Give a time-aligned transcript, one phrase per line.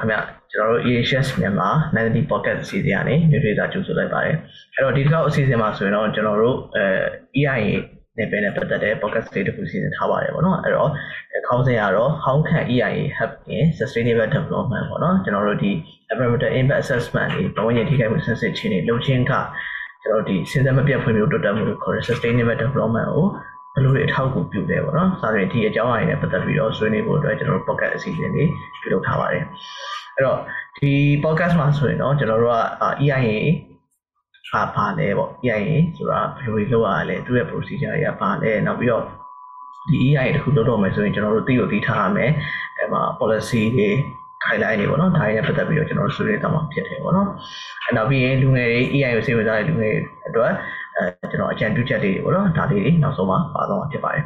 [0.00, 0.16] ခင်ဗျ
[0.52, 4.36] ကျွန်တော်တို့ EHS မြန်မာ Magazine Pocket အစီအစဉ်ကနေ new data ကြိုဆိုလိုက်ပါတယ်
[4.74, 6.86] အဲ့တော့ဒီတစ်ခေါက်အစီအစဉ်မှာဆိုရင်တော့ကျွန်တော်တို့အဲ
[7.40, 7.70] EIA
[8.18, 10.90] နဲ့ပဲနဲ့ပတ်သက်တဲ့ pocket state တစ်ခုစီစဉ်ထားပါတယ်ပေါ့နော်အဲ့တော့
[11.46, 15.70] ခေါင်းစဉ်ကတော့ how can EIA help in sustainable development ပေါ့နော်ကျွန်တော်တို့ဒီ
[16.10, 19.32] environmental impact assessment တွေဘဝရည်ထိခိုက်မှုဆန်းစစ်ခြင်းတွေလုပ်ခြင်းက
[20.02, 23.26] ကျွန်တော်ဒီစဉ်ဆက်မပြတ်ဖွံ့ဖြိုးတိုးတက်မှုလို့ခေါ်တဲ့ sustainable development ကို
[23.74, 28.48] ဘယ်လိုတွေအထောက်အကူပြုလဲပေါ့နော်။စာရင်းဒီအကြောင်းအရာတွေနဲ့ပတ်သက်ပြီးတော့ဆွေးနွေးဖို့အတွက်ကျွန်တော်တို့ podcast အစီအစဉ်လေး
[28.80, 29.44] ပြုလုပ်ထားပါတယ်။
[30.20, 30.40] အဲ့တော့
[30.78, 30.92] ဒီ
[31.24, 33.30] podcast မှာဆိုရင်တော့ကျွန်တော်တို့က EIA
[34.52, 39.04] ဘာပါလဲပေါ့ EIA ဆိုတာဘယ်လိုလုပ်ရလဲသူ့ရဲ့ procedure တွေကပါလဲနောက်ပြီးတော့
[39.88, 42.30] ဒီ EIA တခုလုပ်တော့မယ်ဆိုရင်ကျွန်တော်တို့သိလို့သိထားရမယ်
[42.76, 43.88] အဲမှာ policy တွေ
[44.44, 47.28] guideline တွေပေါ့နော်ဒါတွေနဲ့ပတ်သက်ပြီးတော့ကျွန်တော်တို့ဆွေးနွေးသွားမှာဖြစ်တယ်ပေါ့နော်
[47.84, 50.52] အဲနောက်ပြီးရင်လူငယ်တွေ EIA ကိုစိတ်ဝင်စားတဲ့လူငယ်တွေအတွက်
[50.96, 54.24] အဲကျွန်တော်အကြံပြုချက်တွေပေါ့နော်ဒါလေးတွေနောက်ဆုံးမှာပါတော့မှာဖြစ်ပါတယ်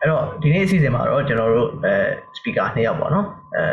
[0.00, 1.94] အဲ့တော့ဒီနေ့အစီအစဉ်မှာတော့ကျွန်တော်တို့အဲ
[2.36, 3.64] speaker နှစ်ယောက်ပေါ့နော်အဲ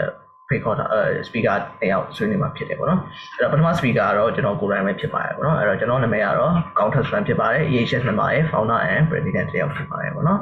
[0.53, 3.01] recorder အဲ speaker နှစ်ယောက်ဆွေးနွေးမှာဖြစ်တယ်ပေါ့နော်
[3.37, 10.39] အဲ့တော့ပထမ speaker ကတော့ကျွန်တော်ကိုယ်တိုင်ပဲဖြစ်ပါတယ်ပေါ့နော်အဲ့တော့ကျွန်တော်နာမည်ကတော့ Counter Strand ဖြစ်ပါတယ် EHS မြန်မာရဲ့ founder and president တစ်ယောက်ဖြစ်ပါတယ်ပေါ့နော်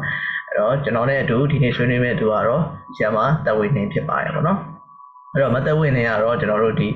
[0.49, 2.63] အဲ့တော့ကျွန်တော်နဲ့အတူဒီနေ့ဆွေးနွေးမယ့်သူကတော့
[2.95, 4.59] ဆရာမတဝေနေဖြစ်ပါတယ်ပေါ့နော်
[5.37, 6.89] အဲ့တော့မသက်ဝင်နေရတော့ကျွန်တော်တို့ဒီ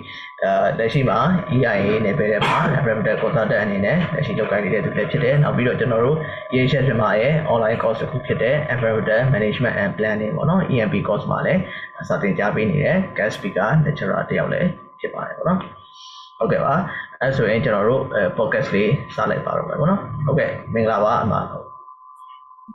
[0.44, 1.20] အဲလက်ရှိမှာ
[1.56, 6.18] EIA နယ်ပယ်ထဲမှာ Environmental Consultant အနေနဲ့လက်ရှိလုပ်ကိုင်နေတဲ့သူလည်းဖြစ်တယ်နောက်ပြီးတော့ကျွန်တော်တို့
[6.54, 11.62] EHS မြန်မာရဲ့ online course တစ်ခုဖြစ်တဲ့ Environmental Management and Planning ပေါ့နော် EMP course မှာလည်း
[12.08, 15.60] စာသင်ကြားပေးနေတဲ့ guest speaker lecturer တယောက်လည်းဖြစ်ပါတယ်ပေါ့နော်
[16.38, 16.74] ဟုတ်ကဲ့ပါ
[17.22, 18.02] အဲဆိုရင်ကျွန်တော်တို့
[18.38, 21.66] podcast လေးစလိုက်ပါတော့မယ်ပေါ့နော်ဟုတ်ကဲ့မင်္ဂလာပါအမဟုတ်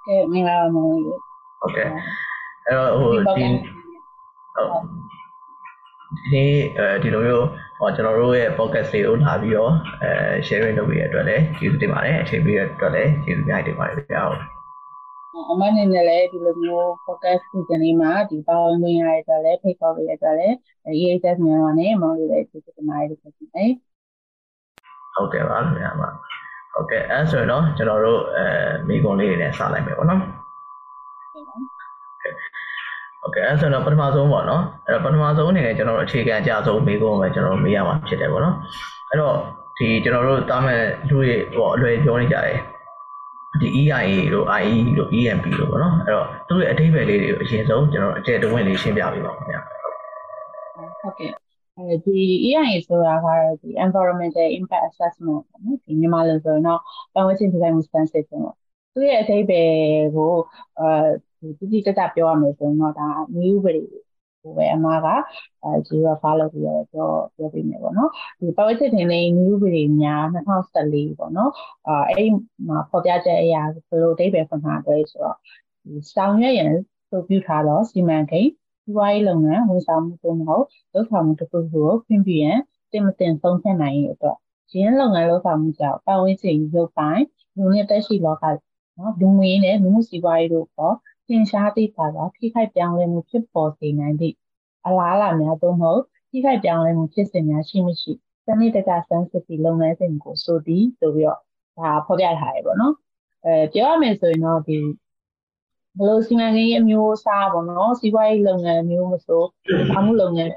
[0.07, 1.19] ကဲ့မင်္ဂလာပါမောင်ကြီး
[1.61, 1.89] ဟုတ်ကဲ့
[2.67, 3.45] အဲ့တော့ဟိုဒီ
[4.57, 5.06] ဟုတ်
[6.17, 7.47] ဒီနေ့အဲဒီလိုမျိုး
[7.79, 9.73] ဟောကျွန်တော်တို့ရဲ့ podcast လေးကိုလာပြီးတော့
[10.03, 10.11] အဲ
[10.47, 14.41] sharing လုပ်ပေးရတဲ့အတွက်လည်းကျေးဇူးတင်ပါတယ်အချိန်ပေးရတဲ့အတွက်လည်းကျေးဇူးများတင်ပါတယ်ဗျာဟုတ်
[15.51, 20.55] အမအနေနဲ့လည်းဒီလိုမျိုး podcast စီစဉ်လေးမှာဒီပေါင်းဝင်ရတဲ့အတွက်လည်းဖိတ်ခေါ်ပေးရတဲ့အတွက်လည်း
[20.99, 23.71] EHS မြန်မာနဲ့မောင်လေးလည်းကျေးဇူးတင်ပါတယ်လို့ပြောချင်တယ်
[25.15, 26.09] ဟုတ်ကဲ့ပါခင်ဗျာပါ
[26.73, 28.47] ဟုတ်ကဲ့အဲဆိုရင်တော့ကျွန်တော်တို့အဲ
[28.89, 30.23] မိကုံလေးတွေနဲ့စလိုက်မယ်ပေါ့နော်
[33.26, 38.56] โอเคအဲ့ဆိုတော့ပထမဆုံးပေါ့နော်အဲ့တော့ပထမဆုံးအနေနဲ့ကျွန်တော်တို့အခြေခံအကြဆုံးမေးခွန်းပဲကျွန်တော်တို့မေးရမှာဖြစ်တယ်ပေါ့နော်
[39.10, 39.36] အဲ့တော့
[39.78, 40.80] ဒီကျွန်တော်တို့တားမဲ့
[41.10, 42.58] လူတွေဟောအလွယ်ပြောနေကြတယ်
[43.60, 51.32] ဒီ EIA တို့ IE တို့ EMP တို့ပေါ့နော်အဲ့တော့သူတို့ရဲ့အဓိပ္ပာယ်လေးတွေကိုအရင်ဆုံးကျွန်တော်အကျယ်တဝင့်လေးရှင်းပြပေးပါဦးခင်ဗျာဟုတ်ကဲ့
[51.78, 52.18] အဲဒီ
[52.48, 56.82] EIA ဆိုတာကတော့ဒီ environmental impact assessment ပေါ့နော်ဒီမြန်မာလိုဆိုရင်တော့
[57.14, 58.56] ပတ်ဝန်းကျင်ထိခိုက်မှုစမ်းစစ်ခြင်းပေါ့
[58.94, 59.70] သူရဲ့အဓိပ္ပာယ်
[60.16, 60.34] ကို
[60.80, 61.25] အဲဒီ
[61.59, 63.85] တိတိကျကျပြောရမယ်ဆိုရင်တော့ဒါမျိုးဥပဒေ
[64.43, 65.07] ကိုပဲအမက
[65.65, 71.51] အဲ zero follow ပြီးတော့ပြောပြောပြနေပေါ့နော်ဒီပတ်ဝန်းကျင်တင်နေမျိုးဥပဒေများ2014ပေါ့နော်
[71.89, 72.31] အဲအဲ့
[72.69, 75.37] မှာဖော်ပြချက်အရာဘယ်လိုအဓိပ္ပာယ်ဖွင့်ထားတယ်ဆိုတော့
[75.85, 76.73] ဒီဆောင်ရွက်ရန်
[77.11, 78.51] ဆိုပြုထားတော့စီမံကိန်း
[78.83, 80.65] စီးပွားရေးလုပ်ငန်းဝန်ဆောင်မှုတို့မဟုတ်
[80.95, 82.59] လုပ်ဆောင်မှုတစ်ခုခုကိုခွင့်ပြုရန်
[82.93, 84.37] တင်မတင်ဆုံးဖြတ်နိုင်ရဲ့အတွက်
[84.73, 87.25] ရင်းလုပ်ငန်းလုပ်ဆောင်မှုကြောင့်ပတ်ဝန်းကျင်ရုပ်ပိုင်း
[87.57, 88.45] လူနဲ့တက်ရှိလောက
[88.99, 90.95] နော်လူငွေနဲ့လူမှုစီးပွားရေးတို့ပေါ်
[91.29, 94.37] သင်ရှားသည့်ပါကထိခိုက်ပြောင်းလဲမှုဖြစ်ပေါ်စေနိုင်သည့်
[94.87, 98.13] အလားအလာများသို့မဟုတ်ထိခိုက်ပြောင်းလဲမှုဖြစ်စဉ်များရှိမရှိ
[98.47, 101.41] စနစ်တကျစမ်းစစ်ပြီးလုပ်ငန်းစဉ်ကိုဆိုသည်ဆိုပြီးတော့
[101.79, 102.95] ဒါဖော်ပြထားရပေါ့နော်
[103.45, 104.77] အဲပြောရမယ်ဆိုရင်တော့ဒီ
[105.99, 109.43] ဘလို့စီမံကိန်းအမျိုးအစားပေါ့နော်စီးပွားရေးလုပ်ငန်းမျိုးမဆို
[109.97, 110.53] အမှုလုပ်ငန်း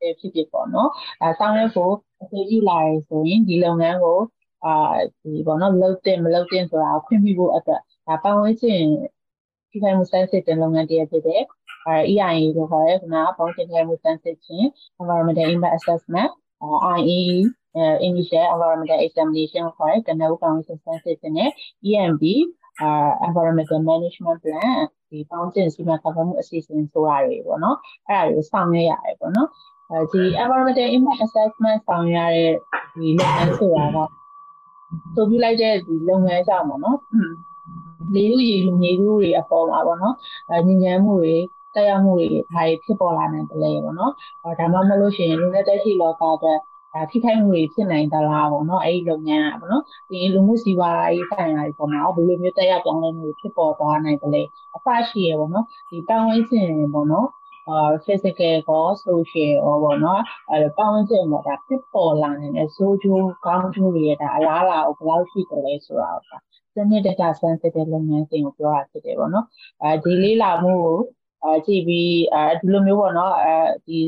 [0.00, 0.90] ဖြစ်ဖြစ်ပေါ့နော်
[1.20, 4.18] အဲဆောင်ရွက်ဖို့အသေးကြီးလာရဆိုရင်ဒီလုပ်ငန်းကို
[4.64, 4.74] အာ
[5.22, 8.82] ဒီပေါ့နော်လုတ်တင်မလုတ်တင်ဆိုတာခွင့်ပြုဖို့အတွက်ဒါပတ်ဝန်းကျင်
[9.72, 11.42] ထိခိုက်မှုစမ်းစစ်တဲ့လုပ်ငန်းတရားဖြစ်တဲ့
[11.86, 14.66] အဲ EIA လို့ခေါ်ရဲခုနကပေါင်းတင်ထိခိုက်မှုစမ်းစစ်ခြင်း
[15.00, 16.30] environmental impact assessment
[16.98, 17.20] IE
[18.08, 21.50] initial environmental examination ခေါ်ရဲကနဦးကောင်စစ်စမ်းစစ်ခြင်းနဲ့
[21.88, 22.22] EMB
[23.26, 24.76] environmental management plan
[25.10, 27.76] ဒီပေါင်းတင်စီမံခန့်ခွဲမှုအစီအစဉ်ဆိုတာတွေပေါ့နော်
[28.08, 29.48] အဲ့ဒါတွေကိုဆောင်ရွက်ရတယ်ပေါ့နော်
[29.90, 32.52] အဲဒီ environmental impact assessment ဆောင်ရွက်ရတဲ့
[32.94, 33.98] ဒီလုပ်ငန်းဆိုတာက
[35.14, 36.98] ဆိုပြလိုက်တဲ့ဒီလုပ်ငန်းကြောင့်ပေါ့နော်
[38.14, 40.14] လေလူရေလူမြေလူတွေအပေါ်မှာပေါ့နော်
[40.50, 41.36] အဲညဉ့်ညမ်းမှုတွေ
[41.74, 44.12] တက်ရောက်မှုတွေဒါတွေဖြစ်ပေါ်လာနိုင်တယ်လေပေါ့နော်
[44.58, 46.58] ဒါမှမဟုတ်ရှင်လူနဲ့တက်ရှိလောကအတွက်
[46.94, 54.42] ဒါထိခိုက်မှုတွေဖြစ်နိုင်သလားပေါ့နော်အဲ့ဒီလုပ်ငန်းอ่ะပေါ့နော်ဒီလူမှုစီးပွားရေးဆိုင်ရာတွေပေါ်မှာဘယ်လိုမျိုးတက်ရောက်ပြောင်းလဲမှုတွေဖြစ်ပေါ်သွားနိုင်တယ်လဲ
[54.76, 57.28] အဖရှိရပေါ့နော်ဒီပတ်ဝန်းကျင်ပေါ့နော်
[57.68, 66.30] အာ physical ကော social ရောပေါ့နော်အဲပတ်ဝန်းကျင်ပေါ့ဒါဖြစ်ပေါ်လာနေတဲ့ social ကောင်းကျိုးတွေဒါအလားအလာကိုဘယ်လောက်ရှိတယ်လဲဆိုတာက
[66.74, 69.46] စနစ်တကျစမ်းစစ်တဲ့လုပ်ငန်းစဉ်ကိုပြောတာဖြစ်တယ်ပေါ့နော်
[69.82, 70.96] အဲဒီလေးလာမှုကို
[71.44, 73.54] အဲကြည့်ပြီးအဲဒီလိုမျိုးပေါ့နော်အဲ
[73.86, 73.98] ဒီ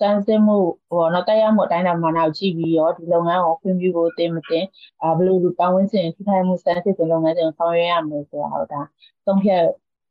[0.00, 0.56] စမ်းစစ်မှု
[0.90, 4.64] ပေါ့နော်တရားမှုအတိုင်းအတာမှနောက်ကြည့်ပြီးတော့ဒီလုပ်ငန်းကိုခွင့်ပြုဖို့တင်မတင်
[5.02, 8.80] အဲဘယ်လိုလူပတ်ဝန်းကျင်ထိခိုက်မှုစမ်းစစ်တဲ့လုပ်ငန်းစဉ်ကိုဆောင်ရွက်ရမလဲဆိုတာတော့ဒါ
[9.26, 9.62] သုံးဖြတ်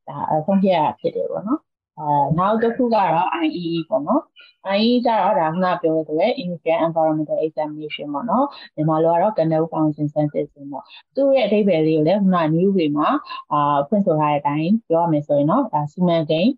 [0.07, 1.59] ဒါသုံးဖြတ်ရဖြစ်တယ်ပေါ့နော်
[1.99, 4.21] အာနောက်တစ်ခုကတော့ IEE ပေါ့နော်
[4.75, 8.45] IEE ကျတော့ဒါခုနပြောတဲ့ Initial Environmental Examination ပေါ့နော်
[8.75, 10.83] မြန်မာလိုကတော့ Canal Foundation Sensation ပေါ့
[11.15, 13.09] သူ့ရဲ့အဓိပ္ပာယ်လေးကိုလည်းခုန new way မှာ
[13.53, 16.51] အာဖွင့်ဆိုထားတဲ့အတိုင်းပြောရမယ်ဆိုရင်တော့ဒါစီမံကိန်း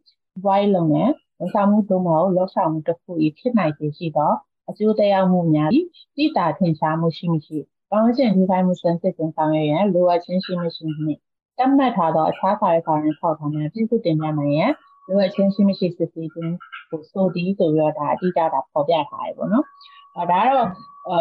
[0.44, 4.32] ဘွိုင်းလုပ်ငန်းဝန်ဆောင်မှုသို့မဟုတ်လောက်ဆောင်မှုတစ်ခုဤဖြစ်နိုင်ခြေရှိသော
[4.70, 5.88] အကျိုးတရားမှုများသည့်
[6.18, 7.58] တိတာထင်ရှားမှုရှိမရှိ
[7.92, 11.20] ပေါင်းရှင်ဒီတိုင်းမှုစံစစ်တင်ဆောင်ရွက်ရန်လိုအပ်ခြင်းရှိမရှိနှင့်
[11.58, 14.72] တတ်မှတ်ထားသောအခြားစာရေးစာရင်းထောက်ထားများပြည့်စုံတင်ပြနိုင်ရန်
[15.08, 16.54] လိုအပ်ခြင်းရှိမရှိစစ်ဆေးခြင်း
[16.90, 19.66] ကိုဆိုသည်ဆိုပြီးတော့ဒါအတိအကျတာပေါ်ပြထားရပေါ့နော်။
[20.18, 20.70] အဲဒါကတော့
[21.10, 21.18] အဲ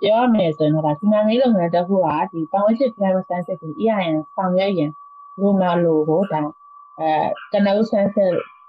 [0.00, 4.90] ပြောရမယ်ဆိုရင်တော့ဒါစီမံကိန်းလုပ်ငန်းတစ်ခုကဒီပတ်ဝန်းကျင် climate science ကို EIN ဆောင်ရွက်ရင်
[5.40, 6.42] လိုမလို့ကိုဒါ
[6.98, 7.08] အဲ
[7.52, 8.18] ကနဦး science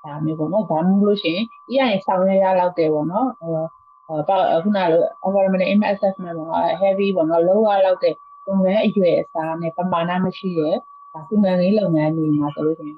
[0.03, 1.33] ဒါမျိုးပေါ့နော်။ဒါမှမဟုတ်လို့ရှိ
[1.75, 8.15] ရင် EIN ဆောင်ရွက်ရလောက်တယ်ပေါ့နော်။အဲပေါ့ခုနလို environmental impact assessment ပေါ့ heavy ပေါ့နော်လောရလောက်တဲ့
[8.47, 10.75] လုပ်ငန်းအရွယ်အစားနဲ့ပမာဏမရှိရဲ့
[11.13, 12.97] ဒါစီမံကိန်းလုပ်ငန်းတွေမှာဆိုလို့ရှိရင်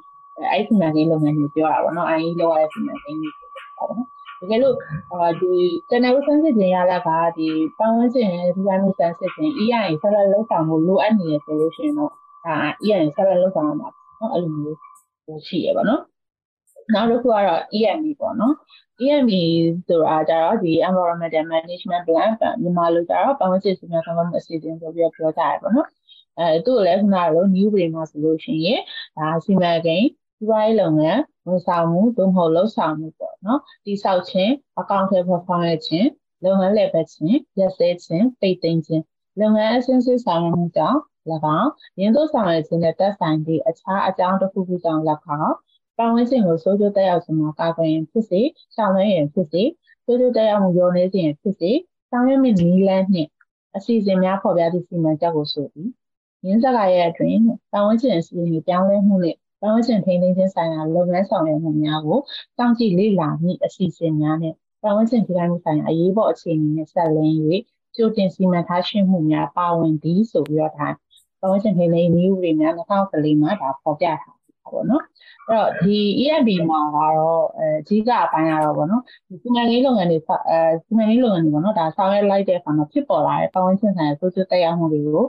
[0.51, 4.07] အဲ့ဒီစီမံကိန်းလုပ်ငန်းတွေပြောတာပေါ့နော် IE လောက်ရတဲ့စီမံကိန်းတွေပေါ့နော်
[4.39, 4.75] တကယ်လို့
[5.11, 5.51] အာဒီ
[5.89, 7.47] channel ဆန်းစစ်ခြင်းရလာကဒီ
[7.77, 12.11] ပတ်ဝန်းကျင်ဒီဇိုင်းမှုဆန်းစစ်ခြင်း EIA ဆက်လက်လုပ်ဆောင်ဖို့လိုအပ်နေရဆိုလို့ရှိရင်တော့
[12.45, 12.55] ဒါ
[12.85, 13.89] EIA ဆက်လက်လုပ်ဆောင်ရမှာ
[14.19, 14.77] နော်အဲ့လိုမျိုး
[15.25, 16.01] ဟိုရှိရပါတော့
[16.93, 18.53] နောက်တစ်ခုကတော့ EMB ပေါ့နော်
[19.01, 19.31] EMB
[19.87, 22.29] ဆိုတာကြတော့ဒီ environmental management plan
[22.61, 25.87] မြန်မာလိုကြတော့ပတ်ဝန်းကျင်စီမံခန့်ခွဲမှုအစီအစဉ်ဆိုပြီးပြောကြရပါတော့
[26.39, 28.81] အဲသူ့ကိုလည်းခုနကလို new brain မှာဆိုလို့ရှိရင်
[29.17, 30.07] ဒါစီမံကိန်း
[30.39, 36.09] ဒီဝိုင်းလုပ်ငန်းဝန်ဆောင်မှုသို့မဟုတ်လုပ်ဆောင်မှုပေါ့နော်တိဆောက်ခြင်းအကောင့်ထဲပေါ်ဖောင်းရခြင်း
[36.43, 39.03] လုပ်ငန်းလည်ပတ်ခြင်းရက်စဲခြင်းပိတ်သိမ်းခြင်း
[39.39, 40.99] လုပ်ငန်းအဆင့်ဆင့်ဆောင်ရွက်မှုကြောင့်၎
[41.59, 45.01] င်းရင်းသို့ဆောင်ရွက်ခြင်းနဲ့သက်ဆိုင်သည့်အခြားအကြောင်းတစ်ခုခုကြောင့်၎
[45.41, 45.55] င်း
[45.97, 48.41] ပတ်ဝန်းကျင်ကိုစိုးကျိုးတက်ရောက်ခြင်းမှာကာကွယ်ရင်ဖြစ်စေ
[48.75, 49.63] ဆောင်ရွက်ရင်ဖြစ်စေ
[50.05, 51.71] စိုးကျိုးတက်ရောက်မှုရောနေခြင်းဖြစ်စေ
[52.09, 53.29] ဆောင်ရွက်မိနည်းလမ်းနှင့်
[53.75, 55.89] အစီအစဉ်များဖော်ပြသည့်စီမံချက်ကိုဆိုသည်
[56.45, 57.39] ရင်းစကားရဲ့အတွင်း
[57.71, 62.19] ပတ်ဝန်းကျင်အစီအစဉ်ပြောင်းလဲမှုနဲ့ပ တ်ဝန်းကျင်ထိန်းသိမ်းခြင်းဆိုင်ရာလုပ်ငန်းဆောင်ရွက်မှုများကို
[62.57, 67.35] စောင့်ကြည့်လေ့လာမိအစီအစဉ်များနဲ့ပတ်ဝန်းကျင်ထိခိုက်မှုဆိုင်ရာအရေးပေါ်အခြေအနေနဲ့ဆက်လင်း၍
[67.95, 70.87] ကြိုတင်စီမံထားရှိမှုများပါဝင်သည်ဆိုပြီးတော့ဒါ
[71.39, 74.39] ပတ်ဝန်းကျင်ထိန်းသိမ်းရေးဥပဒေများ2014မှာဒါဖော်ပြထား
[74.73, 75.03] ပေါ့နော်
[75.47, 80.17] အဲ့တော့ဒီ EMB မှာကတော့အဲအကြီးကအပိုင်းကတော့ပေါ့နော်ဒီစီမံကိန်းလုပ်ငန်းတွေ
[80.49, 85.25] အဲစီမံကိန်းလုပ်ငန်းတွေပေါ့နော်ဒါဆောင်ရွက်လိုက်တဲ့အခါမှာဖြစ်ပေါ်လာတဲ့ပတ်ဝန်းကျင်ဆိုင်ရာဆိုးကျိုးတက်ရောက်မှုတွေကို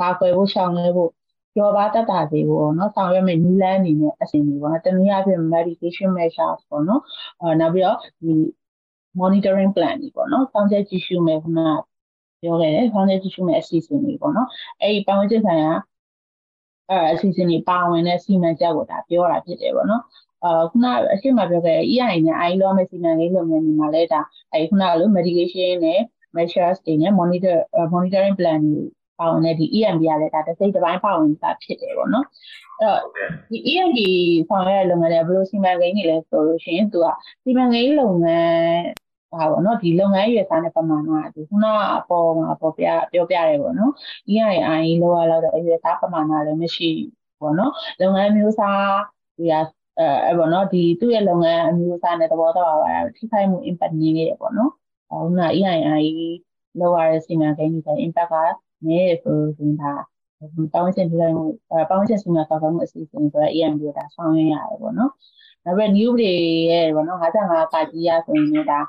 [0.00, 1.10] ကာကွယ်ဖို့ရှောင်လွှဲဖို့
[1.54, 7.02] ကျော်ပါတတ်တာသေးဘူးပေါ့နော်ဆောင်ရွက်မဲ့နည်းလမ်းအနေနဲ့အစဉ်တွေပေါ့နော်တနည်းအားဖြင့် medication measures ပေါ့နော်
[7.40, 8.32] အဲနောက်ပြီးတော့ဒီ
[9.20, 11.60] monitoring plan တွေပေါ့နော်စောင့်ကြည့်ကြည့်ရှုမယ်ခုန
[12.42, 14.48] ပြောခဲ့တယ်စောင့်ကြည့်ကြည့်ရှုမယ်အစီအစဉ်တွေပေါ့နော်
[14.80, 15.72] အဲဒီပေါင်းချက်ဆိုင်ရာ
[16.90, 20.02] အဲအစီအစဉ်တွေပါဝင်တဲ့စီမံချက်ကိုဒါပြောတာဖြစ်တယ်ပေါ့နော်
[20.44, 24.20] အာခုနအရှိမပြောခဲ့ EI နဲ့ AI လောမဲ့စီမံကိန်းလုပ်ငန်းတွေမှာလဲဒါ
[24.52, 26.00] အဲခုနကလို medication နဲ့
[26.36, 27.56] measures တွေနဲ့ monitor
[27.94, 28.84] monitoring plan တွေ
[29.22, 32.26] ပါဝင်တဲ့ဒီ EMB ကလည်းဒါတစ်စိတ်တစ်ပိုင်းပါဝင်တာဖြစ်တယ်ပေါ့နော်
[32.80, 33.00] အဲ့တော့
[33.50, 33.98] ဒီ EMB
[34.48, 37.06] ဆောင်ရွက်လုပ်ငန်းတွေဘယ်လိုစီမံကိန်းတွေလဲဆိုလို့ရှိရင်သူက
[37.44, 39.02] စီမံကိန်းလုပ်ငန်း
[39.32, 41.66] ဟာပေါ့နော်ဒီလုပ်ငန်းရွယ်စားတဲ့ပမာဏကဒီခုန
[41.96, 43.92] အပေါ်မှာပေါ်ပြပြောပြရဲပေါ့နော်
[44.30, 46.90] EII လောရလောက်တဲ့အရွယ်စားပမာဏလည်းမရှိ
[47.40, 48.84] ပေါ့နော်လုပ်ငန်းမျိုးစား
[49.36, 49.54] ဒီက
[49.98, 54.70] အဲအဲ့ပေါ့နော်ဒီသူ့ရဲ့လုပ်ငန်းအမျိုးအစားနဲ့သဘောတော့ပါထိခိုက်မှု impact နည်းနေတယ်ပေါ့နော်
[55.10, 56.06] ခုန EII
[56.80, 58.36] လောရတဲ့စီမံကိန်းတွေ impact က
[58.88, 59.92] နဲဆိုရင်ဒါ
[60.72, 61.30] ပတ်ဝန်းကျင်ဒီလို
[61.88, 65.12] ပတ်ဝန်းကျင်စီမံခန့်ခွဲမှုအစီအစဉ်ဆိုတော့ EM တို့ဒါဆောင်ရွက်ရတယ်ပေါ့နော်။
[65.64, 66.32] နောက်ပြီး new တွေ
[66.70, 68.80] ရဲ့ပေါ့နော်55ကကြီးရဆိုရင်လည်းဒါ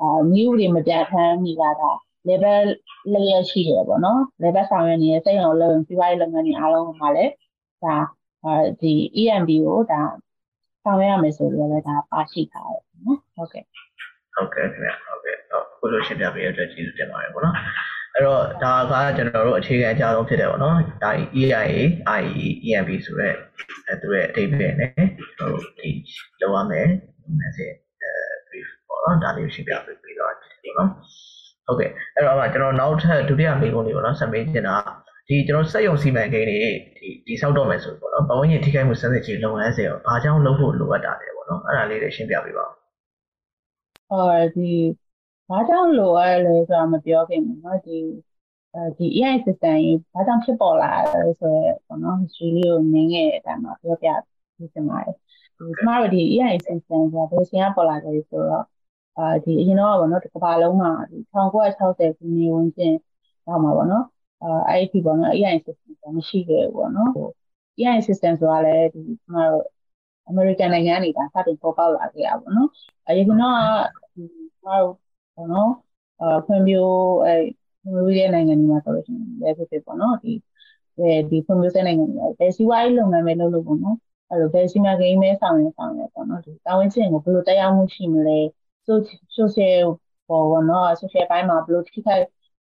[0.00, 1.90] အာ new တွေမပြတ်ထမ်းမိတာဒါ
[2.28, 2.64] level
[3.14, 7.32] လေးရရှိရပေါ့နော် level ဆောင်ရွက်နေတဲ့စိတ်အောင်လုပ်စီးပွားရေးလုပ်ငန်းတွေအားလုံးမှာလည်း
[7.84, 7.96] ဒါ
[8.80, 10.02] ဒီ EMB ကိုဒါ
[10.84, 13.64] ဆောင်ရွက်ရမယ်ဆိုတော့လည်းဒါပါရှိထားတယ်နော်ဟုတ်ကဲ့
[14.34, 15.40] ဟုတ်ကဲ့ခင်ဗျဟုတ်ကဲ့အ
[15.78, 17.54] ခုလိုရှင်းပြပေးတဲ့အတွက်ကျေးဇူးတင်ပါတယ်ပေါ့နော်
[18.14, 21.58] အဲ့တော့ဒါကကျွန်တော်တို့အခြေခံအကြဆုံးဖြစ်တယ်ပေါ့နော်ဒါ EIA
[22.20, 23.34] IE EMB ဆိုတဲ့
[23.86, 25.90] အဲသူရဲ့အဓိပ္ပာယ်နဲ့ကျွန်တော်တို့ဒီ
[26.40, 26.86] လောက်ရမယ်
[27.40, 28.12] message အဲ
[28.48, 30.90] brief ပေါ့နော်ဒါလေးရှင်းပြပေးပြီးတော့ပေါ့နော်
[31.66, 34.76] ဟုတ်ကဲ့အဲ့တော့ကျွန်တော်နောက်ထပ်ဒုတိယမေးခွန်းလေးပေါ့နော်ဆက်မေးချင်တာ
[35.28, 36.56] ဒီကျွန်တော်စက်ရုံစီမံကိန်းတွေ
[36.98, 42.72] ဒီဒီဆောက်တော့မယ်ဆိုပေါ့နော်ပဝန်းကျင်ထိခိုက်မှုစနစ်ကြီးလုပ်ငန်းစဉ်ကိုဘာကြောင့်လုပ်ဖို့လိုအပ်တာလဲပေါ့နော်အဲ့ဒါလေးတွေရှင်းပြပေးပါဦး
[44.12, 44.70] အော်ဒီ
[45.49, 47.97] ဘာကြောင့်လိုအပ်လဲဆိုတာမပြောခင်ဘူးเนาะဒီ
[48.73, 54.07] အဲဒီ AI system ကြီးဘာကြောင့်ဖြစ်ပေါ်လာလဲဆိုတော့ပေါ့နော် history လေးကိုနင်းခဲ့တဲ့အတိုင်းမှာပြောပြ
[54.57, 55.15] ပြချင်ပါတယ်
[55.57, 58.65] ဒီကျမတို့ဒီ AI system ဆိုတာဘယ်ချိန်ကပေါ်လာလဲဆိုတော့
[59.17, 62.93] အာဒီအရင်တော့ပေါ့နော်ဒီကမ္ဘာလုံးမှာဒီ1960ခုနှစ်ဝန်းကျင်
[63.45, 64.05] တော့မှာပေါ့နော်
[64.43, 67.11] အာအဲ့ဒီပေါ့နော် AI system ကမရှိခဲ့ဘူးပေါ့နော်
[67.79, 69.63] AI system ဆိုတာလည်းဒီကျမတို့
[70.31, 72.69] American နိုင်ငံကနေဒါစတင်ပေါ်ပေါက်လာခဲ့တာပေါ့နော်
[73.07, 73.57] အရင်ကတော့
[74.15, 74.23] ဒီ
[74.61, 74.93] ကျမတို့
[75.34, 75.70] ပေါ့နော်
[76.20, 76.92] အာဖွံ့ဖြိုး
[77.24, 77.34] အဲ
[77.82, 80.32] ဖွံ့ဖြိုးတဲ့နိုင်ငံတွေမှာဆိုလို့ရှိရင်လည်းဖြစ်ဖြစ်ပေါ့နော်ဒီ
[80.98, 83.96] အဲဒီဖွံ့ဖြိုးတဲ့နိုင်ငံတွေအဲစီးပွားရေးလုပ်ငန်းပဲလုပ်လို့ပေါ့နော်
[84.28, 88.38] အဲ့လိုဘယ်စီမံကိန်းမဲဆောင်ရဆောင်ရပေါ့နော်ဒီတာဝန်ချင်းကိုဘယ်လိုတရားမှုရှိမလဲ
[89.36, 89.84] social
[90.28, 92.24] ပေါ်ပေါ့နော် social ဘိုင်းမှာဘယ်လိုထိခိုက်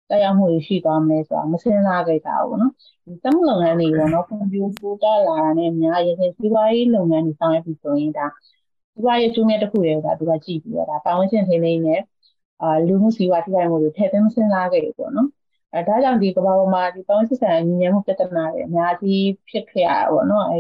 [0.10, 2.74] တရားမှုရှိသွားမလဲဆိုတာမစဉ်းစားခဲ့တာပေါ့နော်
[3.06, 4.63] ဒီတမှုလုပ်ငန်းတွေပေါ့နော်ကွန်ပျူ
[5.03, 8.25] တာလာတာနဲ့အများကြီးစီးပွားရေးလုပ်ငန်းတွေဆောင်ရွက်ပြီးဆိုရင်ဒါ
[8.94, 11.96] စီးပွားရေးကျိုးမြတ်တစ်ခုတည်းကသူကကြည့်ပြီးတော့ဒါပါဝင်ချင်းထိန်းသိမ်းနေ
[12.62, 15.27] အာလူမှုစီးပွားထိခိုက်မှုတွေထည့်သွင်းစဉ်းစားခဲ့ပြီပေါ့နော်
[15.74, 20.58] အဲဒါကြောင့်ဒီကမ္ဘာပေါ်မှာဒီပေါင်းစစ်ဆန်ညီညွတ်မှုပြဿနာတွေအများကြီးဖြစ်ခဲ့ရတာပေါ့နော်အဲ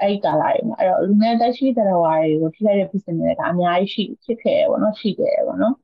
[0.00, 5.74] အဲ့ကာလာတွေမှာအဲ့တော့လူငယ်တက်ရှိတဲ့ဝါတွေကိုထိခိုက်တဲ့ဖြစ်စဉ်တွေကအများကြီးရှိဖြစ်ခဲ့ရပေါ့နော်ရှိခဲ့ရပေါ့နော်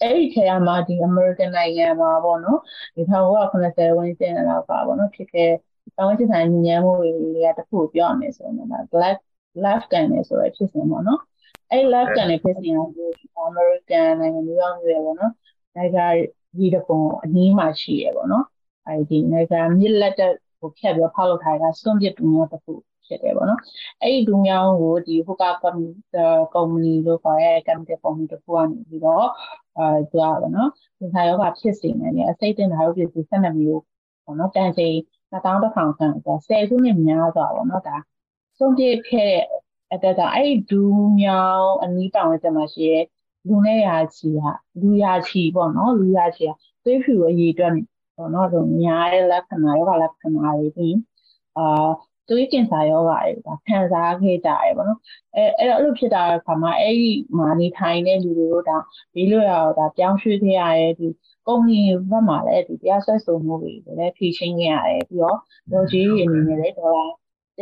[0.00, 2.58] အဲ့ဒီခေတ်မှာဒီ American နိုင်ငံမှာပေါ့နော်
[2.96, 5.50] ဒီ1980ဝန်းကျင်လောက်ကပေါ့နော်ဖြစ်ခဲ့
[5.96, 7.10] တောင်းချစ်ဆိုင်ညီညွတ်မှုတွေ
[7.46, 9.18] ကတခုပြောရမယ်ဆိုရင်တော့ black
[9.64, 11.20] left ကန်နေဆိုရဖြစ်စဉ်ပေါ့နော်
[11.70, 12.78] အဲ့ left ကန်နေဖြစ်စဉ်က
[13.48, 15.32] American နိုင်ငံမျိုးရောက်နေရပေါ့နော်
[15.76, 16.06] နိုင်ငံ
[16.56, 18.44] ဒီတပုံအနည်းမှရှိရပေါ့နော်
[18.86, 22.72] အဲဒီနိုင်ငံမြစ်လက်တက်ကိုဖြတ်ပြီးဖောက်လုပ်ထားတာစွန့်ပစ်တူမျိုးတစ်ခု
[23.06, 23.60] ဖြစ်တယ်ပေါ့နော်
[24.02, 25.76] အဲ့ဒီဒူးမြောင်းကိုဒီဟိုကာကွန်
[26.54, 29.26] ကုမ္ပဏီလို့ခေါ်ရဲကမ်ပီကုမ္ပဏီတစ်ခုကနေပြီးတော့
[29.76, 33.82] အဲသူကပေါ့နော်ဒီခါရောဂါဖြစ်စေနေတယ်အစိတ်တင်တာတို့ပြည်12မျိုး
[34.24, 34.94] ပေါ့နော်တန်ချိန်
[35.32, 37.96] 2000တစ်ခေါင်ခန့်ဆို10ခုနှစ်များစွာပေါ့နော်ဒါ
[38.58, 39.44] ဆုံးပြခဲ့တဲ့
[39.92, 42.98] အတက်ကအဲ့ဒီဒူးမြောင်းအနီးတောင်ဝဲကျမှာရှိရဲ
[43.48, 46.54] လူနဲ့ရာချီဟာလူရာချီပေါ့နော်လူရာချီဟာ
[46.84, 47.72] သွေးဖြူအရေးအတွက်
[48.16, 50.96] ပေါ့နော်ဆိုများတဲ့လက္ခဏာရောဂါလက္ခဏာတွေပြီး
[51.58, 51.88] အာ
[52.28, 55.00] သွေးကင်ဆာယောဂါတွေဒါခံစားခဲ့ကြရပေါ့နော်
[55.34, 58.76] အဲအဲ့တော့အဲ့လိုဖြစ်တာခါမှာအဲ့ဒီမာနေထိုင်တဲ့လူတွေတို့ဒါ
[59.14, 61.08] ဘေးလွတ်ရာဒါပြောင်းရွှေ့ခဲ့ရတဲ့ဒီ
[61.46, 61.80] ကုမ္ပဏီ
[62.10, 65.38] ဘက်မှာလည်းဒီတရားစွဲဆိုမှုတွေလည်းဖြေရှင်းခဲ့ရတယ်ပြီးတော့
[65.72, 67.06] ဒေါ်ကြီးအနေနဲ့လည်းဒေါ်လာ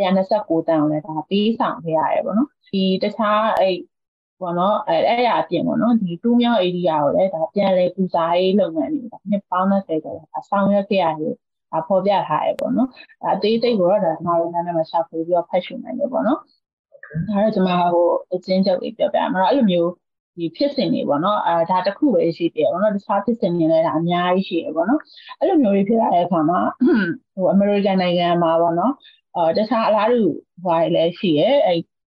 [0.04, 3.76] 129တန်အောင်လည်းဒါပေးဆောင်ခဲ့ရတယ်ပေါ့နော်ဒီတခြားအဲ့
[4.40, 11.34] ပေါ့နော်အဲအဲ့ရအပြင်ပေါ့နော်ဒီတူးမြောင်း area ကိုလည်းဒါပြန်လဲပူဇာရေးလုပ်ငန်းတွေဒါနှစ်ပေါင်း30ကျော်အဆောင်ရွက်ခဲ့ရတယ်
[11.72, 12.88] ဒါဖော်ပြထားရပေါ့နော်
[13.22, 16.40] ဒါအသေးစိတ်ကိုတော့ဒါမှာတော့နားနဲ့မှာရှာဖွေပြီးတော့ဖတ်ရှုနိုင်တယ်ပေါ့နော်
[17.28, 19.90] ဒါတော့ကျွန်မဟိုအချင်းချုပ်လေးပြောပြမှာတော့အဲ့လိုမျိုး
[20.36, 25.00] ဒီဖြစ်စဉ်တွေပေါ့နော်အဲဒါတခုပဲရှိတယ်ပေါ့နော်တခြားဖြစ်စဉ်တွေလည်းဒါအများကြီးရှိတယ်ပေါ့နော်
[25.38, 26.60] အဲ့လိုမျိုးတွေဖြစ်လာတဲ့အခါမှာ
[27.34, 28.92] ဟိုအမေရိကန်နိုင်ငံမှာပေါ့နော်
[29.36, 30.22] အဲတခြားအလားတူ
[30.64, 31.74] ဟိုလည်းရှိရဲအဲ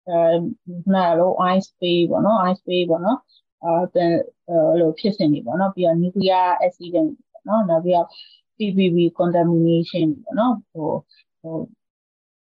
[0.09, 0.19] အဲ
[0.95, 3.19] နာလို့ ice space ပေါ့နော် ice space ပေါ့နော်
[3.65, 8.09] အဲအဲ့လိုဖြစ်စဉ်တွေပေါ့နော်ပြီးတော့ nuclear accident ပေါ့နော်နောက်ပြီးတော့
[8.57, 10.91] PPB contamination ပေါ့နော်ဟို
[11.43, 11.57] ဟို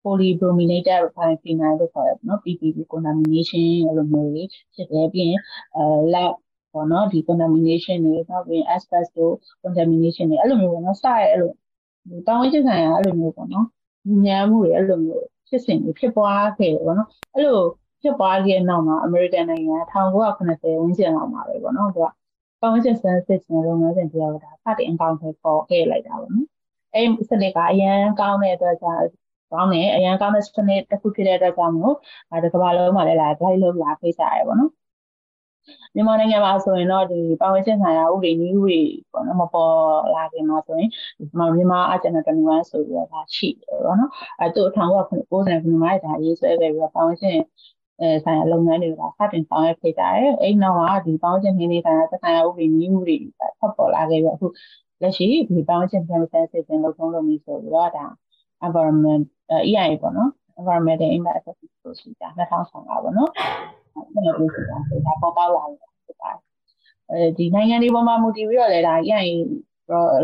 [0.02, 1.02] polybrominated
[1.42, 4.44] phenol လို့ခေါ်ရပေါ့နော် PPB contamination အဲ့လိုမျိုးတွေ
[4.74, 5.40] ဖြစ်တယ်ပြီးရင်
[5.76, 6.32] အဲ lab
[6.72, 9.32] ပေါ့နော်ဒီ contamination တွေနောက်ပြီး asbestos
[9.62, 11.50] contamination တွေအဲ့လိုမျိုးပေါ့နော်စရအဲ့လို
[12.08, 13.66] ဒီတောင်းဝင်းချက်ဆိုင်ရာအဲ့လိုမျိုးပေါ့နော်
[14.26, 17.60] ညံမှုတွေအဲ့လိုမျိုးဖြစ်စဉ်တွေဖြစ်ပွားခဲ့တယ်ပေါ့နော်အဲ့လို
[18.02, 22.06] ဖြစ်ပွားခဲ့နောက်မှာအမေရိကန်နိုင်ငံ1980ဝန်းကျင်လောက်မှာပဲပေါ့နော်သူက
[22.60, 26.46] ပတ်ဝန်းကျင်စမ်းစစ်ခြင်းလုပ်ငန်းစဉ်တရားကစတင်အကောင့်ထဲပေါ်ခဲ့လိုက်တာပေါ့နော်
[26.94, 29.04] အဲ့စနစ်ကအရန်ကောင်းတဲ့အတွက်ကြောင့်
[29.52, 31.94] ကောင်းတယ်အရန်ကောင်းတဲ့စနစ်တစ်ခုဖြစ်တဲ့အတွက်ကြောင့်မို့
[32.30, 34.70] အဲဒီကမ္ဘာလုံးမှာလည်းလာဒိုင်းလုံးလာဖိတ်ကြရပေါ့နော်
[35.94, 38.82] မြန်မာနိုင်ငံမှာဆိုရင်တော့ဒီပတ်ဝန်းကျင်ဆိုင်ရာဥပဒေနည်းဥပဒေ
[39.12, 39.74] ပေါ့နော်မပေါ်
[40.14, 40.90] လာခင်မှာဆိုရင်
[41.38, 44.10] မြန်မာအဂျန်နာ21ဆိုပြီးတော့ဒါရှိတယ်ပေါ့နော်
[44.40, 47.38] အဲသူ့1990ခုနှစ်မှာဒါရေးဆွဲခဲ့ပြီးတော့ပတ်ဝန်းကျင်
[48.00, 53.16] အဲဆိုင်ရာလုပ်ငန်းတွေကစတင်ဆောင်ရွက်ခဲ့ကြတယ်။အဲ့နောက်ကဒီပေါင်းချင်းနေနေဆိုင်ရာသက်ဆိုင်ရာဥပဒေနည်းဥပဒေ
[53.60, 54.46] ဖတ်ပေါ်လာခဲ့ပြီးအခု
[55.02, 58.06] လက်ရှိဒီပေါင်းချင်းပြန်ဆန်းစစ်ခြင်းလုပ်ထုံးလုပ်နည်းဆိုပြီးတော့ဒါ
[58.66, 59.24] environment
[59.68, 63.30] EIA ပေါ့နော် environmental impact assessment ဆိုရှိတာ2015ပေါ့နော်။
[64.12, 64.76] အဲ့လိုပြောတာ
[65.06, 65.76] ဒါပေါ်ပေါက်လာတယ်
[66.06, 66.40] ဖြစ်ပါတယ်။
[67.10, 69.36] အဲဒီနိုင်ငံတွေပေါ်မှာမူတည်ပြီးတော့လည်းဒါ EIA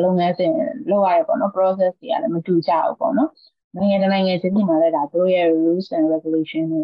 [0.03, 0.53] လုပ်ငန်းစဉ်
[0.91, 3.31] လုပ်ရရပေါ့နော် process တွေကလည်းမတူကြဘူးပေါ့နော်။
[3.77, 6.83] နိုင်ငံတနိုင်ငံချင်းပြည်မှာလည်းဒါတို့ရဲ့ rules and regulation တွေ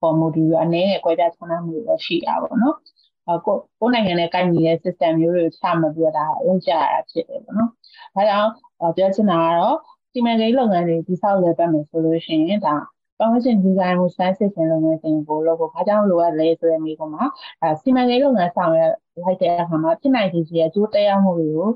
[0.00, 2.76] ပေါ်မူတည်ပြီးအနည်းငယ်ကွဲပြားခြားနားမှုတွေရှိတာပေါ့နော်။
[3.46, 7.70] ကိုကိုနိုင်ငံနဲ့ကိုက်ညီတဲ့ system မျိုးတွေကိုချမှတ်ပြီးတော့ဒါလုပ်ကြရတာဖြစ်တယ်ပေါ့နော်။
[8.14, 8.50] ဒါကြောင့်
[8.96, 9.76] ပြောချင်တာကတော့
[10.12, 12.74] စီမံကိန်းလုပ်ငန်းတွေဒီဆောက်လဲပတ်မယ်ဆိုလို့ရှိရင်ဒါ
[13.22, 17.24] ပတ်ဝန်းကျင်ဒီဇိုင်းကိုစမ်းစစ်ခြင်းလုပ်ငန်းစဉ်ကိုလုပ်ဖို့ဘာကြောင့်လိုအပ်လဲဆိုတဲ့မိကုံမှာ
[17.62, 21.68] အဲစီမံကိန်းလုပ်ငန်းဆောင်ရွက်လိုက်တဲ့အခါမှာဖြစ်နိုင်ခြေရှိတဲ့အကျိုးသက်ရောက်မှုတွေကို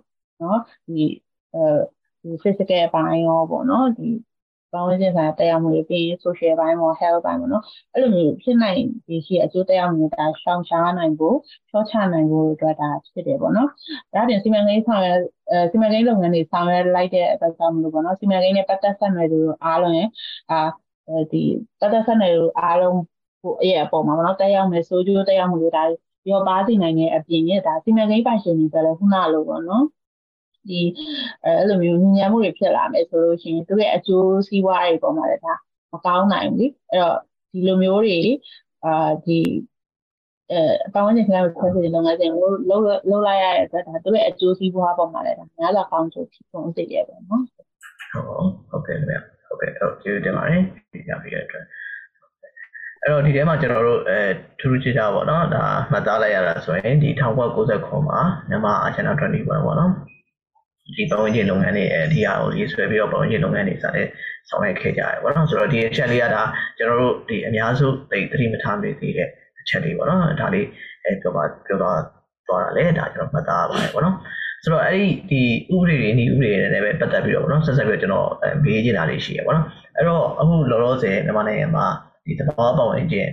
[0.43, 1.05] နော်ဒီ
[1.55, 1.63] အဲ
[2.23, 4.09] ဒီ physical အပိုင်းရောပေါ့နော်ဒီ
[4.73, 11.37] ပတ်ဝန်းကျင်ဆိုင်ရာတရားမှုတွေပြီးရင် social ဘိုင်းပေါ့ health ဘိုင်းပေါ့နော်အဲ့လိုမျိုးဖြစ်နိုင်ဒီရှိအကျိုးတရားမှုတွေဒါရှောင်ရှားနိုင်ဖို့
[11.71, 13.69] ချောချနိုင်ဖို့အတွက်ဒါဖြစ်တယ်ပေါ့နော်
[14.15, 15.09] ဒါပြင်စီမံကိန်းဆောင်ရ
[15.51, 20.09] အဲစီမံကိန်းလုပ်ငန်းတွေဆောင်ရွက်လိုက်တဲ့အတွက်ကြောင့်မလို့ပေါ့နော်စီမံကိန်းနဲ့ပတ်သက်ဆက်နွယ်သူအားလုံးရဲ့
[20.51, 20.59] အာ
[21.33, 21.43] ဒီ
[21.81, 22.99] ပတ်သက်ဆက်နွယ်သူအားလုံး
[23.43, 25.83] ကိုအရဲ့အပေါ်မှာပေါ့နော်တရားမယ်ဆိုကြိုးတရားမှုတွေဒါ
[26.31, 29.85] ရောပါသိနိုင်တဲ့အပြင်ရဲ့ဒါစီမံကိန်းပိုင်ရှင်တွေဆိုလည်းခုနလိုပေါ့နော်
[30.69, 30.81] ဒီ
[31.45, 35.55] အဲ့လိုမျိုးညဉ့်ညံမှုတွေဖြစ်လာမယ်ဆိုလို့ရှိရင်သူရဲ့အကျိုးစီးပွားတွေပေါ်မှာလည်းဒါ
[35.93, 37.19] မကောင်းနိုင်ဘူးလေအဲ့တော့
[37.53, 38.19] ဒီလိုမျိုးတွေ
[38.85, 39.39] အာဒီ
[40.51, 40.61] အဲ
[40.95, 47.67] ပတ်ဝန်းကျင်ကခွဲစိတ်လုပ်ငန်းစဉ်ကိုလုံးလုံးလိုက်ရတဲ့အတွက်ဒါသူရဲ့အကျိုးစီးပွားပေါ်မှာလည်းဒါများစွာကောင်းကျိုးဖြစ်ပုံသိရပါတော့နော်ဟုတ်
[48.71, 50.63] ဟုတ်ကဲ့ခင်ဗျ ဟုတ်ကဲ့ဟုတ်ကျေးဇူးတင်ပါတယ်
[50.93, 51.65] ဒီပြပြရတဲ့အတွက်
[53.03, 54.21] အဲ့တော့ဒီထဲမှာကျွန်တော်တို့အဲ
[54.61, 59.93] ထူးထူးခြားခြားပေါ့နော်ဒါမှတ်သားလိုက်ရတာဆိုရင်ဒီ1990မှာမြန်မာအာချန်နာ21ပေါ့နော်
[60.97, 64.07] ဒီပတ်ဝန်းကျင်လုပ်ငန်းတွေအဲဒီဟာကိုရေးဆွဲပြီးတော့ပတ်ဝန်းကျင်လုပ်ငန်းတွေစတဲ့
[64.49, 66.43] ဆောင်ရွက်ခဲ့ကြရတယ်ပေါ့နော်ဆိုတော့ဒီအချက်လေးကဒါ
[66.79, 69.29] ကျွန်တော်တို့ဒီအများစုသိသတိမထားမိသေးတဲ့
[69.61, 70.67] အချက်လေးပေါ့နော်ဒါလေး
[71.05, 72.01] အဲပြောပါပြောသွား
[72.49, 74.17] သွားတာလေဒါကျွန်တော်မှတ်သားရပါတယ်ပေါ့နော်
[74.67, 75.41] ဆိုတော့အဲ့ဒီဒီ
[75.75, 78.29] ဥပဒေတွေဒီဥပဒေတွေနဲ့ပဲပတ်သက်ပြီးတော့ပေါ့နော်ဆက်ဆက်ပြီးတော့ကျွန်တော်
[78.65, 81.87] မေးချင်တာလေးရှိရပေါ့နော်အဲ့တော့အခုလောလောဆယ်မြန်မာနိုင်ငံမှာ
[82.27, 83.29] ဒီသဘာဝပတ်ဝန်းကျင်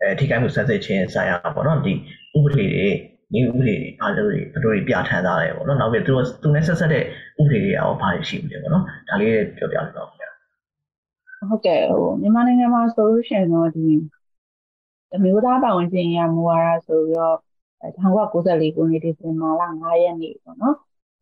[0.00, 1.92] အဲထိခိုက်မှုဆက်စစ်ခြင်းဆိုင်ရာပေါ့နော်ဒီ
[2.36, 2.88] ဥပဒေတွေ
[3.32, 7.04] ဒီဥပဒေတွေအားလုံးတွေဘယ်လိုပြဋ္ဌာန်းထားလဲပေါ့နော်နောက်ပြီးသူသူနဲ့ဆက်ဆက်တဲ့
[7.40, 10.30] ဥပဒေတွေအောင်ဘာတွေရှိပြီလဲပေါ့နော်ဒါလေးပြောပြလို့တော့ခင်ဗျာ
[11.50, 13.88] ဟုတ်ကဲ့ဟိုမြန်မာနိုင်ငံမှာဆိုလို့ရှိရင်တော့ဒီ
[15.14, 17.36] အမျိုးသားပတ်ဝန်းကျင်ရမူဝါဒဆိုပြီးတော့
[17.82, 20.76] 1994ခုနှစ်ဒီဇင်ဘာလ9ရက်နေ့ပေါ့နော်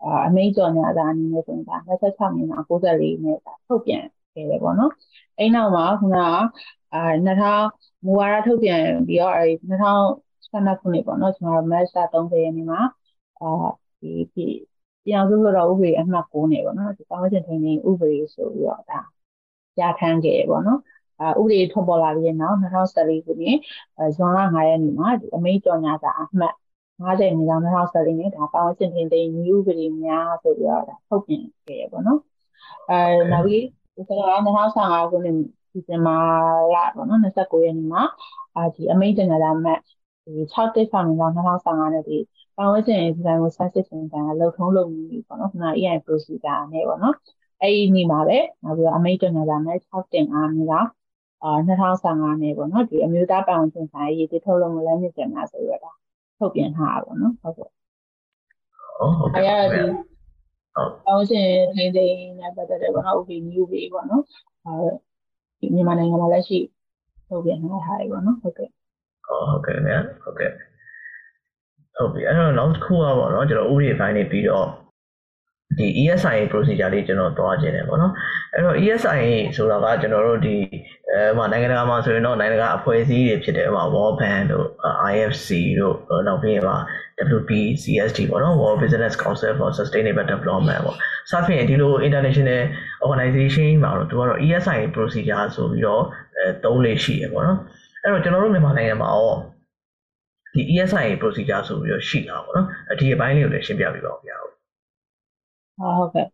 [0.04, 4.02] အာအမိန့်ကြော်ညာစာအနေနဲ့ဆိုရင်ဒါ26မိနစ်94နဲ့ဒါထုတ်ပြန်
[4.34, 4.92] ခဲ့တယ်ပေါ့နော်
[5.38, 6.24] အဲ့နောက်မှာခုနက
[6.94, 7.52] အာ2000
[8.04, 12.80] မူဝါဒထုတ်ပြန်ပြီးတော့အဲ2012ခုနှစ်ပေါ့နော်ကျွန်တော်မတ်လ30ရက်နေ့မှာ
[13.40, 13.46] အာ
[14.00, 14.46] ဒီဒီ
[15.04, 19.00] ပြန်စုလို့တော့ဥပဒေအမှတ်9နဲ့ပေါ့နော်ဒီပတ်ဝန်းကျင်ထိန်းသိမ်းဥပဒေဆိုပြီးတော့ဒါ
[19.76, 20.80] ပြဋ္ဌာန်းခဲ့ပေါ့နော်
[21.26, 23.58] ဥပဒေထုတ်ပေါ်လာပြီးနောက်2014ခုနှစ်
[24.16, 26.54] ဇွန်လ9ရက်နေ့မှာဒီအမိန့်ကြော်ညာစာအမှတ်
[27.04, 32.20] 50မြေဆောင်2014နဲ့ဒါပတ်ဝန်းကျင်ထိန်းသိမ်းနည်းဥပဒေများဆိုပြီးတော့ဒါထုတ်ပြန်ခဲ့ရပေါ့နော်
[32.90, 33.00] အဲ
[33.32, 33.64] နောက်ပြီး
[33.96, 34.12] ဒီက
[34.46, 35.36] 2015ခုနှစ်
[35.72, 36.16] ဒီဇင်ဘာ
[36.74, 38.02] လပေါ့နော်29ရက်နေ့မှာ
[38.54, 39.78] အာဒီအမိန့်ကြော်ညာစာအမှတ်
[40.24, 42.18] ဒီ6တိဆောင်မြေဆောင်2015နဲ့ဒီ
[42.56, 47.14] ပတ်ဝန်းကျင်ဒီဇိုင်းကိုဆက်စစ်စဉ်တာလှုပ်ထုံးလုပ်နေပြီပေါ့နော်ခုန EI procedure နဲ့ပေါ့နော်
[47.62, 50.88] အဲ့ဒီနေ့မှာပဲနောက်ပြီးတော့အမိန့်ကြော်ညာစာအမှတ်6တင်အားမြေဆောင်
[51.44, 55.92] အာ2015နဲ့ပေါ့နော်ဒီအမျိုးသားပတ်ဝန်းကျင်ဆိုင်ရေးဒီထုတ်လုပ်မှုလည်းမြင့်တင်တာဆိုရတာ
[56.38, 57.68] ထုတ်ပြန်ထားတာပေါ့နော်ဟုတ်ကဲ့
[59.18, 64.24] ဟုတ်ကဲ့အဲ့ဒီဟုတ်အောင်ရှင်ထိန်းသိမ်းနဲ့ပတ်သက်တယ်ပေါ့နော် okay new way ပေါ့နော်
[64.66, 64.74] အဲ
[65.60, 66.58] ဒီမြန်မာနိုင်ငံမှာလက်ရှိ
[67.28, 68.68] ထုတ်ပြန်ထားတာပေါ့နော်ဟုတ်ကဲ့
[69.28, 70.52] ဟုတ်ကဲ့ဗျာဟုတ်ကဲ့
[71.96, 74.68] ဟုတ်ပြီအဲ့တော့နောက်တစ်ခုကပေါ့နော်ကျွန်တော်ဥပဒေပိုင်းနေပြီးတော့
[75.76, 78.12] ဒီ ESIA procedure လေးကျွန်တော်သွားခြင်းတယ်ပေါ့နော်
[78.54, 79.26] အဲ့တော့ ESIA
[79.56, 80.56] ဆိုတာကကျွန်တော်တို့ဒီ
[81.12, 84.66] အဲမှာနိုင်ငံတကာမှာဆိုရင်တော့နိုင်ငံတကာအဖွဲ့အစည်းတွေဖြစ်တယ်ဟို World Bank တို့
[85.12, 85.48] IFC
[85.80, 86.76] တို့နောက်ပြီးမှာ
[87.36, 90.96] WBCSD ပေါ့နော် World Business Council for Sustainable Development ပေါ့
[91.30, 92.62] စသဖြင့်ဒီလို international
[93.06, 96.02] organization မှာတော့သူကတော့ ESIA procedure ဆိုပြီးတော့
[96.36, 97.58] အဲသုံးလေးရှိရပေါ့နော်
[98.02, 99.34] အဲ့တော့ကျွန်တော်တို့မြန်မာနိုင်ငံမှာရော
[100.54, 102.66] ဒီ ESIA procedure ဆိုပြီးတော့ရှိတာပေါ့နော်
[103.00, 104.38] ဒီအပိုင်းလေးကိုလည်းရှင်းပြပေးပါဦးဗျာ
[105.97, 106.27] ဟုတ်ကဲ့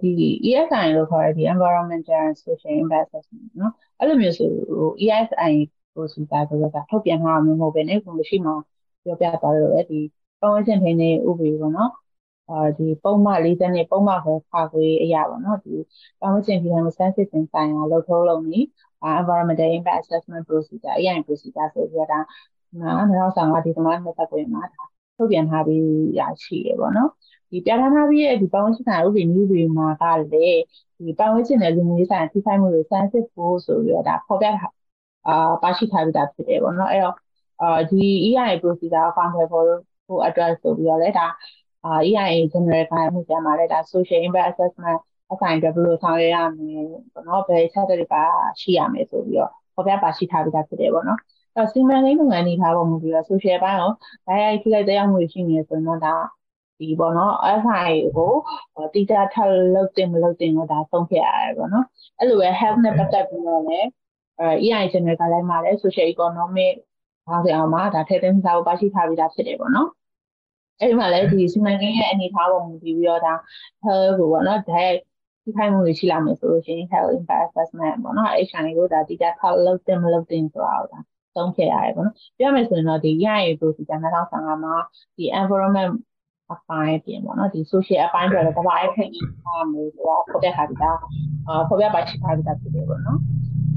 [0.00, 0.10] ဒီ
[0.48, 5.52] ESI လို့ခေါ်တဲ့ဒီ environmental and social impact assessment เนาะအဲ့လိုမျိုးဆိုဟို ESI
[5.94, 8.52] ကိုစီတာဆိုတော့ထုတ်ပြန်ထားမှာမဟုတ်ဘဲねကိုမရှိမှ
[9.04, 10.00] ပြောပြသွားလို့လေဒီ
[10.40, 11.90] ပတ်ဝန်းကျင်ထိန်းသိမ်းဥပဒေပေါ့နော်
[12.50, 15.74] အာဒီပုံမှန်40နှစ်ပုံမှန်ကိုခါခွေအရာပေါ့နော်ဒီ
[16.20, 18.60] ပတ်ဝန်းကျင်ထိန်းသိမ်းစမ်းစစ်တင်ဆိုင်ရာလှုပ်ထုံးလုံးနေ
[19.20, 22.20] environmental impact assessment procedure EIA procedure ဆိုပြီးတော့ဒါ
[22.72, 24.84] 2015ဒီသမား20ကိုမှာဒါ
[25.16, 25.84] ထုတ်ပြန်ထားပြီး
[26.18, 27.10] ရရှိရပေါ့နော်
[27.55, 30.59] ဒီပြဋ္ဌာန်းထားပြီးရဲ့ဒီပတ်ဝန်းကျင်ဆိုင်ဥပဒေမျိုးတွေမှာကလည်း
[30.99, 34.73] ဒီပတ်ဝန်းကျင်နဲ့လူမျိုးရေးဆိုင်ထိခိုက်မှုတွေစမ်းစစ်ဖို့ဆိုပြီးတော့ဒါဖော်ပြထား
[35.27, 37.15] အာပါရှိထားပြီးသားဖြစ်တယ်ပေါ့နော်အဲ့တော့
[37.61, 39.65] အာဒီ EIA procedure အကောင့်တွေပေါ်
[40.07, 41.27] ဖို့ address ဆိုပြီးတော့လည်းဒါ
[41.85, 44.99] အာ EIA general ကိုမှုကြမှာလည်းဒါ social impact assessment
[45.31, 46.81] အဆိုင်အတွက်ဘယ်လိုဆောင်ရွက်ရမလဲ
[47.13, 48.15] ပေါ့နော်ဘယ်ချက်တွေက
[48.61, 51.19] ရှိရမယ်ဆိုပြီးတော့ဖော်ပြပါရှိထားပြီးသားဖြစ်တယ်ပေါ့နော်
[51.55, 53.91] အဲ့စီမံကိန်းလုပ်ငန်းတွေထားပေါ်မူပြီးတော့ social ဘိုင်းကို
[54.27, 56.15] ဓာတ်ရိုက်ထိခိုက်တဲ့အောင်မှုရှိနေဆိုတော့ဒါ
[56.79, 58.33] ဒီပေါ့နော် SI ကို
[58.93, 61.85] တိကျထပ်လုပ်တင်မလုပ်တင်တော့ဒါဆုံးဖြတ်ရတယ်ပေါ့နော်
[62.19, 63.87] အဲ့လိုပဲ health နဲ့ပတ်သက်ပြီးတော့လည်း
[64.39, 66.75] အဲ EI general ကလည်းမှာလည်း social economic
[67.27, 69.89] ဘာလို့အောင်မှာဒါထည့်သွင်းစာကိုပါရှိထားပြီးသားဖြစ်တယ်ပေါ့နော်
[70.79, 73.33] အဲ့ဒီမှာလည်းဒီစီမံကိန်းရဲ့အနေအထားပေါ်မူတည်ပြီးတော့ဒါ
[73.85, 74.83] health ကိုပေါ့နော်ဒါ
[75.43, 80.99] ဒီခိုင်မှုတွေရှိလာမယ်ဆိုလို့ရှိရင် health impact assessment ပေါ့နော် HI ကိုဒါတိကျထပ်လုပ်တင်မလုပ်တင်ဆိုတာတော့ဒါ
[81.35, 84.75] သုံးခဲ့ရတယ်ပေါ့နော်ပြောမယ်ဆိုရင်တော့ဒီ EI procedure 2015မှာ
[85.17, 85.93] ဒီ environment
[86.53, 90.97] အပိုင်းပြင်ပေါ့နော်ဒီ social အပိုင်းတွေတော့ကဘာအဖြစ်ကြီးထားမျိုးတော့ဖော်ပြထားပြီးသား
[91.47, 93.19] အာဖော်ပြပါရှိထားပြီးသားဖြစ်တယ်ပေါ့နော်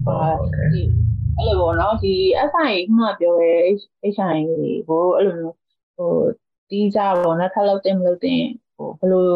[0.07, 0.31] အာ
[0.73, 0.83] ဒီ
[1.37, 2.15] အဲ့လိုပေါ့နော်ဒီ
[2.51, 3.55] SI ခုနပြောရဲ
[4.15, 4.37] HI
[4.89, 5.57] ကိုအဲ့လိုမျိုး
[5.97, 6.13] ဟို
[6.71, 8.43] တီးကြပေါ့နော်ခက်လို့တင်မလို့တင်
[8.77, 9.29] ဟိုဘယ်လို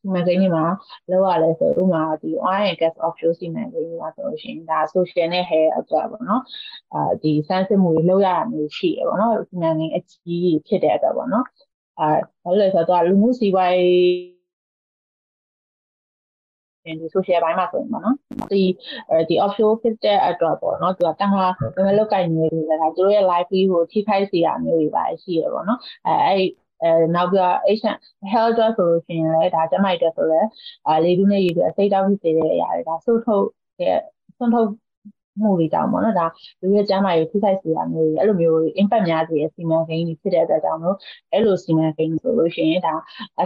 [0.00, 0.64] စီမံကိန်းတွေမှာ
[1.10, 6.42] လောက်ရလဲဆိုဥပမာဒီ oil and gas offshore စီမံကိန်းတွေမှာဆိုလို့ရှိရင်ဒါ social နဲ့ hair အတွက်ပေါ့နော်
[6.94, 11.46] အာဒီစမ်းစစ်မှုတွေလောက်ရတာမျိုးရှိရပေါ့နော်စီမံကိန်းအကြီးဖြစ်တဲ့အတွက်ပေါ့နော်
[12.00, 12.08] အာ
[12.42, 14.34] ဘာလို့လဲဆိုတော့လူမှုစီးပွားရေး
[17.00, 18.16] ဒီ social ဘိုင်းမှာဆိုရင်ပေါ့နော်
[18.50, 18.62] ဒီ
[19.28, 26.46] ဒီ offshore ဖြစ်တဲ့အတွက်ပေါ့နော်သူကတန်ခါဘယ်လိုလောက်ကင်နေလဲဒါသူတို့ရဲ့ live ကိုထိခိုက်စေရမျိုးတွေပါရှိရပေါ့နော်အဲအဲ့
[26.82, 27.96] အဲနောက်ပြီးတော့ Asian
[28.32, 30.48] health အတွက်ဆိုလို့ရှိရင်လည်းဒါကျမတို့ဆိုလည်း
[30.88, 33.46] အာလေဒူးနဲ့ရေဒူးအစိတ်တောက်ဖြစ်စေတဲ့အရာတွေဒါဆုတ်ထုတ်
[33.80, 33.98] တဲ့
[34.36, 34.68] ဆွန့်ထုတ်
[35.40, 36.26] မှုတွေတောင်ပေါ့နော်ဒါ
[36.60, 40.96] လူရဲ့ကျန်းမာရေးထိခိုက်စေတာမျိုးတွေအဲ့လိုမျိုး impact များစေတဲ့စီမံကိန်းတွေဖြစ်တဲ့အတွက်ကြောင့်မို့
[41.32, 42.94] အဲ့လိုစီမံကိန်းဆိုလို့ရှိရင်ဒါ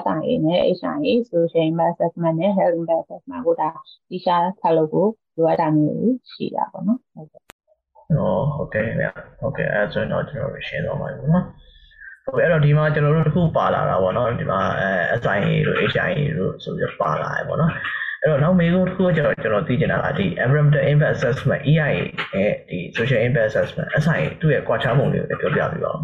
[0.02, 3.68] SIA နဲ့ HIA social impact assessment နဲ့ health impact assessment ကိုဒါ
[4.10, 7.42] ဒီရှာဆက်လို့ကိုလိုအပ်တာမျိုးရှိတာပေါ့နော်ဟုတ်ကဲ့
[8.18, 8.22] 哦
[8.56, 9.06] ဟုတ်ကဲ့ဗျ
[9.40, 11.44] ဟုတ်ကဲ့အဲဆိုရင်တော့ကျွန်တော်တို့ရှင်းတော့မှာပေါ့နော်
[12.24, 17.72] ဟုတ်ကဲ့အဲ့တော့ဒီမှာကျွန်တော်တို့တစ်ခုပါလာတာပေါ့နော်ဒီမှာအဲ SIA တို့ HIA တို့ဆိုပြီးပါလာတယ်ပေါ့နော်
[18.22, 21.88] အဲ့တော့နောက်မေးခွန်းတစ်ခုကျွန်တော်ကျွန်တော်သိချင်တာကဒီ environmental impact assessment EIA
[22.34, 26.00] ရဲ့ဒီ social impact assessment အဆိုင်သူ့ရဲ့ကွာခြားပုံလေးကိုလည်းပြောပြပေးပါဦး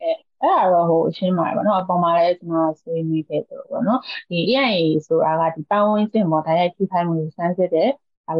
[0.00, 7.90] အဲ့ဒါတော့ဟိုအချင်းမှာပေါ့နော်အပေါ်မှာလည်းကျွန်တော်ဆွေးနွေးခဲ့တယ်ပေါ့နော်ဒီ AI ဆိုတာကဒီပတ်ဝန်းကျင်ပေါ်ဒါရိုက်ထိခိုက်မှုကိုစမ်းစစ်တဲ့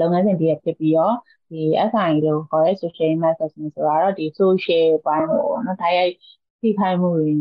[0.01, 1.15] လုပ်ငန်းစဉ်တွေဖြစ်ပြီးတော့
[1.51, 6.13] ဒီ SI လို့ခေါ်တဲ့ social messaging ဆိုတာတော့ဒီ social ဘိုင်းပေါ့နော်ဒါရိုက်
[6.61, 7.33] ထိခိုက်မှုတွေ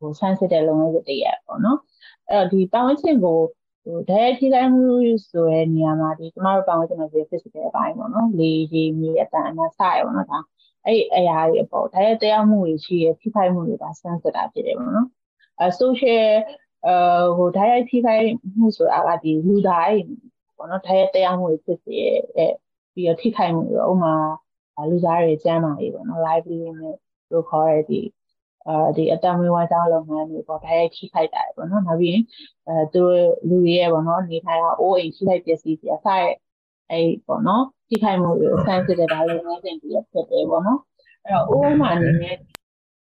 [0.00, 1.78] ကိုစမ်းစစ်တဲ့လုပ်ငန်းစဉ်တွေပေါ့နော်
[2.30, 3.38] အဲ့တော့ဒီပတ်ဝန်းကျင်ကို
[3.88, 4.86] ဟိုဓာတ်ထိခိုက်မှု
[5.30, 10.38] ဆိုတဲ့နေရာမှာဒီကျမတို့ပတ်ဝန်းကျင်မှာဆို physical အပိုင်းပေါ့နော်လေရေမြေအတန်အနစရပေါ့နော်ဒါ
[10.86, 15.08] အဲ့အရာတွေအပေါ်ဓာတ်တရားမှုတွေရှိရထိခိုက်မှုတွေဒါစမ်းစစ်တာဖြစ်တယ်ပေါ့နော်
[15.60, 16.26] အဲ social
[16.86, 16.96] အဲ
[17.36, 18.26] ဟိုဓာတ်ရိုက်ထိခိုက်
[18.58, 20.00] မှုဆိုတာကဒီလူတိုင်း
[20.56, 21.96] ပေါ့နော်ဓာတ်ရိုက်တရားမှုတွေဖြစ်စေ
[22.36, 22.52] တဲ့
[22.94, 24.14] ပြီးတော့ထိခိုက်မှုတွေဥမာ
[24.90, 26.94] လူသားတွေကျန်းမာရေးပေါ့နော် lively နဲ့
[27.30, 28.00] လို့ခေါ်ရတဲ့ဒီ
[28.68, 32.24] အဲဒီအတမွေးဝါးကြောင်းလုပ်ငန်းတွေပေါ့ဒါရိုက်ထိခိုက်တာပေါ့နော်နောက်ပြီးရင်
[32.66, 33.02] အဲသူ
[33.48, 36.22] လူတွေရဲ့ပေါ့နော်နေထိုင်တာအိုးအိမ်ထိခိုက်ပျက်စီးစီအစား
[36.90, 40.80] အဲ့ပေါ့နော်ထိခိုက်မှုတွေဆန်းစစ်တဲ့ဒါလုပ်ငန်းစဉ်တွေဖြစ်တယ်ပေါ့နော်
[41.24, 42.36] အဲ့တော့အိုးမှာအနေနဲ့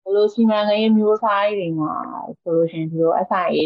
[0.04, 1.93] ဘလို့စီမံကိန်းမျိုးစားတွေမှာ
[2.41, 3.63] ဆိုလို့ရှိရင်ဒီလို SIA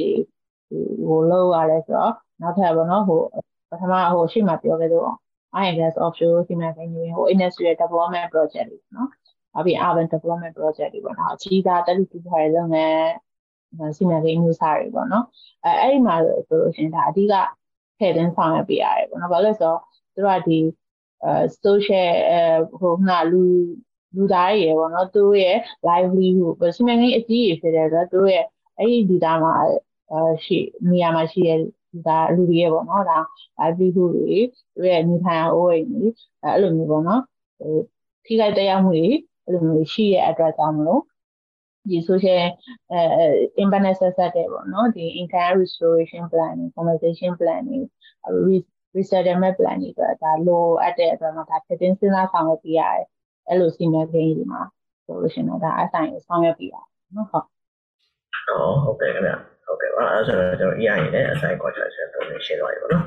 [0.69, 3.21] တွေဟိုလောက်ရလဲဆိုတော့နောက်ထပ်ပေါ့နော်ဟို
[3.69, 5.11] ပထမဟိုရှေ့မှာပြောခဲ့တော့
[5.63, 9.09] INS offshore စီမံကိန်းတွေဟို industrial development project တွေနော်
[9.53, 15.25] နောက်ပြီး urban development project တွေပေါ့နော်အကြီးသားတက်လူတူထားတဲ့လုပ်ငန်းစီမံကိန်းမျိုးစားတွေပေါ့နော်
[15.65, 16.15] အဲအဲ့ဒီမှာ
[16.47, 17.33] ဆိုလို့ရှိရင်ဒါအဓိက
[17.97, 19.79] ထည့်သွင်းဆောင်ရွက်ပေးရတယ်ပေါ့နော်ဘာလို့လဲဆိုတော့
[20.13, 20.59] သူတို့ကဒီ
[21.23, 22.41] အဲ social အဲ
[22.79, 23.41] ဟိုငါလူ
[24.15, 28.45] လူသားတွေရပေါ့နော်သူတို့ရဲ့ livelihood စီမံကိန်းအကြီးကြီးဖြစ်တဲ့အတွက်သူတို့ရဲ့
[28.77, 29.53] အဲ့ဒီ data မှာ
[30.11, 30.57] အဲရှိ
[30.89, 31.59] နေရာမှာရှိတဲ့
[32.07, 33.17] ဒါလူတွေရဲ့ပေါ့နော်ဒါ
[33.59, 34.37] livelihood တွေ
[34.75, 36.05] သူရဲ့နေထိုင်အိုးအိမ်တွေ
[36.43, 37.21] အဲ့လိုမျိုးပေါ့နော်
[37.59, 37.75] ဟို
[38.25, 39.07] ထိခိုက်တရားမှုတွေ
[39.45, 41.01] အဲ့လိုမျိုးရှိတဲ့အတွက်ကြောင့်မလို့
[41.89, 42.41] ဒီ social
[42.91, 43.01] အဲ
[43.61, 48.55] impact ဆက်ဆက်တဲ့ပေါ့နော်ဒီ income restoration plan compensation plan တွေ
[48.97, 53.05] resettlement plan တွေအတွက်ဒါလိုအပ်တဲ့အတွက်မှာဒါဖြစ်တင်စဉ်းစားဆောင်ရွက်ပြရတယ်
[53.47, 54.61] အဲ့လိုစီမံကိန်းတွေမှာ
[55.05, 57.47] ဆိုလို့ရှိရင်တော့ဒါအဆိုင်ကိုဆောင်ရွက်ပြရတယ်နော်ဟုတ်
[58.49, 59.33] အော်ဟုတ်ကဲ့ခင်ဗျ
[59.65, 63.05] ဟုတ်ကဲ့ပါအဲ့ဆိုတော့ကျွန်တော် EI နဲ့အဆိုင် contract ဆက်ပုံရှင်းသွားပြီပေါ့နော်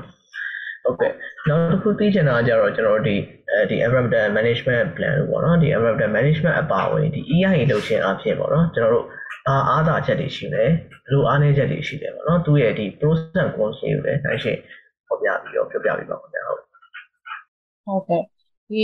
[0.85, 1.11] ဟုတ်ကဲ့
[1.49, 3.15] နောက်တစ်ခုသိချင်တာကြတော့ကျွန်တော်တို့ဒီ
[3.51, 9.07] အဲဒီ environmental management plan ပေါ့နော်ဒီ environmental management အပါအဝင်ဒီ EIA လုပ်ခြင်းအဖြစ်ပေါ့နော်ကျွန်တော်တို့
[9.47, 10.71] အားအားသာချက်တွေရှိတယ်
[11.11, 14.59] လူအားနည်းချက်တွေရှိတယ်ပေါ့နော်သူရဲ့ဒီ pros and cons တွေကိုလည်းနိုင်ရှင်း
[15.07, 16.61] ဖော်ပြပြီးတော့ပြောပြပေးပါခင်ဗျာဟုတ်
[17.85, 18.23] ဟုတ်ကဲ့
[18.69, 18.83] ဒီ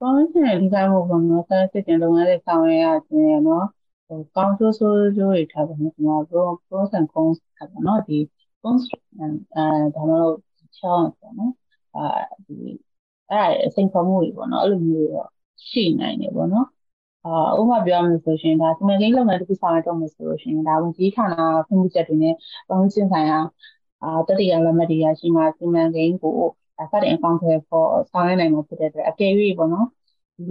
[0.00, 3.66] ကောင်းတဲ့ဒီကမှုပေါ့နော်ဆက်စစ်တင်လုပ်ငန်းတွေဆောင်ရွက်ရခြင်းနော်
[4.06, 8.18] ဟိုကောင်းဆိုးဆိုးကျိုးတွေထားပါမယ်ကျွန်တော် pros and cons ထားပါနော်ဒီ
[8.62, 8.82] cons
[9.18, 10.38] အဲဒါမှမဟုတ်
[10.78, 11.52] challenge ပေါ့နော်
[11.96, 12.02] အာ
[12.46, 12.54] ဒီ
[13.30, 15.28] အဲ့ဒါအစိမ်ခေါ်မှုတွေပေါ့နော်အဲ့လိုမျိုးတော့
[15.70, 16.66] ရှိနိုင်တယ်ပေါ့နော်
[17.24, 21.34] အာဥပမာပြောမယ်ဆိုရှင်ဒါစီမံကိန်းလုပ်ငန်းတစ်ခုဆောင်ရွက်တော့မယ်ဆိုလို့ရှင်ဒါဝင်ကြီးဌာန
[21.66, 22.34] ဖွံ့ဖြိုးချက်တွေနဲ့
[22.68, 23.38] ပတ်ဝန်းကျင်ဆိုင်ရာ
[24.02, 26.34] အာတတိယလက်မှတ်တွေရရှိမှစီမံကိန်းကို
[26.92, 29.86] စတင်အကောင့်ထဲပေါ်ဆောင်ရွက်နိုင်မှာဖြစ်တဲ့အတွက်အကယ်၍ပေါ့နော်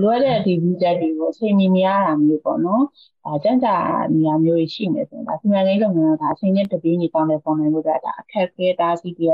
[0.02, 2.84] လိုအပ်တဲ့ဒီ budget တွေကိုအချိန်မီမရတာမျိုးပေါ့နော်။
[3.26, 3.76] အဲကြံ့ကြာ
[4.14, 9.26] နေရာမျိုးရှိနေဆိုရင်ဒါစီမံကိန်းလုပ်ငန်းကဒါအချိန်နဲ့တပြေးညီကောင်းတဲ့ပုံနိုင်ဖို့အတွက်ဒါအခက်အခဲတားဆီးပြ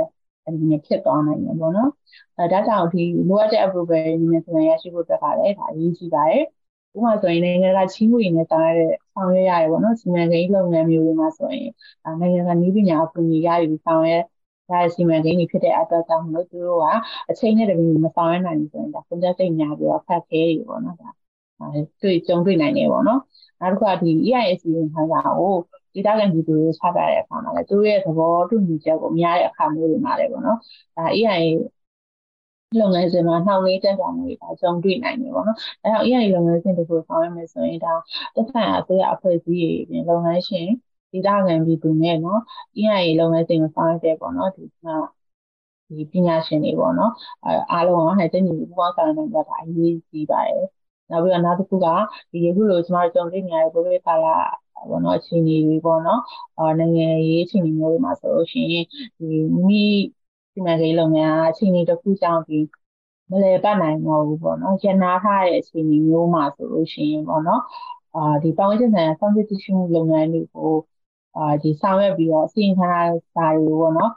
[0.46, 1.90] အနေနဲ့ဖြစ်သွားနိုင်တယ်ပေါ့နော်
[2.38, 6.44] အဲဒါကြောင့်ဒီလိုအပ်တဲ့ approval အနေနဲ့ဆိုရင်ရရှိဖို့အတွက်ကလည်းဒါအရေးကြီးပါတယ်
[6.96, 11.70] ဥပမာဆိုရင်နိုင်ငံကချီးမွေနဲ့ဆောင်ရတဲ့ဆောင်ရွက်ရတယ်ပေါ့နော်စီမံကိန်းလုပ်ငန်းမျိုးတွေမှာဆိုရင်
[12.20, 14.24] နိုင်ငံကနည်းပညာအကူအညီရယူဆောင်ရွက်
[14.70, 16.86] ဒါစီမံကိန်းတွေဖြစ်တဲ့အတွက်ကြောင့်မလို့သူတို့က
[17.30, 21.10] အချိန်နဲ့တပြေးမဆောင်ရွက်နိုင်ဘူးဆိုရင်ဒါပုံစံစိတ်များပြီးတော့ဖတ်ခဲတွေပေါ့နော်ဒါ
[22.02, 23.20] တွေ့ကြုံတွေ့နိုင်တယ်ပေါ့နော်
[23.62, 25.54] နောက်တစ်ခါဒီ EIS ရင်ခံစာကို
[25.96, 30.58] ဒေတာကန်ပြည်သူတွေချပြတဲ့အခါမှာလည်းသူတို့ရဲ့သဘောတူညီချက်ကိုမရတဲ့အခါမျိုးတွေမှာလည်းပေါ့နော်
[30.96, 31.44] ဒါ AI
[32.80, 37.94] လုပ်ငန်းစဉ်မှာနှောင့်နှေးတက်ကြမှုတွေဒါကြုံတွေ့နိုင်တယ်ပေါ့နော်အဲတော့ AI လုပ်ငန်းစဉ်တခုဆောင်ရွက်မယ်ဆိုရင်ဒါ
[38.36, 40.68] သက်ဆိုင်ရာအစိုးရအဖွဲ့အစည်းတွေပြင်လုပ်ငန်းရှင်
[41.12, 42.40] ဒေတာကန်ပြည်သူနဲ့နော်
[42.78, 44.64] AI လုပ်ငန်းစဉ်ကိုဆောင်ရွက်တဲ့ပေါ့နော်ဒီ
[45.98, 47.12] ဒီပညာရှင်တွေပေါ့နော်
[47.44, 50.64] အဲအားလုံးကဟဲ့တဲ့ညီပူပေါင်းဆောင်ရွက်နေတာဒါအရေးကြီးပါတယ်
[51.10, 51.88] နောက်ပြီးတော့နောက်တစ်ခုက
[52.32, 54.26] ဒီအခုလိုကျမတို့ကြုံတွေ့နေရတဲ့ဘိုးဘေးကာလ
[54.90, 56.22] ပေါ့နော်အခြေအနေတွေပေါ့နော်
[56.58, 58.86] အာနိုင်ငံရေးအခြေအနေမျိုးတွေမှာဆိုလို့ရှိရင်
[59.18, 59.26] ဒီ
[59.68, 59.84] မိ
[60.54, 62.60] စီမံကိန်းလုပ်ငန်းအအခြေအနေတစ်ခုကြောင့်ဒီ
[63.32, 67.62] မလဲပတ်နိုင်တော့ဘူးပေါ့နော်ရနာထားတဲ့အခြေအနေမျိုးမှာဆိုလို့ရှိရင်ပေါ့နော်
[68.16, 70.74] အာဒီပတ်ဝန်းကျင်ဆိုင်ရာစောင့်ကြည့်ကြည့်ရှုမှုလုပ်ငန်းတွေကို
[71.38, 72.92] အာဒီဆောင်ရွက်ပြီးတော့အစီရင်ခံ
[73.34, 74.12] စာတွေပေါ့နော်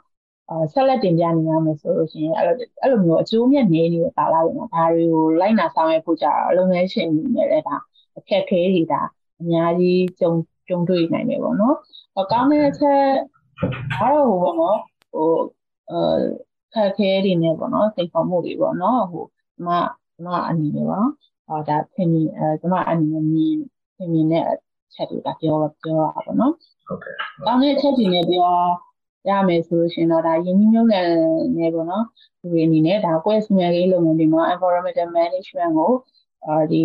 [0.49, 7.75] အာဆက်လက်တင်ပြနေရမယ်ဆိုလို့ရှိရင်အဲ့လိုအဲ့လိုမျိုးအကျိုးမြတ်နေနေတဲ့ကာလတွေမှာဒါတွေကိုလိုက်နာဆောင်ရွက်ဖို့ကြတော့လုပ်ငန်းရှင်တွေနဲ့လည်းဒါ
[8.17, 9.01] အခက်ခဲတွေဒါ
[9.39, 10.31] အများကြီးကြုံ
[10.67, 11.75] ကြုံတွေ့နိုင်တယ်ပေါ့နော်
[12.19, 13.03] အကောင်းတဲ့အချက်
[13.99, 14.77] အားတော့ဟိုပေါ့နော်
[15.13, 15.31] ဟို
[15.91, 16.01] အဲ
[16.73, 19.77] ခက်ခဲတွေနဲ့ပေါ့နော်စိတ်ပေါ်မှုတွေပေါ့နော်ဟိုဒီမှာ
[20.15, 21.13] ဒီမှာအနေနဲ့ပေါ့နော်
[21.47, 23.57] အော်ဒါဖင်မြင်အဲဒီမှာအနေနဲ့မြင်
[23.95, 24.53] ဖင်မြင်တဲ့အ
[24.93, 26.53] ချက်တွေကပြောပြောတာပေါ့နော်
[26.87, 28.51] ဟုတ်ကဲ့ကောင်းတဲ့အချက်တွေနဲ့ပြော
[29.29, 31.07] ရမယ်ဆိုလို့ရှိရင်တော့ဒါယင်းနှိမ့်နဲ့
[31.57, 32.05] နေပေါ့နော်
[32.41, 35.91] ဒီအနေနဲ့ဒါကိုယ့်စီမံကိန်းလုပ်ငန်းတွေမှာ environmental management ကို
[36.45, 36.81] အာဒီ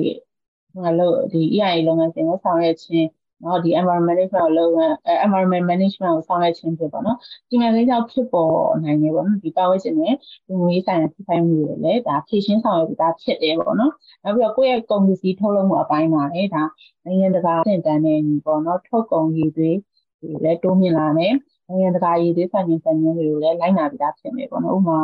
[0.75, 3.09] ဟိုလို့ဒီ EIA လုပ်ငန်းစဉ်ကိုဆောင်ရွက်ခြင်း
[3.45, 4.95] နော်ဒီ environment management ကိုလုပ်ငန်း
[5.27, 7.19] environment management ကိုဆောင်ရွက်ခြင်းဖြစ်ပေါ့နော်
[7.51, 10.15] ဒီမှာလေးကြောင့်ဖြစ်ပေါ်နိုင်တယ်ပေါ့နော်ဒီပတ်ဝန်းကျင်နဲ့
[10.47, 13.93] လူမှုရေးဆိုင်ရာထိခိုက်မှုတွေလည်းဒါဖြည့်ရှင်းဆောင်ရွက်ပြီးသားဖြစ်တယ်ပေါ့နော်
[14.25, 16.63] နောက်ပြီးတော့ကိုယ့်ရဲ့ကုန်ပစ္စည်းထုတ်လုပ်မှုအပိုင်းမှာလည်းဒါ
[17.05, 19.77] နိုင်ငံတကာစင်တန်းနဲ့ညီပေါ့နော်ထုတ်ကုန်ရည်သွေး
[20.21, 21.35] ဒီလည်းတိုးမြင့်လာမယ်
[21.69, 25.01] နိုင်ငံတကာရည်သွေးဆိုင်ရာစံညွှန်းတွေကိုလည်းလိုက်နာပြီးသားဖြစ်မယ်ပေါ့နော်ဥပမာ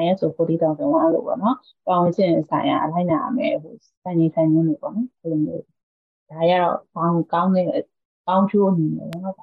[0.00, 3.74] ISO 40001လို့ပေါ့နော်ပတ်ဝန်းကျင်ဆိုင်ရာအလိုက်နာရမယ်ဟို
[4.04, 5.62] စံချိန်စံညွှန်းတွေပေါ့နော်ဒီလိုမျိုး
[6.30, 7.66] ဒါရတော့ကောင်းကောင်းတဲ့
[8.26, 9.38] ကောင်းကျိုးအနေနဲ့ပေါ့နော်ဟ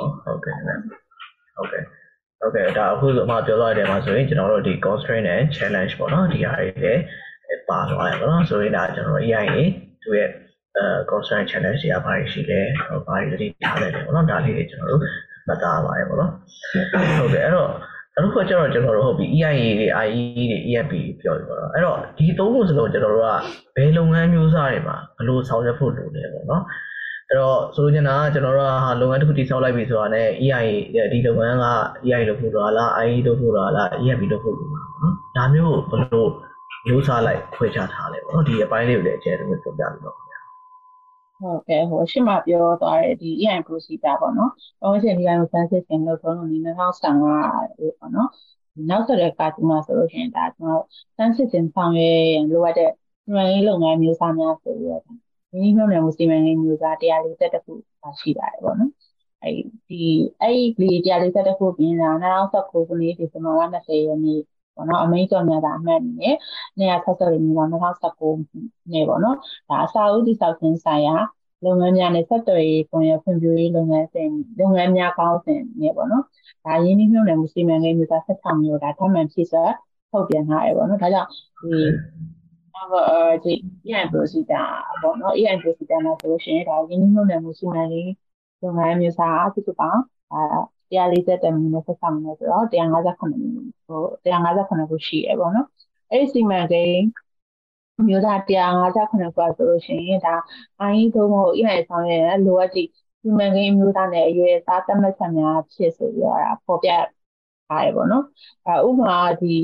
[0.00, 0.56] တ်ဟုတ်ကဲ့
[1.56, 1.82] ဟုတ်ကဲ့
[2.40, 7.02] ဟုတ်ကဲ့ဒါအခုဆိုမှပြောသွားတဲ့မှာဆိုရင်ကျွန်တော်တို့ဒီ constraint နဲ့ challenge ပေါ့နော်ဒီဟာတွေလည်း
[7.70, 9.58] ပါသွားတယ်ပေါ့နော်ဆိုရင်ဒါကျွန်တော်တို့ EIA
[10.02, 10.28] သူရဲ့
[10.76, 12.60] အဲ constraint challenge တွေကဘာတွေရှိလဲ
[13.06, 15.02] ဘာတွေတတိထားတယ်ပေါ့နော်ဒါလေးတွေကျွန်တော်တို့
[15.46, 16.32] မှတ်သားပါတယ်ပေါ့နော်
[17.18, 17.70] ဟုတ်ကဲ့အဲ့တော့
[18.16, 23.28] အခုကကျတော့ကျွန်တော်တို့ဟုတ်ပြီ EIA တွေ IE တွေ EFP ပြောပြီပေါ့နော်အဲ့တော့ဒီသုံးခုစလုံးကျွန်တော်တို့က
[23.76, 26.62] ဘယ်လုပ်ငန်းမျိုးစားတွေမှာဘယ်လိုဆောင်ရွက်ဖို့လိုလဲပေါ့နော်
[27.28, 31.66] အဲ့တော့ဆိုလိုချင်တာကကျွန်တော်တို့ကဟာလုပ်ငန်းတစ်ခုတည်ဆောက်လိုက်ပြီဆိုတာနဲ့ EIA ဒီလုပ်ငန်းက
[32.06, 33.68] EIA လုပ်ဖို့လား IE လုပ်ဖို့လား
[34.02, 34.68] EFP လုပ်ဖို့လား
[35.00, 36.26] နော်ဒါမျိုးဘယ်လို
[36.86, 40.16] မျိုးစားလိုက်ခွဲခြားထားလဲပေါ့နော်ဒီအပိုင်းလေးကိုလည်းအကျယ်တဝက်ပြောပြပြီးတော့
[41.40, 44.50] ဟုတ်ကဲ့ဟိုရှင်းမပြောသွားတဲ့ဒီ EIN procedure ပေါ့နော်။
[44.80, 48.28] ဘာလို့လဲဒီလိုစမ်းစစ်ခြင်းလို့ဆိုလို့ဒီ2015ပေါ့နော်။
[48.90, 50.84] နောက်ဆက်တဲ့ကာတီမှာဆိုလို့ရှိရင်ဒါကျွန်တော်
[51.16, 52.90] စမ်းစစ်ခြင်းဆောင်ရွက်ရင်လိုအပ်တဲ့
[53.24, 55.12] စီမံကိန်းလုပ်ငန်းမျိုးစားများဆိုပြီးတော့ဒီ
[55.62, 57.72] နည်းမျိုးနဲ့စီမံကိန်းမျိုးစား140ခု
[58.02, 58.92] ပါရှိပါတယ်ပေါ့နော်။
[59.42, 59.50] အဲ
[59.88, 60.02] ဒီ
[60.40, 62.10] အဲ့ဒီ140ခုပြင်တာ
[62.52, 64.40] 2019ခုနှစ်ဒီဇင်ဘာလ20ရက်နေ့
[64.80, 66.34] ပေါ့နော်အမိန့်ကြော်များတာအမှတ်အနေနဲ့
[66.78, 69.36] 260မျိုးက2019နဲ့ပေါ့နော်
[69.68, 71.16] ဒါအစာအုပ်တိစောက်ခြင်းဆိုင်ရာ
[71.64, 76.24] လုပ်ငန်းများနဲ့ဆက်သွယ်ရေးကွန်ရက်ဖွံ့ဖြိုးရေးလုပ်ငန်းစဉ်လုပ်ငန်းများကောင်းစဉ်နဲ့ပေါ့နော်
[76.64, 79.72] ဒါရင်းနှီးမြှုပ်နှံမှုစီမံကိန်းမျိုးသား16မျိုးဒါထပ်မံဖြည့်စွက်
[80.10, 81.28] ထုတ်ပြန်ထားရပေါ့နော်ဒါကြောင့်
[81.60, 81.76] ဒီ
[82.76, 83.52] အဲဒီ
[83.88, 84.68] EN procedure
[85.02, 88.12] ပေါ့နော် EN procedure မှာဆိုလို့ရှိရင်ဒါရင်းနှီးမြှုပ်နှံမှုစီမံကိန်း
[88.62, 90.40] လုပ်ငန်းမျိုးစားအစုစုပေါင်းအာ
[90.92, 93.14] 140မိနစ်ဆက်ဆောင်နေဆိုတော့158မိနစ်
[93.88, 95.66] ဟို158ခုရှိရပေါ့နော်
[96.10, 97.04] အဲ့ဒီစီမံကိန်း
[98.08, 100.34] မျိုးသား158ခုဆိုလို့ရှိရင်ဒါ
[100.80, 102.12] အိုင်းသုံးဖို့အရင်ဆောင်ရ
[102.46, 102.88] လိုအပ်သည့်
[103.22, 106.90] စီမံကိန်းမျိုးသားနဲ့အရွယ်သားသတ်မှတ်ချက်များဖြစ်ဆိုပြီးတော့ပေါ်ပြ
[107.68, 108.24] ထားရပေါ့နော်
[108.66, 109.54] အဲဥပမာဒီ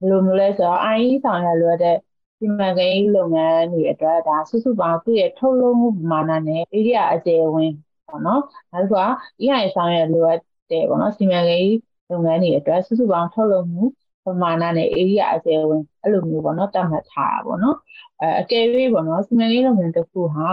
[0.00, 1.96] ဘယ်လိုမျိုးလဲဆိုတော့အိုင်းဆောင်ရလိုအပ်တဲ့
[2.38, 7.72] စီမံကိန်းလုပ်ငန်းတွေအတွက်ဒါစုစုပေါင်းသူ့ရဲ့ထုတ်လုပ်မှုပမာဏနဲ့ area အကျယ်ဝင်
[8.08, 8.40] ပေါ့နော်
[8.72, 9.04] နောက်တစ်ခုက
[9.42, 10.40] EIA ဆောင်ရွက်လိုအပ်
[10.70, 11.78] တယ်ပေါ့နော်စီမံကိန်း
[12.10, 13.82] လုပ်ငန်းတွေအတွက်စုစုပေါင်းထုတ်လုပ်မှု
[14.24, 17.76] ပမာဏနဲ့ area အကျယ်ဝင်အဲ့လိုမျိုးပေါ့နော်တတ်မှတ်ထားတာပေါ့နော်
[18.20, 18.64] အဲအကယ်၍
[18.94, 20.48] ပေါ့နော်စီမံကိန်းလုပ်ငန်းတစ်ခုဟာ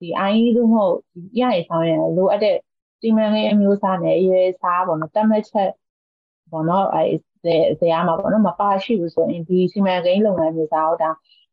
[0.00, 2.56] ဒီ IE သို့မဟုတ်ဒီ EIA ဆောင်ရွက်လိုအပ်တဲ့
[3.00, 5.70] စီမံကိန်းအမျိုးအစားနဲ့အရွယ်အစားပေါ့နော်တတ်မှတ်ချက်
[6.50, 7.02] ပေါ့နော်အဲ
[7.80, 11.10] ဇရာမှာပေါ့နော်မပါရှိဘူးဆိုရင်ဒီစီမံကိန်းလုပ်ငန်းမျိုးစားတော့ဒါ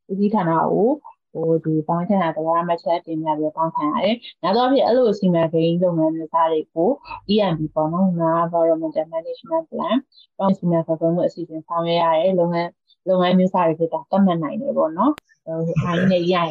[0.10, 0.90] ဦးစီးဌာနကို
[1.34, 6.90] ဟိုဒီပေါင်းချင်တာတရားမှတ်ချက်တင်ပြပြီးပေါင်းခံရတယ်။နောက်တော့ဖြစ်အဲ့လိုစီမံကိန်းလုပ်ငန်းမျိုးစားတွေကို
[7.34, 9.96] EMB ပေါ့နော်ငါ environmental management plan
[10.38, 12.70] ပေါင်းစီမံခန့်ခွဲမှုအစီအစဉ်ဆောင်ရွက်ရတယ်လုပ်ငန်း
[13.10, 15.12] လုပ်ငန်းမျိုးစားတွေဖြစ်တာတတ်မှတ်နိုင်တယ်ပေါ့နော်။
[15.46, 16.50] ဟိုအိုင်းနဲ့ရရင်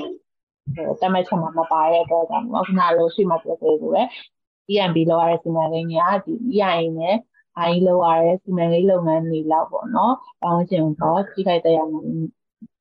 [0.74, 4.02] ဟိုတတ်မှတ်ချက်မှာမပါတဲ့အတွက်ကြောင့်ခုနလိုရှိမှပြောသေးလို့ပဲ
[4.70, 7.16] EMB လောက်ရတဲ့စီမံကိန်းကြီးကဒီ EIA နဲ့
[7.56, 12.00] အိုင်းလောက်ရတဲ့စီမံကိန်းလုပ်ငန်းတွေလောက်ပေါ့နော်။ပေါင်းချင်တော့ထိခိုက်တရားမှု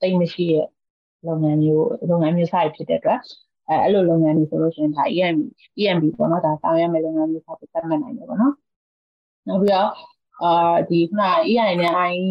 [0.01, 0.67] တိတ်မရှိရဲ့
[1.25, 3.19] လုပ်ငန်းမျိုးလုပ်ငန်းမျိုးဆိုင်ဖြစ်တဲ့အတွက်
[3.69, 5.39] အဲအဲ့လိုလုပ်ငန်းတွေဆိုလို့ရှိရင်ဒါ EMB
[5.81, 8.53] EMB ပေါ့နော်ဒါဆောင်ရွက်မဲ့လုပ်ငန်းမျိုးဆိုသတ်မှတ်နိုင်တယ်ပေါ့နော်
[9.47, 9.91] နောက်ပြီးတော့
[10.43, 12.27] အာဒီခုန EI နဲ့ IE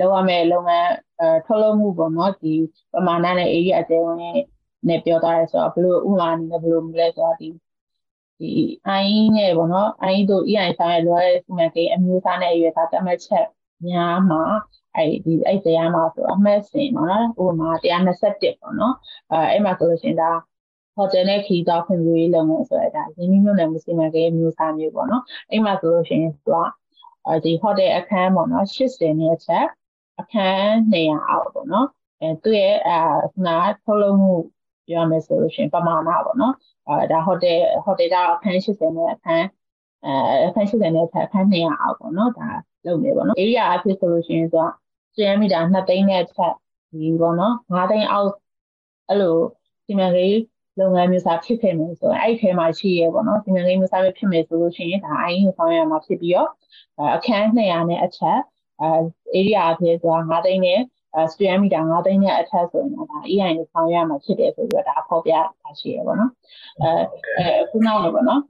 [0.00, 2.54] လောက်ရမဲ့လုပ်ငန်းအဲထုတ်လုပ်မှုပေါ့နော်ဒီ
[2.92, 4.18] ပမာဏနဲ့ area အကျယ်ဝင်
[4.88, 7.48] နဲ့ပြောထားရဲဆိုတော့ဘလို့ဥမာအနေနဲ့ဘလို့မလဲဆိုတော့ဒီ
[8.38, 8.50] ဒီ
[9.02, 13.46] IE နဲ့ပေါ့နော် IE တို့ EI ဆောင်ရွက်လိုရတဲ့စီမံကိန်းအမျိုးအစားနဲ့အရွယ်သားတတ်မှတ်ချက်
[13.88, 14.42] များမှာ
[14.96, 18.94] အဲ့ဒီအဲ့တရားမှာဆိုအမှတ်စဉ်ပေါ့နော်ဥပမာ121ပေါ့နော်
[19.32, 20.30] အဲအဲ့မှာဆိုလို့ရှိရင်ဒါ
[20.96, 26.52] ဟိုတယ်နဲ့ခီးသွားဖွံ့ဖြိုးရေးလုပ်ငန်းဆိုရတာရင်းနှီးမြှုပ်နှံမှုစီမံကိန်းမျိုးစားမျိုးပေါ့နော်အဲ့မှာဆိုလို့ရှိရင်သူက
[27.26, 29.66] အဲဒီဟိုတယ်အခန်းပေါ့နော်80နဲ့အချက်
[30.20, 31.86] အခန်း200အောက်ပေါ့နော်
[32.20, 32.98] အဲသူ့ရဲ့အာ
[33.46, 34.32] နာထုတ်လုပ်မှု
[34.88, 36.54] ပြောရမယ်ဆိုလို့ရှိရင်ပမာဏပေါ့နော်
[36.88, 39.46] အဲဒါဟိုတယ်ဟိုတယ်ကအခန်း80နဲ့အခန်း
[40.04, 40.12] အဲ
[40.46, 42.48] အခန်း80နဲ့အခန်း200အောက်ပေါ့နော်ဒါ
[42.86, 44.58] လုပ်နေပေါ့နော် area အဖြစ်ဆိုလို့ရှိရင်သူ
[45.16, 46.54] ကစရမီတာ2သိန်းနဲ့အထက်
[46.90, 48.30] ဒီပေါ့နော်5သိန်းအောက်
[49.08, 49.36] အဲ့လို
[49.86, 50.40] စီမံကိန်း
[50.80, 56.50] လုပ်ငန်းမျိုးစားဖြစ်ခဲ့မယ်ဆိုရင်အဲ့ဒီထဲမှာရှိရပေါ့နော်စီမံကိန်းမျိုးစားဖြစ်မယ်ဆိုလို့ရှိရင်ဒါအိုင်းကိုဆောင်ရမှာဖြစ်ပြီးတော့
[57.16, 58.40] အခန်း200နဲ့အထက်
[58.80, 58.88] အဲ
[59.38, 60.80] area အဖြစ်ဆိုတာ5သိန်းနဲ့
[61.14, 66.30] အဲ square meter 5သိန်းနဲ့အထက်ဆိုရင်တော့ဒါ EIN ကိုဆောင်ရမှာဖြစ်တယ်ဆိုပြီးတော့ဒါဖော်ပြတာရှိရပေါ့နော်
[66.82, 66.90] အဲ
[67.38, 68.40] အဲခုနောက်လို့ပေါ့နော်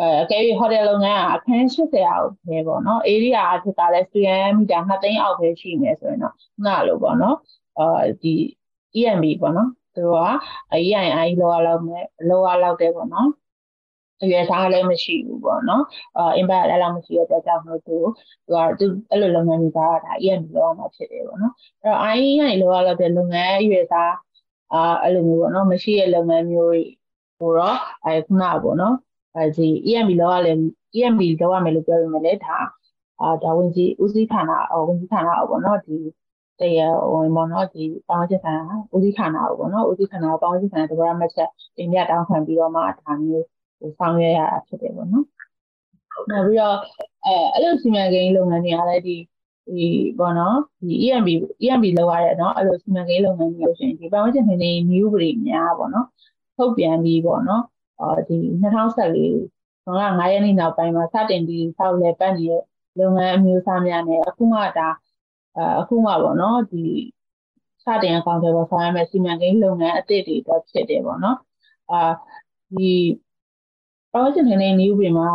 [0.00, 7.36] အဲအကယ်၍ hotel လုပ်ငန်းကအခန်း80အောက်ပဲပေါ့နော် area အဖြစ်ကလည်း square meter 2သိန်းအောက်ပဲရှိနေဆိုရင်တော့ခုနလိုပေါ့နော်
[7.78, 8.34] အဲဒီ
[8.98, 10.18] EMB ပေါ့နော်သူက
[10.74, 13.28] EII လောလောက်မဲ့လောလောက်တယ်ပေါ့နော်
[14.22, 15.84] အရွယ်သားလည်းမရှိဘူးပေါ့နော်
[16.16, 17.96] အာ impact လည်းလောက်မရှိတဲ့အတွက်ကြောင့်မို့သူ
[18.46, 24.12] သူကသူအဲ့လိုလုပ်ငန်းတွေပါဒါ EMB လောမှာဖြစ်တယ်ပေါ့နော်အဲ့တော့ IE လောလောက်တဲ့လုပ်ငန်းအရွယ်သား
[24.72, 26.82] အာအဲ့လိုမျိုးပေါ့နော်မရှိတဲ့လုပ်ငန်းမျိုးတွေ
[27.40, 28.94] ကိုတော့အဲခုနပေါ့နော်
[29.36, 30.52] အဲဒီ EMB လောက်ရလဲ
[30.96, 32.56] EMB လောက်ရမယ်လို့ပြောပေမဲ့လည်းဒါ
[33.20, 35.96] အာဒါဝင်ကြီးဦးစီးဌာနအော်ဝင်ကြီးဌာနအော်ပေါ့နော်ဒီ
[36.60, 38.60] တရားဝင်ပေါ့နော်ဒီပေါင်းချက်ဆန်
[38.94, 43.46] ဦးစီးဌာနအော်ပေါ့နော်ဦးစီးဌာနပေါင်းချက်ဆန်သဘောမှတ်ချက်တင်ပြတောင်းခံပြီးတော့မှဒါမျိုး
[43.78, 45.26] ဟိုဆောင်ရွက်ရတာဖြစ်တယ်ပေါ့နော်
[46.30, 46.76] နောက်ပြီးတော့
[47.24, 49.16] အဲအဲ့လိုစီမံကိန်းလုပ်ငန်းတွေကလည်းဒီ
[49.68, 51.28] ဒီပေါ့နော်ဒီ EMB
[51.64, 56.06] EMB လောက်ရတဲ့နော်အဲ့လိုစီမံကိန်းလုပ်ငန်းမျိုးရှင်ဒီပေါင်းချက်ဆန်နေ new တွေများပေါ့နော်
[56.56, 57.62] ထုတ်ပြန်ပြီးပေါ့နော်
[58.02, 58.94] အော်ဒီ2014
[59.84, 62.62] ဇွန်လ9ရက်နေ့နောက်ပိုင်းမှာစတင်ပြီးဆောက်လဲပတ်နေတဲ့
[62.98, 64.88] လုပ်ငန်းအမျိုးအစားများနဲ့အခုမှဒါ
[65.80, 66.84] အခုမှပေါ့နော်ဒီ
[67.84, 71.38] စတင်အကောင့်တွေပေါ်ဆောင်ရမယ့်စီမံကိန်းလုပ်ငန်းအသစ်တွေတော့ဖြစ်တယ်ပေါ့နော်
[71.90, 72.12] အာ
[72.70, 72.92] ဒီ
[74.12, 75.26] ပတ်ဝန်းကျင်ထိန်းသိမ်းနည်းဥပဒေမှာ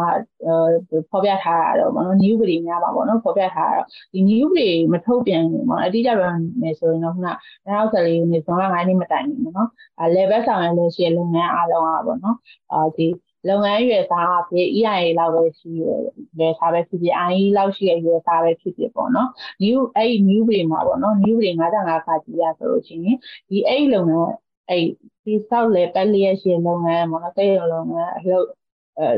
[1.09, 7.29] ဖော်ပြထားတာတော့ဘောနော်နည်းဥပဒေများပါဘောနော်ဖော်ပြထားတာတော့ဒီနည်းဥပဒေမထုတ်ပြန်ဘူးပေါ့အတိအကျပြောမယ်ဆိုရင်တော့ခုန
[7.67, 12.37] 2014ခုနှစ်ဇွန်လ9ရက်နေ့မတိုင်ဘူးနော်အဲ level ဆောင်ရလို့ရှိရလုပ်ငန်းအားလုံးอ่ะပေါ့နော်
[12.73, 13.07] အာဒီ
[13.49, 19.29] လုပ်ငန်းရွယ်သားအဖြစ် EIA လောက်ပဲရှိရရွယ်သားပဲဖြစ်ဖြစ် IE လောက်ရှိရရွယ်သားပဲဖြစ်ဖြစ်ပေါ့နော်
[19.63, 23.17] new အဲ့ဒီ new တွေမှာပေါ့နော် new တွေ55ခါကြည့်ရဆိုလို့ရှိရင်
[23.49, 24.29] ဒီအဲ့ဒီလုပ်ငန်း
[24.69, 24.83] အဲ့
[25.25, 28.66] ဒီဆောက်လေပတ်လျက်ရှင်လုပ်ငန်းပေါ့နော်တရုတ်လုပ်ငန်းအလုပ်အဲ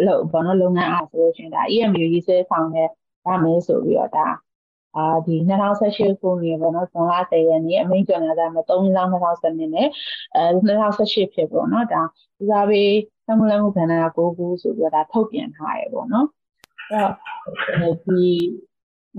[0.08, 2.88] လုပ်ဘောနော်လုပ်ငန်းအားဆိုလို့ရှိရင်ဒါ EMU ရေးဆွဲဆောင်တဲ့
[3.28, 4.28] ရမယ်ဆိုပြီးတော့ဒါ
[4.96, 9.88] အာဒီ2018ခုနှစ်ပေါ့နော်ဇွန်လ10ရက်နေ့အမိန့်ကြေညာထားမှာ3လ2010နှစ်နဲ့
[10.36, 12.02] အဲ2018ဖြစ်ပေါ့နော်ဒါ
[12.38, 12.92] ဒီစားပေး
[13.28, 16.28] သမှုလက်မှုခန္ဓာ9ခုဆိုပြီးတော့ဒါထုတ်ပြန်ထားရပေါ့နော်
[16.92, 17.06] အဲ့
[17.82, 18.24] တော့ဒီ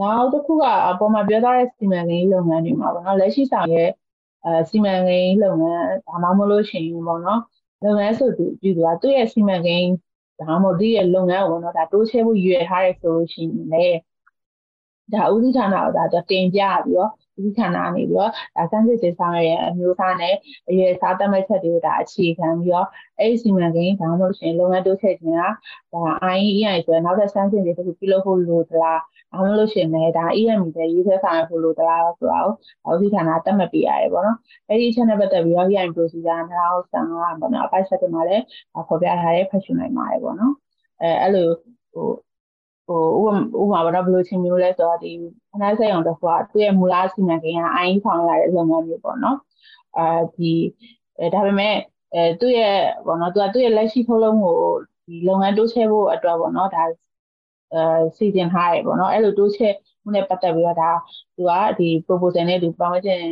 [0.00, 3.90] နောက်တစ်ခုကအပေါ်မှာပြောထားတဲ့စီမံကိန်းလုပ်ငန်းတွေမှာပေါ့နော်လက်ရှိဆောင်ရဲ့
[4.44, 7.40] အဲစီမံကိန်းလုပ်ငန်းဒါမှမဟုတ်လို့ရှိရင်ပေါ့နော်
[7.84, 9.90] လုပ်ငန်းဆိုသူပြုသူကသူ့ရဲ့စီမံကိန်း
[10.40, 13.98] ဒါမှမဟုတ်ဒီရဲ့လုပ်ငန်းကိုတော့ဒါတိုးချဲ့ဖို့ရွယ်ထားရဲဆိုလို့ရှိရင်လည်း
[15.14, 17.10] ဒါဥပဒေဌာနကိုဒါတင်ပြပြီးတော့
[17.44, 20.34] ဒီဌာနနေပြီးတော့ဒါစမ်းစစ်စစ်ဆောင်ရဲ့အမျိုးသားနဲ့
[20.68, 25.42] အရွယ်စားတတ်မှတ်ချက်တွေကိုဒါအခြေခံပြီးတော့အဲ့ဒီစီမံကိန်းဒါမှမဟုတ်ရှင်လုပ်ငန်းတိုးချဲ့ခြင်းက
[25.94, 26.02] ဒါ
[26.36, 29.00] IEI ဆိုတော့နောက်ထပ်စမ်းစစ်တွေတစ်ခုပြုလုပ်ဖို့လိုသလား
[29.32, 32.52] ဒါမှမဟုတ်ရှင်လည်းဒါ EMI ပဲရေးဆွဲဆောင်ဖို့လိုသလားဆိုတော့
[32.84, 34.38] အောက်ဒီဌာနတတ်မှတ်ပေးရတယ်ပေါ့နော်
[34.68, 38.44] အဲ့ဒီချက်နဲ့ပတ်သက်ပြီးတော့ EMI procedure 2015ပေါ့နော်အပိုက်ဆက်တွေမှာလည်း
[38.88, 40.54] ဖော်ပြထားတဲ့ဖတ်ရှုနိုင်ပါတယ်ပေါ့နော်
[41.02, 41.48] အဲအဲ့လို
[41.92, 42.08] ဟို
[42.86, 43.02] ဟို
[43.60, 45.10] ဥပမာဘာလို့ဘယ်လိုချင်းမျိုးလဲဆိုတော့ဒီ
[45.50, 49.38] ခဏဆက်အောင်တစ်ခုကသူ့ရဲ့မူလစီမံကိန်းကအိုင်းဆောင်ရတဲ့လုပ်ငန်းမျိုးပေါ့နော်
[49.96, 50.52] အဲဒီ
[51.34, 51.74] ဒါပေမဲ့
[52.14, 54.74] အဲသူ့ရဲ့ပေါ့နော်သူကသူ့ရဲ့လက်ရှိထုတ်လုပ်မှုကို
[55.06, 56.82] ဒီလုပ်ငန်းတိုးချဲ့ဖို့အတွက်ပေါ့နော်ဒါ
[57.74, 57.82] အဲ
[58.16, 60.90] စီစဉ်ထားရပေါ့နော်အဲ့လိုတိုးချဲ့မှုနဲ့ပတ်သက်ပြီးတော့ဒါ
[61.36, 63.22] သူကဒီ proposal နဲ့ဒီ permission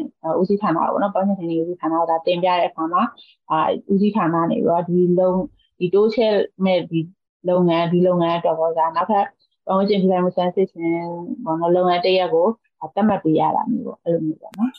[0.40, 3.02] ဦးစီးဌာနပေါ့နော် permission ဦးစီးဌာနကဒါတင်ပြတဲ့အခါမှာ
[3.50, 3.58] အာ
[3.92, 5.32] ဦးစီးဌာနနေပြီးတော့ဒီလုံ
[5.78, 6.32] ဒီတိုးချဲ့
[6.64, 7.00] မဲ့ဒီ
[7.48, 9.26] လုပ်ငန်းဒီလုပ်ငန်းအတွက်ပေါ့ဒါနောက်ထပ်
[9.66, 11.06] ပတ်ဝန်းကျင်ပြည်မှုစမ်းစစ်ခြင်း
[11.44, 12.46] ဘောနော်လုပ်ငန်းတစ်ရက်ကို
[12.94, 14.70] တတ်မှတ်ပေးရတာမျိုးပေါ့အဲ့လိုမျိုးပေါ့နော်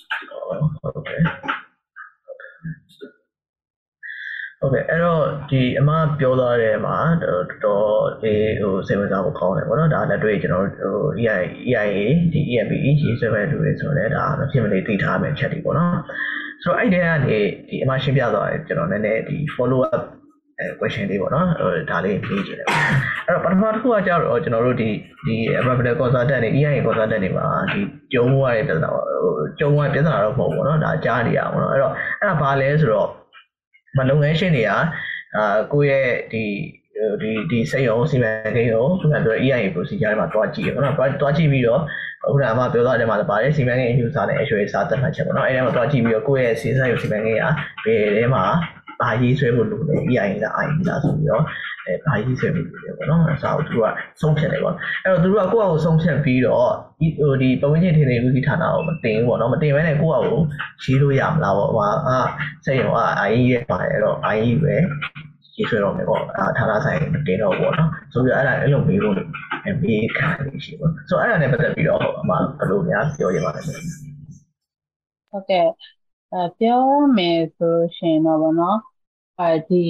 [4.71, 7.87] ဟုတ်ကဲ့ဟုတ်ကဲ့အဲ့တော့ဒီအမပြောသွားတဲ့မှာတော်တော်
[8.23, 11.99] လေးဟိုစိတ်ဝင်စားဖို့ကောင်းတယ်ပေါ့နော်ဒါလက်တွေ့ကျွန်တော်ဟို EI EIA
[12.33, 15.95] ဒီ EMB ရေးဆွဲမဲ့လူတွေဆိုတော့ဒါမဖြစ်မနေသိထားမယ့်ချက်တွေပေါ့နော်
[16.63, 17.39] ဆိုတော့အဲ့ဒီကနေ
[17.69, 20.03] ဒီအမရှင်းပြသွားတယ်ကျွန်တော်နည်းနည်းဒီ follow up
[20.59, 22.67] အဲ question လေးပေါ့နော်ဟိုဒါလေးမေးချင်တယ်
[23.27, 24.89] အဲ့တော့ပထမတစ်ခုကကြတော့ကျွန်တော်တို့ဒီ
[25.27, 27.79] ဒီ Apple consultant တွေ EIA consultant တွေမှာဒီ
[28.13, 33.09] ကျုံရတဲ့ပြဿနာဟိုကျုံရပြဿနာတော့မဟုတ်ဘူးပေါ့နော်ဒါကြားနေရအောင်နော်အဲ့တော့အဲ့ဒါဘာလဲဆိုတော့
[33.97, 36.43] မလုပ်ငန်းရှင်တွေကအာကိုယ့်ရဲ့ဒီ
[37.21, 41.81] ဒီဒီစိတ်ရောစီမံကိန်းရောခုနပြော EIA procedure မှာတွားကြည့်ရပေါ့နော်တွားတွားကြည့်ပြီးတော့
[42.31, 47.45] ခုနကမှပြောသွားတယ်မှာလည်းပါတယ်စီမံကိန်းအယူဆနဲ့အရွယ်စားတက်မှတ်ချက်ပေါ့နော်အဲ့ဒါမှာတွားကြည့်ပြီးတော့ကိုယ့်ရဲ့စီစဉ်ရုပ်စီမံကိန်းက
[47.85, 48.43] ဘယ်ထဲမှာ
[49.01, 51.43] ဘာရေးဆွဲဖို့လိုလဲ EIA လား IE လားဆိုပြီးတော့
[51.89, 53.85] အဲဘာကြီးဆွဲပြီးတယ်ပေါ့နော်အစားကိုသူက
[54.21, 54.75] ဆုံးဖြတ်တယ်ပေါ့
[55.05, 56.69] အဲ့တော့သူတို့ကကိုယ့်အကိုဆုံးဖြတ်ပြီးတော့
[56.99, 60.39] ဒီဟိုဒီပတ်ဝန်းကျင်ထင်နေဦးစီးဌာနကိုမတင်ဘူးပေါ့နော်မတင်ဘဲနဲ့ကိုယ့်အကို
[60.83, 62.19] ရေးလို့ရမလားပေါ့ဟာအာ
[62.65, 64.75] စိတ်ရောအာအကြီးရဲ့ပါတယ်အဲ့တော့အကြီးပဲ
[65.55, 69.15] ရေးဆွဲတော့မယ်ပေါ့အာဌာနဆိုင်မတင်တော့ဘူးပေါ့နော်ဆိုပြီးအဲ့ဒါအဲ့လိုမေးဖို့
[69.67, 73.73] အမေးခံနေရှိပေါ့ဆိုတော့အဲ့ဒါနဲ့ပတ်သက်ပြီးတော့အမဘယ်လိုများပြောရပါလဲဟု
[75.39, 75.67] တ်ကဲ့
[76.33, 76.81] အဲပြော
[77.17, 78.79] မယ်ဆိုရှင်တော့ဗောနော်
[79.39, 79.83] အဲဒီ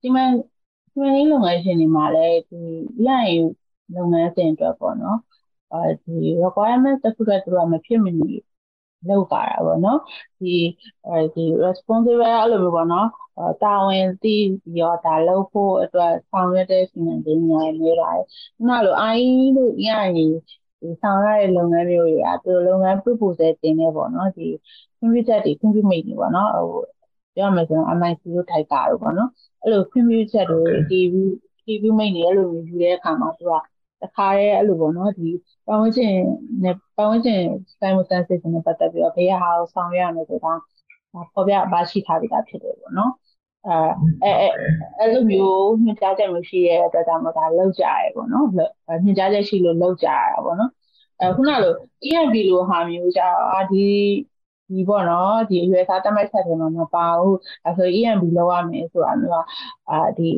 [0.00, 0.42] ဒီမှာဒီ
[0.98, 2.58] မှာလေးလုပ်ငန်းရှင်တွေမှာလည်းဒီ
[3.06, 3.42] ရရင်
[3.96, 5.18] လုပ်ငန်းစဉ်အတွက်ပေါ့နော်
[5.72, 8.30] အဲဒီ requirement တစ်ခုတည်းသူကမဖြစ်မနေ
[9.08, 9.98] လောက်ပါတာပေါ့နော်
[10.40, 10.54] ဒီ
[11.06, 13.08] အဲဒီ responsible အဲ့လိုမျိုးပေါ့နော်
[13.62, 18.24] တာဝန်သိပြီးတော့ဒါလုပ်ဖို့အတွက်ဆောင်ရွက်တဲ့စီမံကိန်းတွေနေပါတယ်
[18.56, 24.46] ခုနလို IE လို့ရရင်ဒီဆောင်ရတဲ့လုပ်ငန်းမျိုးတွေကသူလုပ်ငန်း proposal တင်နေပေါ့နော်ဒီ
[24.98, 26.82] computer တွေ computer mate တွေပေါ့နော်ဟို
[27.34, 29.30] ပြောမယ်ဆိုရင် MIC လို့ထိုက်တာလို့ပေါ့နော်
[29.62, 31.14] အဲ့လို computer တွေ TV
[31.64, 33.52] TV mate တွေအဲ့လိုမျိုးယူတဲ့အခါမှာသူက
[34.02, 35.28] တခါတည်းအဲ့လိုပေါ့နော်ဒီ
[35.66, 36.14] ပတ်ဝန်းကျင်
[36.64, 37.40] နဲ့ပတ်ဝန်းကျင်
[37.80, 40.52] simultaneously နဲ့ပတ်သက်ပြီးတော့ဘေးဟာကိုဆောင်ရွက်ရမယ်ဆိုတာ
[41.34, 43.12] ပေါ်ပြပါရှိထားပြီးသားဖြစ်တယ်ပေါ့နော်
[43.66, 44.46] အဲအဲ
[44.98, 50.70] အဲ့လိုမျိုးညွှန်ကြားချက်မျိုးရှိရဲ့အတွက်ကြောင့်မို့ဒါလောက်ကြရဲပေါ့နော်ညွှန်ကြားချက်ရှိလို့လောက်ကြရတာပေါ့နော်
[51.20, 51.74] အဲခုနလို
[52.08, 53.86] EMB လိုဟာမျိုးကြတော့အာဒီ
[54.74, 59.36] ဒီပေါ့နော်ဒီအရွယ်သားတမတ်ချက်တွေမှာမပါဘူးအဲဆို EMB လောက်ရမယ်ဆိုတာမျိုးက
[59.90, 60.28] အာဒီ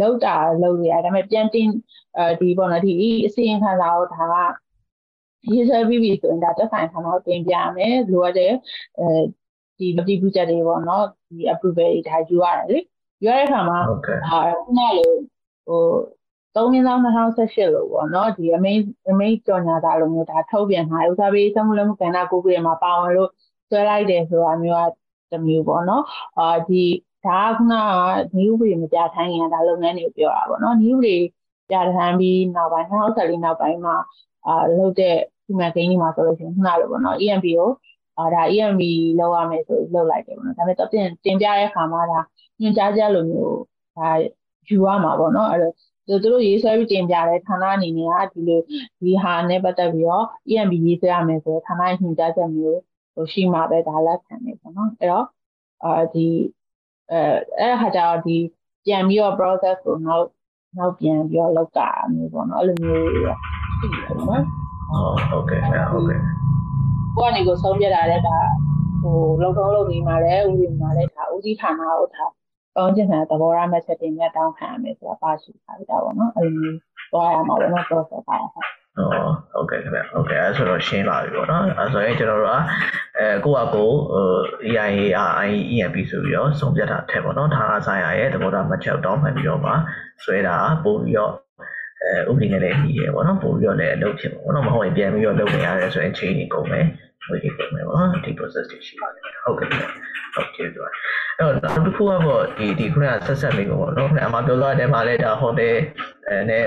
[0.00, 1.68] လောက်တာလောက်ရဒါပေမဲ့ပြန်တင်
[2.18, 2.92] အဲဒီပေါ့နော်ဒီ
[3.26, 4.34] အစီရင်ခံစာကိုဒါက
[5.50, 8.52] ရေးဆွဲပြီးပြီဆိုရင်ဒါတက်ဆိုင်ခံတော့တင်ပြမယ်လိုအပ်တဲ့
[8.98, 9.06] အဲ
[9.78, 12.78] ဒီဒီ budget တွေပေါ့နော်ဒီ approval တွေဒါယူရတယ်လေ
[13.22, 13.78] ယူရတဲ့အခါမှာ
[14.26, 14.94] အာခုနလို
[15.66, 15.84] ဟို
[16.56, 23.30] 3ရင်းဆောင်2018လို့ပေါ့နော်ဒီအမိန်အမိန်ကြော်ညာတာလိုမျိုးဒါထုတ်ပြန်ထားဥစားပေးသမှုလုံးကဏ္ဍကိုကိုရမှာပါဝင်လို့
[23.74, 26.04] ဆွဲလိုက်တယ်ဆိုတာမျိုးကတစ်မျိုးပေါ့နော်
[26.38, 26.82] အာဒီ
[27.26, 31.16] ဒါကခုနကနည်းဥပဒေမပြထိုင်းရင်ဒါလုပ်ငန်းတွေကိုပြောတာပေါ့နော်နည်းဥပဒေ
[31.70, 33.96] ပြထိုင်းပြီးနောက်ပိုင်း2014နောက်ပိုင်းမှာ
[34.46, 35.16] အာလုပ်တဲ့
[35.46, 37.70] ဒီမှာဂိမ်းကြီးမှာဆိုလို့ရှိရင်ခုနလိုပေါ့နော် EMP ကို
[38.18, 38.82] အာဒါ EMB
[39.18, 42.18] လောက်ရမယ်ဆိုလောက်လိုက်တယ်ပေါ့နော်ဒါပေမဲ့တော့တင်တင်ပြတဲ့အခါမှာဒါ
[42.60, 43.56] ညွှန်ကြားချက်လိုမျိုး
[43.96, 44.08] ဒါ
[44.68, 45.74] ယူရမှာပေါ့နော်အဲ့တော့
[46.22, 48.60] သူတို့ရေးဆွဲပြီးတင်ပြတဲ့ဌာနအနေနဲ့ကဒီလို
[49.02, 52.80] ဒီဟာနဲ့ပတ်သက်ပြီးတော့ EMB ရေးဆွဲရမယ်ဆိုတော့ဌာနညွှန်ကြားချက်မျိုး
[53.14, 55.26] ဟိုရှိမှာပဲဒါလက်ခံနေပေါ့နော်အဲ့တော့
[55.84, 56.26] အာဒီ
[57.10, 57.20] အဲ
[57.58, 58.36] အဲ့ဟာကြတော့ဒီ
[58.84, 60.26] ပြန်ပြီးတော့ process ကိုနောက်
[60.78, 64.42] နောက်ပြန်ပြီးတော့လောက်တာမျိုးပေါ့နော်အဲ့လိုမျိုးရှိတယ်နော်
[65.30, 65.60] ဟုတ်ကဲ့
[65.90, 66.20] ဟုတ်ကဲ့
[67.16, 68.38] ကိုကနေကိုဆုံးပြတာလည်းဒါ
[69.02, 72.24] ဟိုလုံထုံးလုံနေမှာလည်းဦးစီးမှာလည်းဒါဦးစီးဌာနကိုဒါ
[72.76, 76.72] ကောင်းကျင်တဲ့သဘောထားမဲ့ချက်တင်မြတ်တောင်းခံရမယ်ဆိုတာပါရှိထားတာပေါ့နော်အဲ့လို
[77.12, 78.68] သွားရမှာပေါ့နော် process ပါဟုတ်
[79.52, 82.56] ဟုတ်ကဲ့ခင်ဗျဟုတ်ကဲ့အဲဆိုတော့ရှင်းပါပြီပေါ့နော်အဲဆိုရင်ကျွန်တော်တို့က
[83.18, 84.28] အဲကိုယ့်အကိုဟို
[84.68, 89.72] EIA IEMP ဆိုပြီးတော့စုံပြတ်တာထက်ပေါ့နော်ဌာနဆိုင်ရာရဲ့သဘောထားမှတ်ချက်တောင်းပန်ပြီးတော့မှ
[90.24, 91.32] ဆွဲတာပို့ပြီးတော့
[92.02, 96.84] အဲဥပဒေနဲ့လည်းပြီးရပေါ့နော်ပို့ပြီးတော့လည်းအလုပ်ဖြစ်ပေါ့နော်မဟုတ်ရင်ပြန်ပြီးတော့လုပ်နေရတယ်ဆိုရင်ချိန်နေကုန်မယ်
[97.28, 99.68] ဝေးကုန်မယ်ပေါ့နော်ဒီ process တွေရှိပါတယ်ဟုတ်ကဲ့
[100.34, 101.00] ဟုတ်ကဲ့ဆိုတော့အဲ့
[101.40, 105.76] တော့နောက်တစ်ခုကတော့ဒီဒီခုနကဆက်ဆက်မိကုန်ပေါ့နော်ခုနအမပြောသွားတဲ့မှာလည်းဒါဟိုတယ်
[106.28, 106.64] အဲနဲ့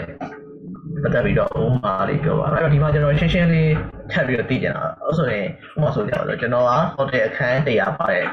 [1.03, 3.71] ပတ်သက်ပြီးတော့ဥမာလေးပြောပါမယ်အဲ့တော့ဒီမှာကျွန်တော်ရှင်းရှင်းလေး
[4.11, 5.45] ထပ်ပြီးတော့သိကြတာအဲ့ဆိုရင်
[5.75, 8.23] ဥမာဆိုကြတော့ကျွန်တော်ကဟိုတယ်အခန်းတရားပါတဲ့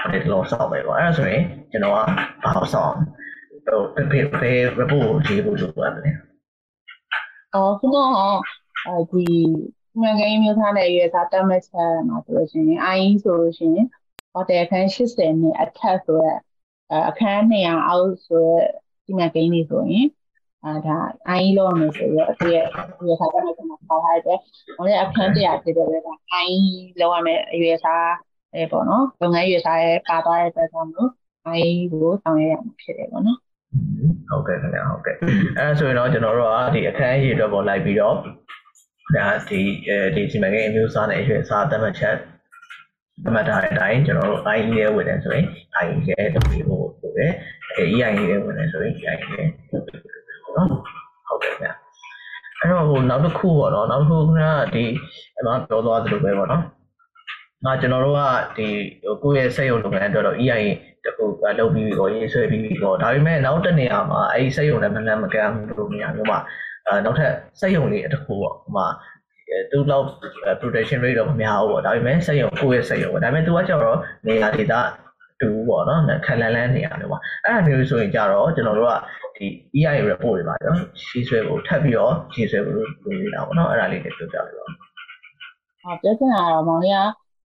[0.00, 1.98] ဟိုတယ်လုံးစောက်ပဲပေါ့အဲ့ဒါဆိုရင်ကျွန်တော်က
[2.42, 2.94] ဘာလို့စောက်
[3.66, 6.10] ဟိုဘယ်ဘယ် report ကိုရေးဖို့လုပ်ရမလဲ
[7.54, 7.98] အော်ခုနက
[8.86, 9.26] အဲဒီ
[10.00, 13.86] မှန်ကန်ရေးမျိုးသားနဲ့ရွေးစားတတ်မှတ်ချက်မှာဆိုလို့ရှိရင် IE ဆိုလို့ရှိရင်
[14.32, 16.38] ဟိုတယ်အခန်း80နဲ့အထက်ဆိုရက်
[17.08, 18.66] အခန်း200အောက်ဆိုရက်
[19.04, 20.06] ဒီမှန်ကန်ရေးဆိုရင်
[20.66, 20.96] အာဒါ
[21.38, 22.66] IE လောက်မယ်ဆိုတော့သူရဲ့
[23.00, 24.38] ရွေးစားတတ်မှတ်ချက်မှာပါထားတယ်။
[24.76, 26.12] ဟိုလည်းအခန်း100ဖြစ်တယ်လေဒါ
[26.46, 26.58] IE
[27.00, 28.08] လောက်ရမယ်ရွေးစား
[28.54, 31.08] အဲပေါ့နော်လုပ်ငန်းရွေးစားရဲ့ပါသွားတဲ့အတွက်ကြောင့်မို့
[31.56, 33.38] IE ကိုဆောင်ရွက်ရမှာဖြစ်တယ်ပေါ့နော်။
[34.28, 35.14] ဟုတ်ကဲ့ခင်ဗျာဟုတ်ကဲ့
[35.58, 38.14] အဲဆိုရင်တော့ကျွန်တော်တို့ကဒီအခန်းကြီးအတွက်ပေါ်လိုက်ပြီးတော့
[39.16, 42.16] ဒါဒီအဲဒီစီမံကိန်းအမျိုးအစားနဲ့အရွယ်အစားသတ်မှတ်ချက်
[43.24, 45.46] သတ်မှတ်ထားတဲ့အတိုင်းကျွန်တော်တို့ IE ရဲ့ဝင်တယ်ဆိုရင်
[45.84, 47.32] IE ရဲ့လုပ်ပြီးဖို့ဆိုရယ်
[47.76, 50.13] အဲ EIE ရဲ့ဝင်တယ်ဆိုရင် EIE ရဲ့လုပ်ပြီးဖို့
[50.56, 50.68] နော်
[51.28, 51.72] ဟုတ်ကဲ့ဗျာ
[52.60, 54.40] အဲ့တော့ဟိုနောက်တစ်ခုပေါ့နော်နောက်တစ်ခုက
[54.74, 54.84] ဒီ
[55.38, 56.62] အမပြောသွားသလိုပဲပေါ့နော်
[57.64, 58.20] ငါကျွန်တော်တို့က
[58.56, 58.66] ဒီ
[59.22, 60.70] ကိုယ့်ရဲ့စက်ရုံလုပ်ငန်းအတွက်တော့ EIE
[61.04, 66.38] တခုကလုပ်ပြီးပြီးတော့ရေးဆွဲပြီးပြီးတော့ဒါပေမဲ့နောက်တစ်နေရာမှာအဲဒီစက်ရုံနဲ့မလန့်မကမ်းလို့နေရာမျိုးမှာ
[66.86, 68.86] အဲနောက်ထပ်စက်ရုံလေးတစ်ခုပေါ့ဟိုမှာ
[69.70, 70.06] သူ့လောက်
[70.60, 74.74] protection rate တော့မများဘူးပေါ့ဒါပေမဲ့စက်ရုံကိုယ့်ရဲ့စက်ရုံပေါ့ဒါပေမဲ့သူကကျတော့နေရာဒေသ
[75.40, 78.94] တူပေါ့နော်ခက်လန်းလန်းနေရတယ်ပေါ့အဲ့ဒါမျိုးဆိုရင်ကြတော့ကျွန်တော်တို့က
[79.36, 87.00] ဒီ EI report တွေပါတော့ရှင်းဆွဲဖို့ထပ်ပြီးတော့ရှင်းဆွဲဖို့လုပ်နေတာပေါ့နော်အဲ့ဒါလေးတွေပြောပြလိုက်ပါဟုတ်ပြဿနာတော့မောင်လေးက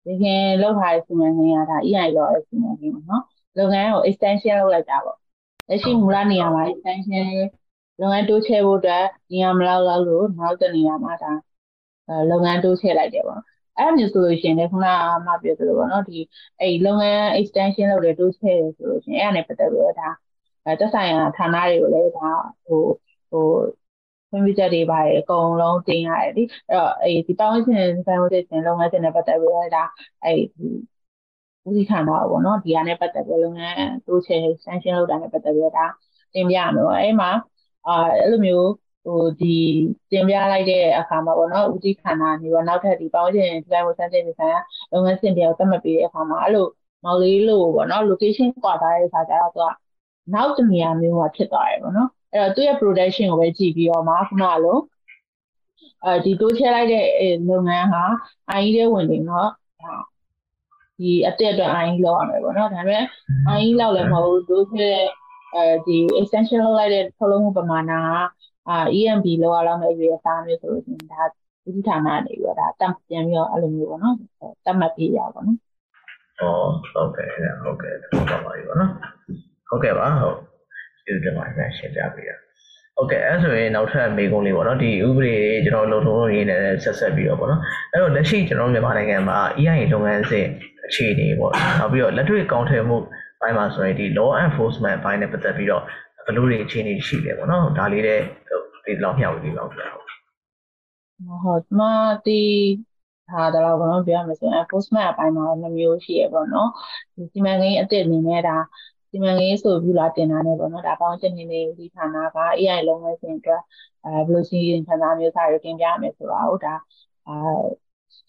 [0.06, 3.24] ဒီခင်လောက်ထားတဲ့စီမံကိန်းကဒါ EI လောက်ရဲ့စီမံကိန်းပေါ့နော်
[3.58, 5.18] လုပ်ငန်းကို extension လုပ်လိုက်တာပေါ့
[5.70, 7.26] လက်ရှိမူလနေရာမှာ extension
[8.02, 11.32] လုပ်ငန်းတိုးချဲ့ဖို့အတွက်နေရာမလောက်လောက်လို့နောက်တစ်နေရာမှာဒါ
[12.30, 13.42] လုပ်ငန်းတိုးချဲ့လိုက်တယ်ပေါ့
[13.78, 16.18] အဲ့လိုမျိုးဆိုလို့ရှိရင်လည်းခုနကမှပြောသလိုပေါ့နော်ဒီ
[16.60, 20.10] အဲ့လုပ်ငန်း extension လုပ်တယ်တိုးချဲ့တယ်ဆိုလို့ရှိရင်အဲ့ဒါနဲ့ပတ်သက်ပြီးတော့ဒါ
[20.80, 22.30] သက်ဆိုင်ရာဌာနတွေကိုလည်းဒါ
[22.66, 22.82] ဟို
[23.30, 23.42] ဟို
[24.30, 29.84] ခွင့်ပြုချက်တွေပါတယ်အကုန်လုံးတင်ရတယ်ဒီအဲ့တော့အဲ့ဒီပတ်ဝန်းကျင်ဆိုင်ဝတ်တဲ့လုပ်ငန်းစဉ်နဲ့ပတ်သက်ပြီးတော့ဒါ
[30.24, 30.68] အဲ့ဒီ
[31.68, 35.86] ဦးစီးဌာနပေါ့နော်ဒီဟာနဲ့ပတ်သက်ပြီးလုပ်ငန်းတိုးချဲ့ extension လုပ်တာနဲ့ပတ်သက်ပြီးတော့ဒါ
[36.34, 37.30] တင်ပြရမယ်ပေါ့အဲ့မှာ
[37.88, 38.70] အာအဲ့လိုမျိုး
[39.06, 39.48] ဟိုဒီ
[40.12, 44.60] တင်ပြလိုက်တဲ့အခါမှာပေါ့နော်ဦးစီးဌာနနေတော့နောက်ထပ်ဒီပေါင်းချင်ဒီဇိုင်းကိုစမ်းသပ်နေဆိုင်ရာ
[44.92, 46.66] လုပ်ငန်းစဉ်တွေကိုသတ်မှတ်ပေးတဲ့အခါမှာအဲ့လို
[47.04, 49.85] မော်လေးလို့ပေါ့နော် location ကွာထားတဲ့အခါကျတော့သူက
[50.34, 54.78] နောက်တနေရာမျိုးမှာဖြစ်သွားတယ်ပေါ့နော်အဲ့တော့သူ့ရဲ့ production ကိုပဲကြည့်ပြီးတော့မှခုနကလို
[56.04, 57.06] အဲဒီတိုးချဲလိုက်တဲ့
[57.50, 58.04] လုပ်ငန်းဟာ
[58.60, 59.50] IE တဲ့ဝင်နေတော့
[61.00, 63.04] ဒီအတက်အတွက် IE လောက်ရမယ်ပေါ့နော်ဒါပေမဲ့
[63.60, 64.90] IE လောက်လည်းမဟုတ်ဘူးတိုးချဲ
[65.56, 68.08] အဲဒီ extension လောက်လိုက်တဲ့ထုတ်လုပ်မှုပမာဏက
[68.70, 71.24] အာ EMB လောက်ရလောက်မဲ့ရွေးစားမျိုးဆိုလို့ရှိရင်ဒါ
[71.66, 74.16] ဒီဌာနနေပြီးတော့ဒါတတ်ပြန်ပြီးတော့အဲ့လိုမျိုးပေါ့နော်
[74.66, 75.58] တတ်မှတ်ပြရပါတော့။
[76.42, 77.28] အော်ဟုတ်ကဲ့
[77.62, 78.92] ဟုတ်ကဲ့တော့ပါပါပြီပေါ့နော်။
[79.70, 80.38] ဟုတ်ကဲ့ပါဟုတ်
[81.06, 82.32] ကျေးဇူးတင်ပါတယ်ရှင်းပြပေးရ။
[82.98, 85.36] ဟုတ်ကဲ့အဲဆိုရင်နောက်ထပ်မေးခွန်းလေးပေါ့နော်ဒီဥပဒေ
[85.66, 87.62] ကျွန်တော်လုံထုံးရေးနဲ့ဆက်ဆက်ပြီးတော့ပေါ့နော်
[87.92, 90.46] အဲ့တော့လက်ရှိကျွန်တော်မြန်မာနိုင်ငံမှာ EIA လုပ်ငန်းစဉ်
[90.86, 92.98] အခြေအနေပေါ့နောက်ပြီးတော့လက်တွေ့ကောင်းထည်မှု
[93.42, 95.84] ဘိုင်းမှာဆိုရင်ဒီ law enforcement ဘိုင်းနဲ့ပတ်သက်ပြီးတော့
[96.26, 98.20] ဘယ်လိုတွေအခြေအနေရှိလဲပေါ့နော်ဒါလေးတဲ့
[98.86, 100.06] ဒီလောက်မျှဝေပြီးပါဦးဗျာဟုတ်
[101.44, 101.82] ဟုတ်မ
[102.26, 102.42] ဒီ
[103.30, 106.70] ဟာတော့ဘာလို့ပြောရမလဲဆိုရင် enforcement အပိုင်းမှာနှမျိုးရှိရပေါ့နော်
[107.16, 108.58] ဒီစီမံကိန်းအစ်စ်အနေနဲ့ဒါ
[109.16, 113.62] စီမံကိန်းဆိုပြီးလာတင်တာနဲ့ပေါ့နော်ဒါပေါင်းချက်နေနေဒီဌာနက AI လုံးဝစဉ်အတွက်
[114.06, 116.74] အဲဘယ်လိုစီရင်ခံစားမျိုးစားရတင်ပြရမယ်ဆိုတာဟုတ်ဒါ
[117.28, 117.36] အာ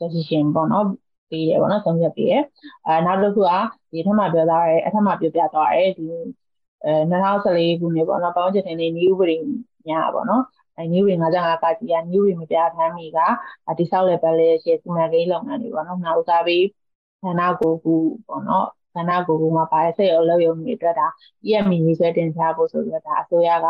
[0.00, 0.86] decision ပေါ့နော်
[1.30, 2.42] ပေးတယ်ပေါ့နော်ဆုံးဖြတ်ပေးတယ်
[2.86, 3.52] အဲနောက်တစ်ခုက
[3.92, 6.06] ဒီထက်မှပြောသားရဲအထက်မှပြောပြသွားရဲဒီ
[6.84, 9.36] အဲ2014ခုနှစ်ပေါ့နော်ပေါင်းချက်တင်နေ new ဥပဒေ
[9.88, 10.42] များပေါ့နော်
[10.76, 13.18] အဲ new တွေ55ပါတီက new တွေမပြထမ်းမီက
[13.78, 16.64] ဒီဆောက် level ရဲ့ရှေ့စီမံကိန်းလုပ်ငန်းတွေပေါ့နော်နောက်ဦးစားပေး
[17.22, 17.94] ဌာနကိုကူ
[18.28, 18.66] ပေါ့နော်
[18.96, 21.06] ဌာနကိုကူမှာပါတဲ့စိတ်အလုပ်ရုံတွေအတွက်ဒါ
[21.46, 23.66] EMI ရေးဆွဲတင်ပြဖို့ဆိုပြီးတော့ဒါအစိုးရက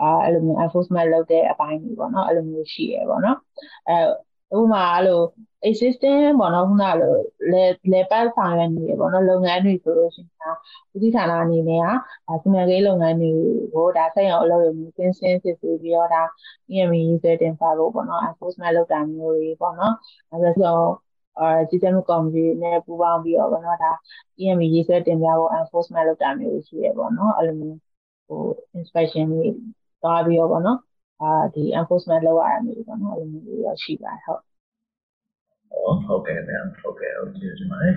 [0.00, 3.38] အဲအဲ့လိုမျိုး enforcement လုပ်တဲ့အပိုင်းတွေပေါ့နော်အဲ့လိုမျိုးရှိရပေါ့နော်
[3.88, 5.20] အဲဥပမာအဲ့လို
[5.68, 7.14] existing ပေါ့နော်ခုနကလို
[7.52, 10.54] လေလေပတ်ဆောင်ရွက်နေရပေါ့နော်လုပ်ငန်းတွေဆိုလို့ရှိရင်
[10.94, 11.82] ဦးစီးဌာနအနေနဲ့
[12.28, 13.30] ကစီမံကိန်းလုပ်ငန်းတွေ
[13.74, 16.22] ကိုဒါဆက်ရောအလုပ်ရုံမျိုးစင်းစင်းစစ်ဆေးပြီးတော့ဒါ
[16.72, 19.94] EMI ရေးဆွဲတင်ပါဖို့ပေါ့နော် enforcement လုပ်တာမျိုးတွေပေါ့နော်
[20.30, 20.76] အဲဒါဆို
[21.38, 23.92] အာကြီးကြပ်မှုကော်မတီနဲ့ပူးပေါင်းပြီးတော့ပေါ့နော်ဒါ
[24.40, 27.78] EMI ရေးဆွဲတင်ပြဖို့ enforcement လုပ်တာမျိုးရှိရပေါ့နော်အဲ့လိုမျိုး
[28.28, 28.42] ဟို
[28.78, 29.46] inspection တွေ
[30.02, 30.78] သွားပြီးတော့ပေါ့နော်
[31.20, 34.40] အာဒီ enforcement လုပ်ရတာမျိုးပေါ့နော်အဲ့လိုမျိုးတွေရရှိပါတယ်ဟုတ်
[36.06, 37.94] ဟုတ်ကဲ့ဗျာဟုတ်ကဲ့ဟုတ်ကျေးဇူးပါတယ်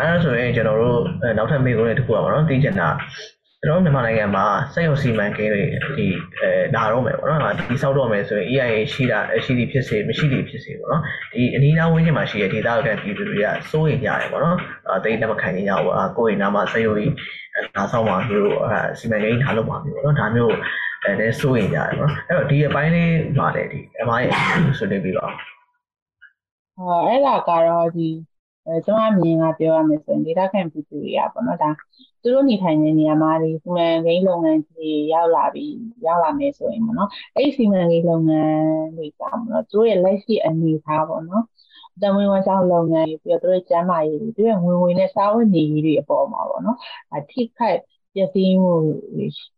[0.00, 1.00] အဲဒါဆိုရင်ကျွန်တော်တို့
[1.38, 2.88] နောက်ထပ်မေးခွန်းတွေတစ်ခုပါတော့သိချင်တာ
[3.62, 4.44] ကျွန်တော်မြန်မာနိုင်ငံမှာ
[4.74, 5.62] စက်ရုံစီမံကိန်းတွေ
[5.98, 6.06] ဒီ
[6.40, 11.02] အဲလာတော့မယ်ပေါ့နော်ဒီစောက်တော့မယ်ဆိုရင် EIA ရှိတာရှိသည်ဖြစ်စေမရှိသည်ဖြစ်စေပေါ့နော်
[11.32, 14.56] ဒီအနီးနားဝန်းကျင်မှာရှိတဲ့ဒေသခံပြည်သူတွေကစိုးရိမ်ကြတယ်ပေါ့နော်
[14.88, 17.12] အဲတိတ်လက်မခံကြဘူးအာကိုယ့်အိမ်နားမှာစက်ရုံကြီး
[17.76, 20.54] လာဆောင်မှာမျိုးအဲစီမံကိန်းထားလို့ပါမျိုးပေါ့နော်ဒါမျိုး
[21.04, 24.28] အဲလည်းစိုးရိမ်ကြတယ်ပေါ့နော်အဲ့တော့ဒီအပိုင်းလေးပါတယ်ဒီအမိုင်း
[24.78, 25.30] ဆွေးနွေးပြီးတော့
[26.76, 28.08] ဟောအဲ့ဒါကတော့ဒီ
[28.70, 31.70] အဲကျွန်မမြင်ကပြောရမယ်ဆိုရင်ဒေတာခံပြည်သူတွေကပေါ့နော်ဒါ
[32.22, 35.72] သူတို့နေထိုင်တဲ့နေရာမှာဒီစီမံကိန်းလုပ်ငန်းကြီးရောက်လာပြီး
[36.06, 38.60] ရောက်လာမယ်ဆိုရင်ပေါ့နော်အဲ့ဒီစီမံကိန်းလုပ်ငန်း
[38.96, 41.44] တွေကပေါ့နော်သူတို့ရဲ့လက်ရှိအနေအထားပေါ့နော်
[42.02, 46.76] တမွေးဝမ်းဆောင်လုပ်ငန်းတွေပြီးတော့သူတို့ကျန်းမာရေးတွေသူတို့ဝင်ဝင်နဲ့စားဝတ်နေရေးတွေအပေါ်မှာပေါ့နော်
[47.14, 47.78] အထိခိုက်
[48.14, 48.72] ပျက်စီးမှု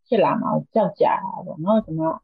[0.07, 1.13] ဖြစ်လာမှာကြောက်ကြတာ
[1.47, 2.17] ပေါ့နော်ကျွန်တော်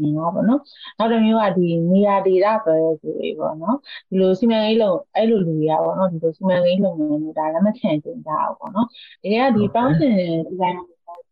[0.00, 0.60] မြင်ပါပေါ့နော်
[0.98, 3.76] နောက်တစ်မျိုးကဒီနေရာဒေသဆိုရဲဆိုတွေပေါ့နော်
[4.08, 8.86] ဒီလိုစီမံကိန်းလုံးအဲ့လိုလူတွေကပေါ့နော်ဒီလိုစီမံကိန်းလုပ်ငန်းတွေဒါလက်မခံကြတာပေါ့နော်
[9.22, 10.78] တကယ်ကဒီပေါင်းစင်ဒီဇိုင်း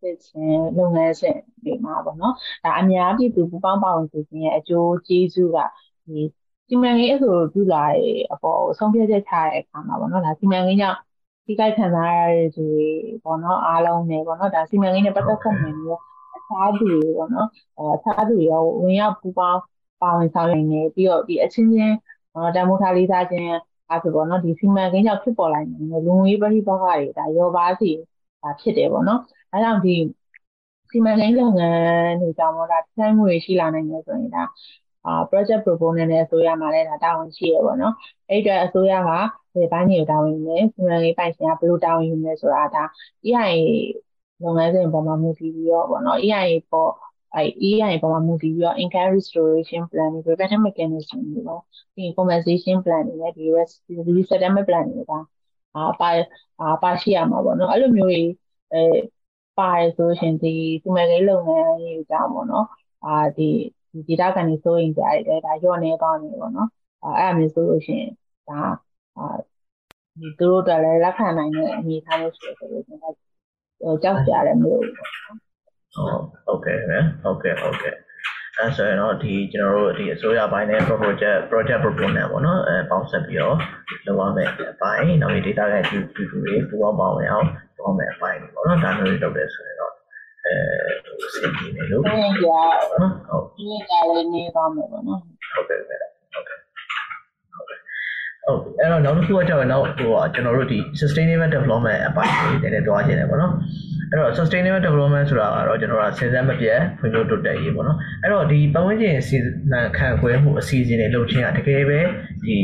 [0.01, 2.35] စစ်ချင်းလုပ်ငန်းစဉ်တွေမှာပေါ့နော်
[2.65, 5.59] ဒါအများပြည်သူပူပေါင်းပါဝင်စေခြင်းရဲ့အကျိုးကျေးဇူးက
[6.07, 6.21] ဒီ
[6.69, 10.99] စီမံကိန်းအဆိုပြုလာတဲ့အပေါ်ဆုံးဖြတ်ချက်ချတဲ့အခါမှာပေါ့နော်ဒါစီမံကိန်းကြောင့်
[11.47, 12.89] ဒီကိုက်ခံစားရတဲ့သူတွေ
[13.25, 16.14] ပေါ့နော်အားလုံးနဲ့ပေါ့နော်ဒါစီမံကိန်းနဲ့ပတ်သက်ဆက်နေပြီး
[16.45, 19.61] အခြားသူတွေပေါ့နော်အဲအခြားသူတွေရောဝင်ရောက်ပူပေါင်း
[20.01, 21.97] ပါဝင်ဆောင်ရွက်နေပြီးတော့ဒီအချင်းချင်း
[22.55, 23.49] တန်ဖိုးထားလေးစားခြင်း
[23.91, 27.91] အဲဆိုပေါ့နော်ဒီစီမံကိန်းကြောင့်ဖြစ်ပေါ်လာနေတဲ့လူငွေပရိပက္ခတွေဒါရောပါစီ
[28.43, 29.21] ဒါဖြစ်တယ်ပေါ့နော်
[29.53, 29.97] အဲကြောင့်ဒီ
[30.91, 34.45] စီမံကိန်းလုပ်ငန်းတွေကြောင့်တော့ဒါတိုင်းမှုတွေရှိလာနိုင်တယ်ဆိုရင်ဒါ
[35.07, 37.95] အာ project proposal နဲ့အစိုးရမှာလည်းဒါတာဝန်ရှိရပေါ့နော်
[38.29, 39.11] အဲ့အတွက်အစိုးရက
[39.55, 42.85] ဒီဘိုင်းတွေကိုတာဝန်ယူနေစီမံကိန်းပိုင်ရှင်ကဘယ်လိုတာဝန်ယူနေဆိုတာဒါ
[43.27, 43.45] EIA
[44.43, 46.93] လုပ်ငန်းစဉ်ပေါ်မှာမူတည်ပြီးတော့ပေါ့နော် EIA ပေါ်
[47.35, 51.61] အဲ EIA ပေါ်မှာမူတည်ပြီးတော့ income restoration plan တွေ preventive mechanism တွေပေါ့
[51.97, 53.45] ဒီ compensation plan တွေနဲ့ဒီ
[54.19, 55.13] resettlement plan တွေက
[55.77, 56.09] အာပါ
[56.61, 58.23] အာပါရှိရမှာပေါ့နော်အဲ့လိုမျိုးတွေ
[58.73, 58.83] အဲ
[59.59, 62.67] ပါတယ်ဆိုရှင်ဒီစီမံကိန်းလုပ်ငန်းရေးကြောင့်ပေါ့နော်
[63.05, 63.51] အာဒီ
[63.93, 66.69] ဒီဒေတာကန်နေစိုးရင်ကြားရတယ်ဒါရော့နေသွားနေပေါ့နော်
[67.05, 68.13] အဲအဲ့မျိုးဆိုလို့ရှိရင်
[68.49, 68.61] ဒါ
[69.19, 69.27] အာ
[70.19, 73.15] ဒီသူတို့တက်လည်းလက်ခံနိုင်တဲ့အနေအထားမျိုးရှိတယ်ဆိုလို့ကျွန်တော်
[74.03, 75.11] ကြောက်ကြရတယ်မလို့ပေါ့
[75.95, 76.79] နော်ဟုတ်ကဲ့
[77.23, 77.95] ဟုတ်ကဲ့ဟုတ်ကဲ့
[78.59, 83.57] အဲဆိုရင်တော့ဒီကျွန်တော်တို့ဒီအစိုးရပိုင်းနဲ့ project project proponent ပေါ့နော်အဲပေါင်းဆက်ပြီးတော့
[84.07, 89.93] လုပ်ရမယ်အပိုင်းနောက်ပြီး data ရဲ့ due to တွေပူပေါင်းပါဝင်အောင်လုပ်ရမယ်အပိုင်းပေါ့နော်ဒါမျိုးတွေလုပ်တယ်ဆိုရင်တော့
[90.47, 90.55] အဲ
[91.35, 95.21] စင်ပြီးနေလို့ဟုတ်ကဲ့ဟုတ်ဒီကလည်းနေပါမယ်ပေါ့နော်
[95.55, 96.64] ဟုတ်ကဲ့ဟုတ်ကဲ့ဟုတ်ကဲ့ဟုတ်
[98.49, 99.93] အဲ့တော့နောက်တစ်ခုကကြောက်ရင်နောက်ဟို
[100.35, 103.53] ကျွန်တော်တို့ဒီ sustainable development အပိုင်းတွေနည်းနည်းတွားခြင်းတယ်ပေါ့နော်
[104.11, 109.37] အဲ့တော့ sustainable development ဆိုတာကတော့ကျွန်တော်ကစဉ်ဆက်မပြတ်ဖွံ့ဖြိုးတိုးတက်ရေးပေါ့နော်အဲ့တော့ဒီပတ်ဝန်းကျင်စီ
[109.73, 112.01] မံခန့်ခွဲမှုအစီအစဉ်တွေလုပ်ခြင်းကတကယ်ပဲ
[112.45, 112.57] ဒီ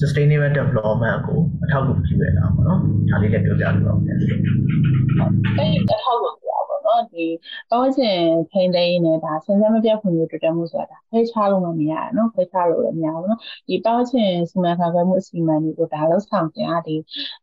[0.00, 2.78] sustainable development ကိုအထောက်အကူပြုရတာပေါ့နော်
[3.10, 6.32] ဒါလေးလည်းပြောပြလို့ပါဗျာအဲ့ဒီအထောက်အ
[6.68, 7.26] ကူ နော်ဒီ
[7.70, 8.18] ပတ်ဝန်းကျင်
[8.50, 16.96] ထိန်းသိမ်းနေဒါစဉ်ဆက်မပြတ်ဖွံ့ဖြိုးတိုးတက်မှုဆိုတာဖိတ်ချလို့မရဘူးနော်ဖိတ်ချလို့လည်းမရဘူးနော်ဒီပတ်ဝန်းကျင်စီမံခန့်ခွဲမှုအစီအမံတွေကိုဒါလောက်ဆောင်တင်အားဒီ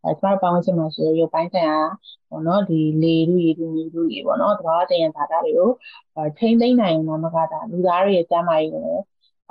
[0.03, 1.79] အဲကျမတို့ပတ်ဝန်းကျင်မှာရှိတဲ့ရုပ်ပိုင်းဆိုင်ရာ
[2.29, 5.69] ပေါ့နော်ဒီလေလူရေလူမြေလူရေပေါ့နော်သဘာဝတရားဘာသာတွေကို
[6.37, 8.89] ထိန်းသိမ်းနိုင်မှာမကတာလူသားတွေရဲ့ကျန်းမာရေးကို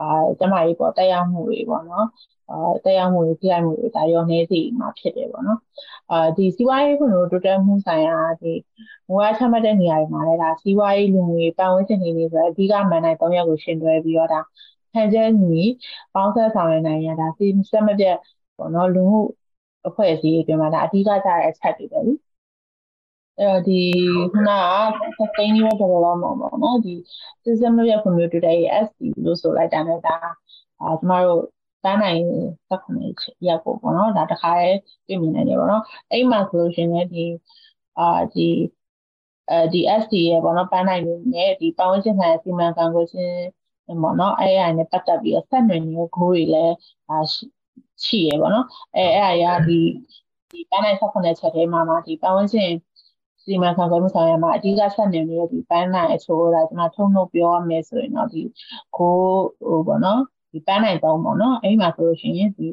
[0.01, 0.07] အာ
[0.39, 2.07] ကျန်းမာရေးပေါ်တက်ရောက်မှုတွေပေါ့နော်
[2.51, 5.61] အာတက်ရောက်မှုတွေထိခိုက်မှုတွေဒါရောနေစီမှာဖြစ်တယ်ပေါ့နော်
[6.11, 8.53] အာဒီစီးပွားရေးခွင့်ကိုတိုးတက်မှုဆိုင်ရာဒီ
[9.11, 14.41] ငွေချမှတ်တဲ့နေရာတွေမှာလည်းဒါစီးပွားရေးလူငွေပတ်ဝန်းကျင်တွေနေဆိုအဓိကမန်နိုင်၃ရက်ကိုရှင်တွဲပြီးတော့ဒါ
[14.95, 15.63] ဟန်ချက်ညီ
[16.15, 18.17] ပေါင်းဆက်ဆောင်ရွက်နိုင်ရတာစီစက်မပြတ်
[18.59, 19.21] ပေါ့နော်လူမှု
[19.89, 22.13] အဖွဲ့အစည်းတွေမှာဒါအဓိကကြတဲ့အချက်တွေပဲလी
[23.41, 23.81] အဲ့တော့ဒီ
[24.33, 24.61] ခုနက
[25.19, 26.95] sustainable development ပေါ့နော်ဒီ
[27.45, 28.55] system ရဲ့ community တွေ
[28.87, 30.17] SD လို့ဆိုလိုက်တာနဲ့ဒါ
[30.81, 31.43] အာကျမတို့
[31.85, 32.21] တန်းနိုင်
[32.71, 34.77] 18ရက်ကိုပေါ့နော်ဒါတခါလေး
[35.07, 37.25] တွေ့မြင်နိုင်တယ်ပေါ့နော်အဲ့မှာဆိုလို့ရှိရင်လည်းဒီ
[37.99, 38.49] အာဒီ
[39.51, 43.37] အဲဒီ SD ရဲ့ပေါ့နော်ပန်းနိုင်နေနဲ့ဒီပတ်ဝန်းကျင်ဆိုင်ရာစီမံခန့်ခွဲခြင်း
[44.03, 46.75] ပေါ့နော်အဲ့အရာနဲ့ပတ်သက်ပြီးတော့ဆက်နွယ်နေတဲ့ goal တွေလည်း
[47.09, 47.17] အာ
[48.05, 48.67] ရှိရပေါ့နော်
[48.97, 49.79] အဲအဲ့အရာဒီ
[50.51, 52.71] ဒီပန်းနိုင်18ချက်ထဲမှာမှာဒီပတ်ဝန်းကျင်
[53.45, 58.43] စီမံခန့်ခွဲမှုဆောင်ရွက်မှာအဓိကဆက်နေနေတဲ့ဒီပန်းနိုင်အချိုးဒါကျွန်တော်ထုံနှုတ်ပြောရမယ်ဆိုရင်တော့ဒီ
[58.97, 59.15] ကို
[59.61, 60.21] ဟိုပေါ့နော်
[60.53, 62.67] ဒီပန်းနိုင်သုံးပေါ့နော်အဲ့မှာဆိုလို့ရှိရင်ဒီ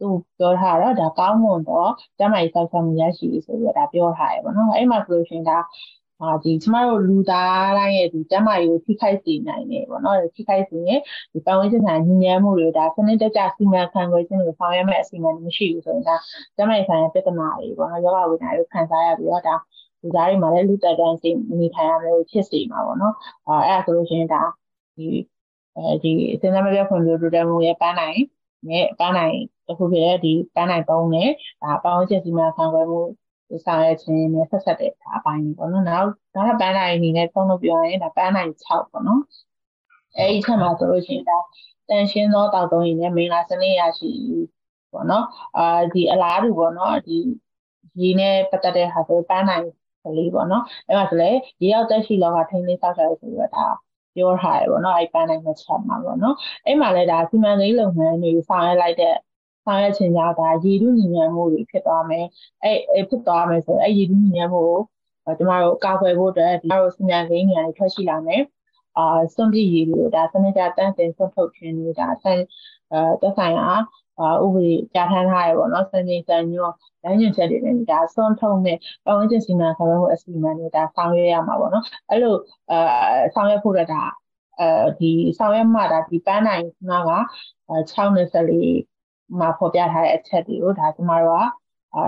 [0.00, 0.08] သူ
[0.38, 5.58] ပြောထားတော့ဒါကောင်းမွန်တော့ကျမကြီးစောက်ဆောင်ရရှိဆိုပြီးတော့ဒါပြောထားရပေါ့နော်အဲ့မှာဆိုလို့ရှိရင်ဒါ
[6.22, 11.00] အာဒီကျမတို့လူသားတိုင်းရဲ့ဒီကျမကြီးကိုထိခိုက်စေနိုင်တယ်ပေါ့နော်ထိခိုက်စေရင်
[11.32, 16.16] ဒီပတ်ဝန်းကျင်ဆိုင်ညဉ့်ညမ်းမှုတွေဒါစနစ်တကျစီမံခန့်ခွဲခြင်းကိုဆောင်ရွက်မဲ့အစီအမံမရှိဘူးဆိုရင်ဒါ
[16.56, 19.54] ကျမကြီးဆိုင်ရာပြဿနာတွေပေါ့နော်ယောဂဝိညာဉ်တွေခံစားရပြီးတော့ဒါ
[20.02, 21.30] လူသားတွေမှာလည်းလူတက်တန်းစိ
[21.60, 23.14] နေထိုင်ရမယ်ဖြစ်စေမှာပေါ့နော်
[23.46, 24.42] အဲအဲ့ဒါဆိုလို့ရှိရင်ဒါ
[24.96, 25.06] ဒီ
[25.76, 28.18] အဲဒီစဉ်းစားမပြဖွံ့ဖြိုးတိုးတက်မှုရဲ့ပန်းနိုင်
[28.68, 29.36] နဲ့ပန်းနိုင်
[29.66, 31.28] တစ်ခုဖြစ်တဲ့ဒီပန်းနိုင်သုံးနဲ့
[31.62, 33.00] ဒါပေါင်းချက်စီမံခန့်ခွဲမှု
[33.64, 39.22] ဆောင်ရွက်ခြင်းနဲ့ဆက်ဆက်တဲ့ဒါအပိုင်းတွေပေါ့နော်နောက်ဒါကပန်းနိုင်အနေနဲ့သုံးလို့ပြောရင်ဒါပန်းနိုင်6ပေါ့နော်
[40.16, 41.38] အဲဒီချက်မှာဆိုလို့ရှိရင်ဒါ
[41.88, 44.10] တန်ရှင်းသောတောက်သုံးရည်နဲ့မင်္ဂလာစနစ်ရရှိ
[44.92, 45.24] ပေါ့နော်
[45.56, 47.18] အာဒီအလားတူပေါ့နော်ဒီ
[48.00, 49.66] ရေနဲ့ပတ်သက်တဲ့ဟာဆိုပန်းနိုင်
[50.04, 51.30] ကလေးပေါ့နော်အဲ့မှာဆိုလေ
[51.62, 53.66] ရေရောက်တက်ရှိလောကထိန်းသိမ်းဆောက်ရှောက်ရဆိုတော့ဒါ
[54.14, 56.34] ပြောထားရပေါ့နော်အဲ့ပန်းနိုင်မချက်မှာပေါ့နော်
[56.66, 59.14] အဲ့မှာလည်းဒါစီမံကိန်းလုပ်ငန်းတွေဆောင်ရွက်လိုက်တဲ့
[59.64, 62.26] ဆောင်ရွက်ခြင်းကြောင့်ဒါရေထုညဉ့်ညံမှုတွေဖြစ်သွားမယ်
[62.62, 64.62] အဲ့အဲ့ဖြစ်သွားမယ်ဆိုအဲ့ရေထုညဉ့်ညံမှု
[65.24, 68.42] ကိုကျမတို့ကာကွယ်ဖို့အတွက်ကျမတို့စီမံကိန်းတွေထွက်ရှိလာမယ်
[68.96, 72.40] အာစွန့်ပစ်ရည်တွေဒါစနစ်တတန်းတင်ဆွတ်ထုတ်ခြင်းတွေဒါဆန်
[72.92, 73.76] အဲသက်ဆိုင်ရာအာ
[74.44, 82.34] ဥပဒေကြားထမ်းထားရပေါ့နော်စံချိန်စံညွှန်းလမ်းညွှန်ချက်တွေနဲ့ဒါဆွန့်ထုတ်နဲ့ပတ်ဝန်းကျင်စီမံခန့်ခွဲမှုအစီအမံတွေဒါဆောင်ရွက်ရမှာပေါ့နော်အဲ့လို
[82.70, 82.78] အဲ
[83.34, 84.02] ဆောင်ရွက်ဖို့တော့ဒါ
[84.60, 84.66] အဲ
[84.98, 86.66] ဒီဆောင်ရွက်မှဒါဒီပန်းနိုင်က
[87.70, 91.44] 624မှာဖော်ပြထားတဲ့အချက်တွေကိုဒါကျမတို့က
[91.94, 92.04] အာ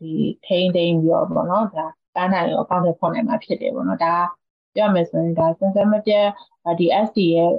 [0.00, 0.12] ဒီ
[0.46, 1.84] ထိန်းသိမ်းပြီးတော့ပေါ့နော်ဒါ
[2.14, 4.14] ပန်းနိုင်ရောအကောင့်တွေဖွင့်နိုင်မှာဖြစ်တယ်ပေါ့နော်ဒါ
[4.74, 6.12] ပြောမယ်ဆိုရင်ဒါစင်စမပြ
[6.78, 7.52] ဒီ SD ရဲ့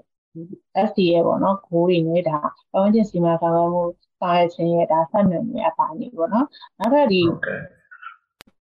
[0.88, 2.38] SD ရဲ့ပေါ့နော်ဂိုးတွေနဲ့ဒါ
[2.72, 3.84] ပတ်ဝန်းကျင်စီမံခန့်ခွဲမှု
[4.20, 6.48] ဆောင်ရွက်ခြင်းရဲ့ဒါဆက်နွယ်နေအပိုင်းတွေပေါ့နော်
[6.80, 7.22] နောက်ထပ်ဒီ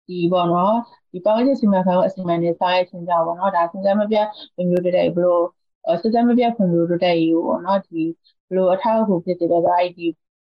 [0.06, 0.74] ဒီပေါ့နော်
[1.12, 4.16] ဒီပတ်ဝန်းကျင်စီမံခန့်ခွဲအစီအမံတွေဆောင်ရွက်ခြင်းကြောင့်ပေါ့နော်ဒါစင်စမပြ
[4.70, 5.44] မျိုးတွေဘလို့
[6.00, 8.02] စင်စမပြဖွံ့ဖြိုးတိုးတက်ရေးပေါ့နော်ဒီ
[8.48, 9.98] ဘလို့အထောက်အကူဖြစ်တယ်ဆိုတော့ ID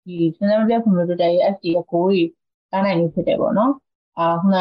[0.06, 2.22] ဒီစင်စမပြဖွံ့ဖြိုးတိုးတက်ရေး SD ရဲ့ဂိုးတွေ
[2.72, 3.72] ကနိုင်နေဖြစ်တယ်ပေါ့နော်
[4.18, 4.58] အာခုန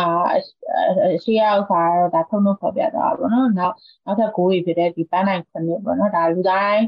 [1.22, 3.74] ရှေ့ရောက်ခါတော့ဒါထုံထုံဖော်ပြသွားတာပေါ့နော်နောက်
[4.04, 6.82] နောက်ထပ်ကိုးကြီးဖြစ်တဲ့ဒီပန်းနိုင်ခုနှစ်ပေါ့နော်ဒါလူတိုင်း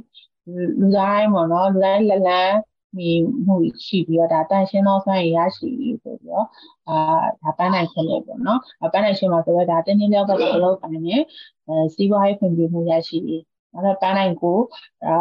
[0.81, 2.57] လူတိုင်းပေါ့နော်လူတိုင်းလက်လန်း
[2.97, 3.11] မိ
[3.47, 3.57] မှု
[3.87, 6.47] ရှိပြီးတော့ဒါတန်ရှင်းသောစွမ်းရည်ရရှိပြီးဆိုပြီးတော့
[6.89, 6.97] အာ
[7.43, 8.61] ဒါပန်းနိုင်ခုနှစ်ပေါ့နော်
[8.93, 11.23] ပန်းနိုင်ရှင်းမှာဆိုတော့ဒါတင်းတင်းလျောက်ကတော့အလုပ်ပိုင်းနဲ့
[11.69, 13.43] အဲစီးပွားရေးဖွံ့ဖြိုးမှုရရှိပြီး
[13.73, 14.59] နောက်တော့ပန်းနိုင်ကို
[15.05, 15.15] အာ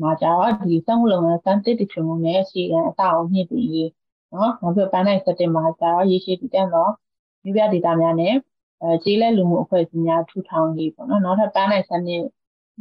[0.00, 3.86] မှာကြတော့ဒီစက်မှုလုပ်ငန်းစံတစ်တချို့နဲ့ရှိကန်အ tạo အမြင့်ပြီး
[4.32, 6.88] နော်နောက်ပြီးပန်းနိုင်စက်တင်မှာကျတော့ရေရှည်တည်တံ့သော
[7.42, 8.34] မြို့ပြဒေတာများနဲ့
[8.82, 12.24] အဲကြီးလက်လူမှုအဖွဲ့အစည်းများထူထောင်ရေးပေါ့နော်နောက်ထပ်ပန်းနိုင်စနစ်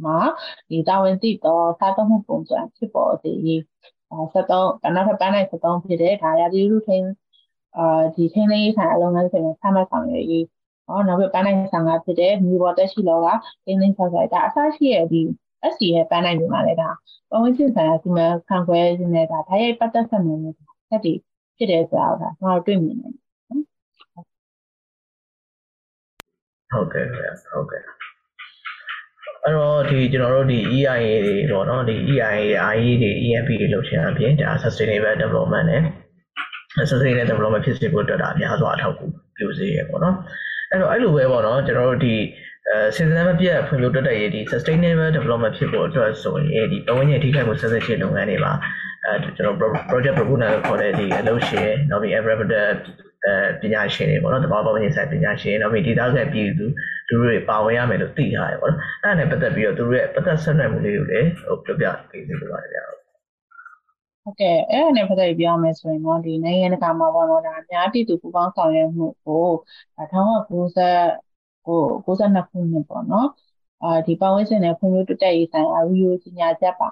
[0.05, 0.17] မှာ
[0.69, 3.59] ဒီတာဝန်သိတော့စားသုံးမှုပုံစံဖြစ်ပေါ်စေရေး
[4.09, 7.09] 73နောက်ထပ်ပန်းနိုင်73ဖြစ်တဲ့ဒါရာသီဥတုထိန်း
[7.77, 10.45] အာဒီထိန်းသိမ်းရေးဆိုင်အလုပ်ငန်းစဉ်ကိုဆမ်းမဆောင်ရွက်ရေး
[10.87, 13.27] ဟောနောက်ပြီးပန်းနိုင်ဆောင်ကဖြစ်တဲ့မြေပေါ်တက်ရှိလောက
[13.63, 15.21] ထိန်းသိမ်းဆောက်ရှောက်ဒါအစရှိရဲ့ဒီ
[15.71, 16.89] SC ရဲ့ပန်းနိုင်တွေမှာလည်းဒါ
[17.29, 21.17] ပတ်ဝန်းကျင်ဆိုင်ရာစီမံခန့်ခွဲခြင်းနဲ့ဒါဓာတ်ရိုက်ပတ်သက်ဆက်နွယ်နေတာဆက်တည်
[21.57, 23.25] ဖြစ်တယ်ဆိုတာကိုဒါကျွန်တော်တွေ့မြင်နေတယ်
[26.71, 27.83] ဟုတ်ကဲ့ဟုတ်ကဲ့
[29.43, 32.29] အဲ့တော့ဒီကျွန်တော်တို့ဒီ EIA တွေပေါ့နော်ဒီ EIA
[32.75, 35.81] IE တွေ EMP တွေလုပ်ချင်အပြင်ဒါ sustainable development နဲ့
[36.89, 39.05] sustainable development ဖြစ်စေဖို့အတွက်ဒါအများစွာအထောက်အကူ
[39.37, 40.15] ပြုစေရပေါ့နော်
[40.71, 42.15] အဲ့တော့အဲ့လိုပဲပေါ့နော်ကျွန်တော်တို့ဒီ
[42.69, 48.53] အဲစဉ်းစားမပြတ်ဖွံ့ဖြိုးတိုးတက်ရေးဒီ sustainable development ဖြစ်ဖို့အတွက်ဆိုရင်ဒီပတ်ဝန်းကျင်ထိခိုက်မှုဆက်စပ်ခြင်းလုပ်ငန်းတွေမှာ
[49.05, 49.57] အဲကျွန်တော်
[49.89, 52.67] project proposal ခေါ်တဲ့ဒီအလုပ်ရှင်နောက်ပြီး environmental
[53.25, 56.65] အဲပညာရှင်တွေပေါ့နော်တဘာပတ်ဝန်းကျင်ဆိုင်ပညာရှင်နောက်ပြီးဒေသခံပြည်သူ
[57.07, 62.83] သူတို့တွေပါဝင်ရမယ်လို့သိထားတယ်ပေါ့နော်အဲ့ဒါနဲ့ပတ်သက်ပြီးတော့သူတို့ရဲ့ပတ်သက်ဆက်နွယ်မှုလေးကိုလည်းဟိုပြောပြပေးစီလိုပါတယ်ဗျာ
[64.23, 69.45] ဟုတ်ကဲ့အဲ့ဒါနဲ့ပတ်သက်ပြီးပြောမယ်ဆိုရင်တော့ဒီနိုင်ငံတကာမှာပေါ့နော်ဒါအများပြည်သူပူးပေါင်းဆောင်ရွက်မှုကို
[69.97, 71.24] 1990
[71.67, 73.27] ကို92ခုနှစ်ပေါ့နော်
[73.83, 76.89] အာဒီပတ်ဝန်းကျင်နဲ့ဖွံ့ဖြိုးတိုးတက်ရေးဆိုင်ရာရီယိုကြီးညာချက်ပါ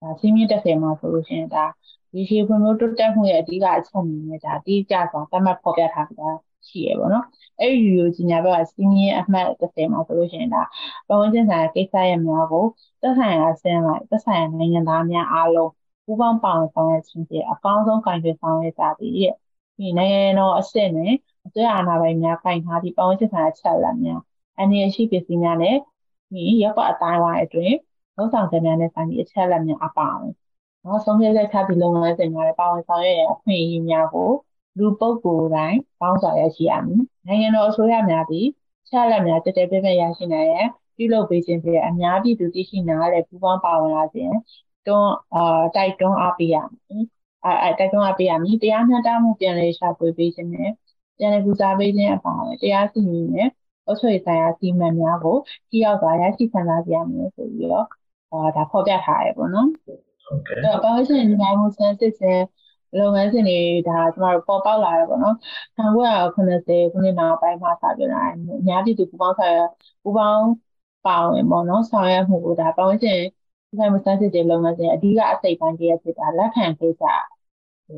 [0.00, 1.64] ဒါစီးမြင့်တက်တယ်မှာဆိုလို့ရှိရင်ဒါ
[2.12, 6.28] ဒီရှိဖွံ့ဖြိုးတိုးတက်မှုရဲ့အဓိကအချက်အနေနဲ့ဒါတိကျစွာသတ်မှတ်ဖော်ပြထားတာ
[6.68, 7.24] ရှိရပေါ့နော်
[7.60, 10.62] အဲ့ဒီရီယိုကြီးညာဘက်ကစီးမြင့်အမှတ်30မှာဆိုလို့ရှိရင်ဒါ
[11.08, 12.64] ပတ်ဝန်းကျင်ဆိုင်ရာကိစ္စရပ်များကို
[13.02, 15.70] သက်ဆိုင်ရာဆင်းလိုက်သက်ဆိုင်ရာနိုင်ငံသားများအားလုံး
[16.04, 19.34] ပူးပေါင်းပါဝင်ဆောင်ရွက်ခြင်းဖြင့်အကောင်းဆုံးကံကြွယ်ဆောင်ရွက်ကြသည်ရဲ့
[19.76, 21.12] ဒီနိုင်ငံတော်အဆင့်နဲ့
[21.46, 24.20] အစိုးရအာဏာပိုင်များကင်ထားသည့်ပတ်ဝန်းကျင်ဆိုင်ရာချက်လက်များ
[24.60, 25.76] အနေရှိပစ္စည်းများနဲ့
[26.32, 27.76] ဒီရပ်ကွက်အတိုင်းဝိုင်းအတွင်း
[28.16, 30.32] လုံဆောင်ချက်များနဲ့ဆိုင်သည့်အချက်လက်များအပါအဝင်
[30.84, 34.30] နော်ဆုံးဖြတ်ချက်ချပြီးလုပ်ငန်းစဉ်များနဲ့ပါဝင်ဆောင်ရွက်ရအခွင့်အရေးများကို
[34.78, 38.46] လူပုဂ္ဂိုလ်တိုင်းပေါင်းဆောင်ရရှိရမည်နိုင်ငံတော်အစိုးရများသည်
[38.88, 40.66] ချက်လက်များတည်တည်ပြည့်ပြည့်ရရှိနိုင်ရန်
[40.96, 44.34] ပြုလုပ်ပေးခြင်းဖြင့်အများပြည်သူသိရှိနားလည်ပူးပေါင်းပါဝင်လာခြင်း
[44.86, 47.04] တွန်းအာတိုက်တွန်းအားပေးရမည်
[47.44, 50.70] အဲအဲတိုက်တွန်းအားပေးရမည်တရားမျှတမှုပြန်လည်ရှာဖွေပေးခြင်းနဲ့
[51.22, 53.48] ပြန်လည်ကူစားပေးခြင်းအပါအဝင်တရားစီရင်နဲ့
[53.86, 55.36] အုပ်ချုပ်ရေးဆိုင်ရာစီမံများကို
[55.70, 57.86] ကြည့်ရောက်စွာရရှိခံစားကြရမယ်ဆိုပြီးတော့
[58.32, 62.42] အာဒါဖော်ပြထားရပေါ့နော်ဟုတ်ကဲ့အဲ့တော့ပတ်ဝန်းကျင်ညီနိုင်မှုဆန်းစစ်ခြင်း
[62.98, 63.58] လုပ်ငန်းစဉ်တွေ
[63.88, 65.36] ဒါကျမတို့ပေါ်ပေါက်လာတယ်ပေါ့နော်
[65.76, 66.40] 1990ခု
[67.04, 69.58] နှစ်နောက်ပိုင်းမှာစပြလာတယ်အများပြည်သူပူပေါင်းဆောင်ရ
[70.02, 70.44] ပူပေါင်း
[71.06, 73.20] ပါဝင်ပေါ့နော်ဆောင်ရွက်မှုကိုဒါပတ်ဝန်းကျင်
[73.68, 77.02] ဒီမှာစမ်းစစ်တဲ့လုပ်ငန်းစဉ်အဓိကအစိတ်ပိုင်းကြီးဖြစ်တာလက်ခံကိစ္စ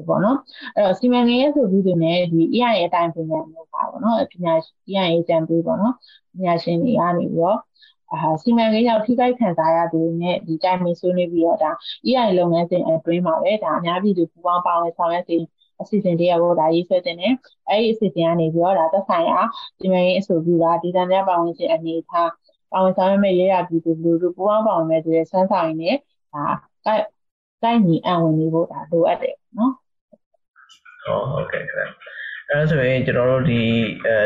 [0.08, 0.38] ပေါ့နော်
[0.74, 4.54] အဲ့တော့စီမံကိန်းရဲ့ဆိုပြီးသူနဲ့ဒီ EIA အတိုင်းပညာမျိုးပါပေါ့နော်ပညာ
[4.90, 5.94] EIA အကြံပေးပေါ့နော်
[6.34, 7.58] ပညာရှင်တွေကနေပြီးတော့
[8.12, 11.70] အာစီမံကိန်းရောက်ထိခိုက်ခံစားရသူတွေနဲ့ဒီတိုင်းမဆွေးနွေးပြီးတော့ဒါ
[12.08, 15.36] EIA လုပ်ငန်းစဉ်အတွင်းမှာပဲဒါအများပြည်သူပူးပေါင်းပါဝင်ဆောင်ရွက်စေ
[15.80, 17.32] အစီအစဉ်တရားကိုဒါရေးဆွဲတဲ့နဲ့
[17.68, 19.40] အဲ့ဒီအစီအစဉ်ကနေပြီးတော့ဒါသက်ဆိုင်ရာ
[19.78, 22.30] စီမံကိန်းအဆိုပြုတာဒီတန်တဲ့ပါဝင်ခြင်းအနေထား
[22.72, 25.96] ပါဝင်ဆောင်ရွက်မဲ့ရရပြည်သူလူထုပူးပေါင်းပါဝင်မဲ့သူရဲ့စမ်းဆောင်ရင်းနဲ့
[26.32, 26.44] ဒါ
[27.64, 29.72] တိုက်တိုက်ညီအံဝင်နေဖို့ဒါလိုအပ်တယ်နော်
[31.04, 33.62] ဟုတ်ဟုတ်ကဲ့ခင်ဗျအဲဆိုရင်ကျွန်တော်တို့ဒီ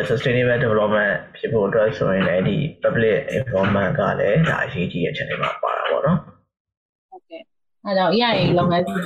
[0.09, 6.19] sustainable development ဖြစ်ဖို့အတွက်ဆိုရင်လည်းဒီ public involvement ကလည်းဒါအရေးကြီးတဲ့ channel မှာပါတာပေါ့နော်
[7.11, 7.43] ဟုတ်ကဲ့
[7.85, 8.97] အဲကြောင့် EIA လုပ်ငန်းစဉ်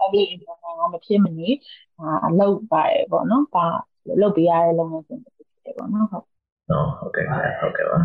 [0.00, 1.48] public involvement ကမဖြစ်မနေ
[2.26, 3.64] အလုပ်ပါတယ်ပေါ့နော်ပါ
[4.20, 6.24] လုပ်ပေးရတဲ့လုပ်ငန်းစဉ်ဖြစ်တယ်ပေါ့နော်ဟုတ်
[6.98, 7.24] ဟုတ်ကဲ့
[7.60, 7.98] ဟုတ်ကဲ့ပါ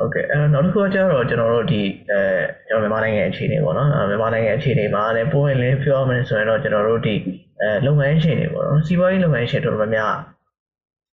[0.00, 2.20] ဟုတ်ကဲ့အဲနောက်တစ်ခုကကျတော့ကျွန်တော်တို့ဒီအဲ
[2.68, 7.14] ကျွန်တော်မြန်မာနိုင်ငံအခြေအနေပေါ့နော်မြန်မာနိုင်ငံအခြေအနေမှာလည်းပိုးဝင်လင်းပြောရမယ်ဆိုရင်တော့ကျွန်တော်တို့ဒီ
[7.60, 10.14] အဲလုပ်ငန်းရှင်တွေပေါ့နော်စီးပွားရေးလုပ်ငန်းရှင်တို့များများ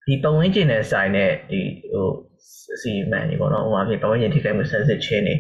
[0.06, 1.62] ဒီပတ်ဝန်းကျင်နဲ့ဆိုင်တဲ့ဒီ
[1.92, 2.08] ဟို
[2.82, 5.36] စီမံတွေပေါ့နော်ဟိုမှာဖြစ်ပတ်ဝန်းကျင်ထိခိုက်မှုဆက်စစ်ခြင်းတွေ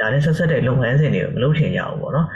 [0.00, 2.26] ဒါနဲ့ဆက်ဆက်တဲ့လုပ်ငန်းစဉ်တွေကိုမလုပ်ချင်ကြဘူးပေါ့နော်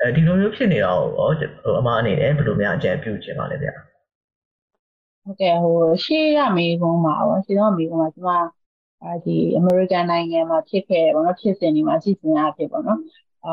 [0.00, 3.74] အဲဒီလိုမျိုးဖြစ်နေတာကိုဟိုအမအနေနဲ့ဘယ်လိုများအကြံပြုချင်ပါလဲဗျာ
[5.22, 8.59] ဟုတ်ကဲ့ဟိုရှေ့ရမေးခွန်းမှာပေါ့ရှေ့တော့မေးခွန်းမှာကျွန်မ
[9.04, 13.00] အဲဒီအမေရိကန်နိုင်ငံမှာဖြစ်ခဲ့တယ်ပေါ့နော်ဖြစ်စဉ်တွေမှာရှိစဉ်အဖြစ်ပေါ့နော်
[13.44, 13.52] အာ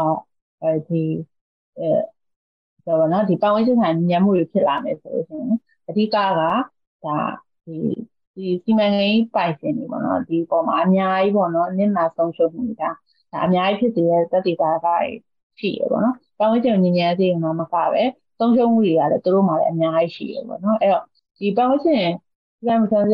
[0.61, 1.03] အဲဒီ
[1.77, 1.87] အဲ
[2.83, 5.57] ဆိုတော့နော်ဒီပတ်ဝန်းကျင်ဆိုင်ညံမှုတွေဖြစ်လာမယ်ဆိုလို့ရှိရင်
[5.89, 6.49] အဓိကကဒါ
[7.65, 7.77] ဒီ
[8.35, 12.89] ဒီစီမံကိန်းပိုင်ရှင်တွေပေါ့နော်ဒီပေါ်မှာအများကြီးပေါ့နော်နစ်နာဆုံးရှုံးမှုတွေဒါ
[13.31, 14.87] ဒါအများကြီးဖြစ်တဲ့သက်သေတာက
[15.59, 18.03] ရှိရပေါ့နော်ပတ်ဝန်းကျင်ညဉ့်ညံစေမှာမကပဲ
[18.37, 21.03] ဆုံးရှုံးမှုတွေကလည်းသူတို့မှာလည်းအများကြီးရှိရပေါ့နော်အဲ့တော့
[21.39, 22.05] ဒီပတ်ဝန်းကျင်
[22.57, 23.13] စီမံဆန်းစ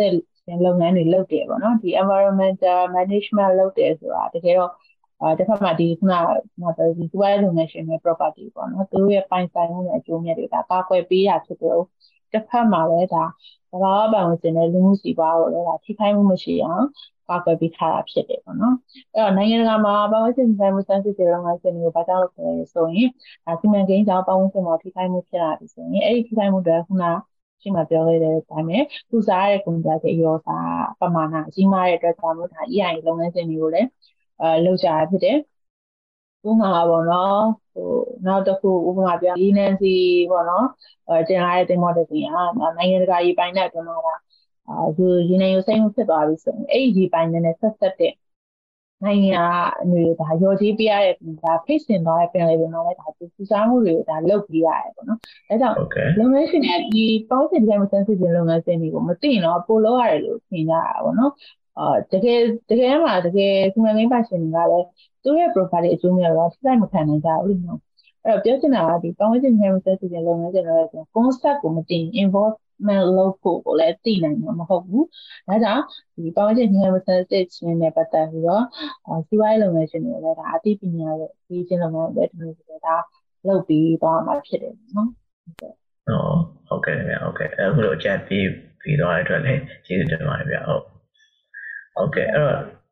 [0.52, 4.72] စ်လုပ်ငန်းတွေလုပ်တယ်ပေါ့နော်ဒီ environmental management လုပ်တယ်ဆိုတာတကယ်တော့
[5.22, 6.14] အဲတစ်ဖက်မှာဒီခုန
[6.78, 11.78] ကဒီသူရဲ့လုပ်ငန်းရှင်တွေ property ပေါ့နော်သူတို့ရဲ့ပိုင်ဆိုင်မှုနဲ့အကျိုးမြတ်တွေဒါကာကွယ်ပေးရဖြစ်တယ်
[12.34, 13.24] တစ်ဖက်မှာလည်းဒါ
[13.72, 16.86] သဘာဝပတ်ဝန်းကျင်နဲ့လူမှုစီးပွားကိုလည်းဒါထိခိုက်မှုမရှိအောင်
[17.30, 18.76] ကာကွယ်ပေးထားတာဖြစ်တယ်ပေါ့နော်
[19.16, 23.10] အဲ့တော့နိုင်ငံတကာမှာပတ်ဝန်းကျင်ဆိုင်မှုစမ်းစစ်တဲ့လုပ်ငန်းစဉ်တွေကိုဘာကြောင့်လုပ်လဲဆိုရင်
[23.46, 27.04] ဒါစီမံကိန်းကြောင့်ပတ်ဝန်းကျင်မှာထိခိုက်မှုဖြစ်လာပြီဆိုရင်အဲ့ဒီထိခိုက်မှုတွေခုန
[27.62, 28.78] ရှိမှပြောခဲ့တဲ့အတိုင်းပဲ
[29.10, 33.88] သူစားရတဲ့ကုန်ကြတဲ့ရောစားပမာဏအကြီးမားတဲ့အတွက်ကြောင့်မို့ဒါ EIA လုပ်ငန်းစဉ်တွေကိုလည်း
[34.42, 35.38] အဲလုပ်ကြရဖြစ်တယ်
[36.48, 37.42] ဥပမာပေါ့နော်
[37.74, 37.90] ဟို
[38.26, 39.94] နောက်တစ်ခုဥပမာပြရင်းနှန်းစီ
[40.32, 40.66] ပေါ့နော်
[41.08, 42.28] အဲတင်လာတဲ့တင်မော်တစ်စီက
[42.78, 43.98] နိုင်ငံတကာရေးပိုင်းနဲ့အတွင်းမှာ
[44.70, 48.14] အာဒီရင်းနှန်းရစိမ့်မှုဖြစ်သွားပြီဆိုရင်အဲ့ဒီပိုင်းနဲ့ဆက်ဆက်တဲ့
[49.04, 49.42] နိုင်ငံ
[49.82, 55.76] အနေဒါရော်ကြီးပြရတဲ့ဒါဖိတ်စင်သွားတဲ့ပင်လေပင်မှာလည်းဒါသူစစားမှုတွေကိုဒါလုပ်ပြရတယ်ပေါ့နော်။အဲကြောင့်
[56.20, 61.32] လုပ်ငန်းရှင်တွေဒီပေါင်းစင်ဒီဇိုင်းမစမ်းစစ်ခြင်းလုပ်ငန်းစဉ်တွေကိုမသိရင်တော့ပို့လို့ရတယ်လို့ထင်ကြတာပေါ့နော်။
[61.80, 62.40] အာတကယ်
[62.70, 64.88] တကယ်မှာတကယ်စီမံကိန်းပါရှင်တွေကလည်း
[65.24, 67.80] သူ့ရဲ့ profile အကျိုးများတော့စိတ်မခံနိုင်ကြဘူးလို့
[68.24, 72.56] အဲ့တော့ပြောချင်တာကဒီပေါင်းစင်ဒီဇိုင်းမစမ်းစစ်ခြင်းလုပ်ငန်းစဉ်တွေဆို concept ကိုမသိ involve
[72.88, 75.04] မလုပ်ဖို့ကိုလည်းသိနိုင်မှာမဟုတ်ဘူး။
[75.48, 75.84] ဒါကြောင့်
[76.16, 77.36] ဒီပတ်ဝန်းကျင်ညှိနှိုင်းမှုစစ်ချ
[77.68, 78.64] င်းနဲ့ပတ်သက်ပြီးတော့
[79.28, 82.96] စီးပွားရေးလုပ်ငန်းရှင်တွေလည်းဒါအသိပညာရဲ့ဒီချင်းလုပ်ငန်းတွေဒီလိုဆိုတော့ဒါ
[83.48, 85.10] လုပ်ပြီးသွားမှာဖြစ်တယ်နော်။
[85.44, 85.74] ဟုတ်ကဲ့။
[86.68, 88.48] ဟုတ်ကဲ့ဗျဟုတ်ကဲ့အခုလိုအချက်ပြီး
[88.82, 90.84] ပြီးသွားတဲ့အတွက်လည်းကျေးဇူးတင်ပါတယ်ဗျဟုတ်။
[91.96, 92.84] ဟုတ်ကဲ့အဲ့တော့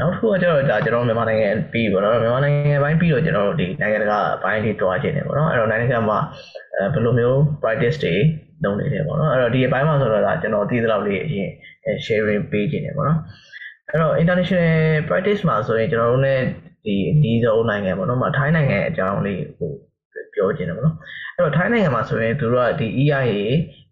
[0.00, 6.18] နောက်တစ်ခုကကျတော့ဒါကျွန်တော်မြန်မာနိုင်ငံပြီးပေါ့နော်မြန်မာနိုင်ငံပိုင်းပြီးတော့ကျွန်တော်တို့ဒီနိုင်ငံတကာဘိုင်းတွေတွားခြင်းတယ်ပေါ့နော်အဲ့တော့နိုင်ငံမှာ
[6.74, 8.14] အဲဘယ်လိုမျိုး practice တွေ
[8.64, 11.50] လုပ်နေတယ်ပေါ့နော်အဲ့တော့ဒီအပိုင်းမှာဆိုတော့ဒါကျွန်တော်သိသလောက်လေးအရင်
[12.06, 13.18] sharing ပေးခြင်းတယ်ပေါ့နော်
[13.90, 14.70] အဲ့တော့ international
[15.08, 16.34] practice မှာဆိုရင်ကျွန်တော်တို့ ਨੇ
[16.84, 19.72] ဒီအနည်းဆုံးနိုင်ငံပေါ့နော်မထိုင်းနိုင်ငံအကြောင်းလေးဟို
[20.34, 20.96] ပြောခြင်းတယ်ပေါ့နော်
[21.36, 23.40] အဲ့တော့ထိုင်းနိုင်ငံမှာဆိုရင်သူတို့ကဒီ EIA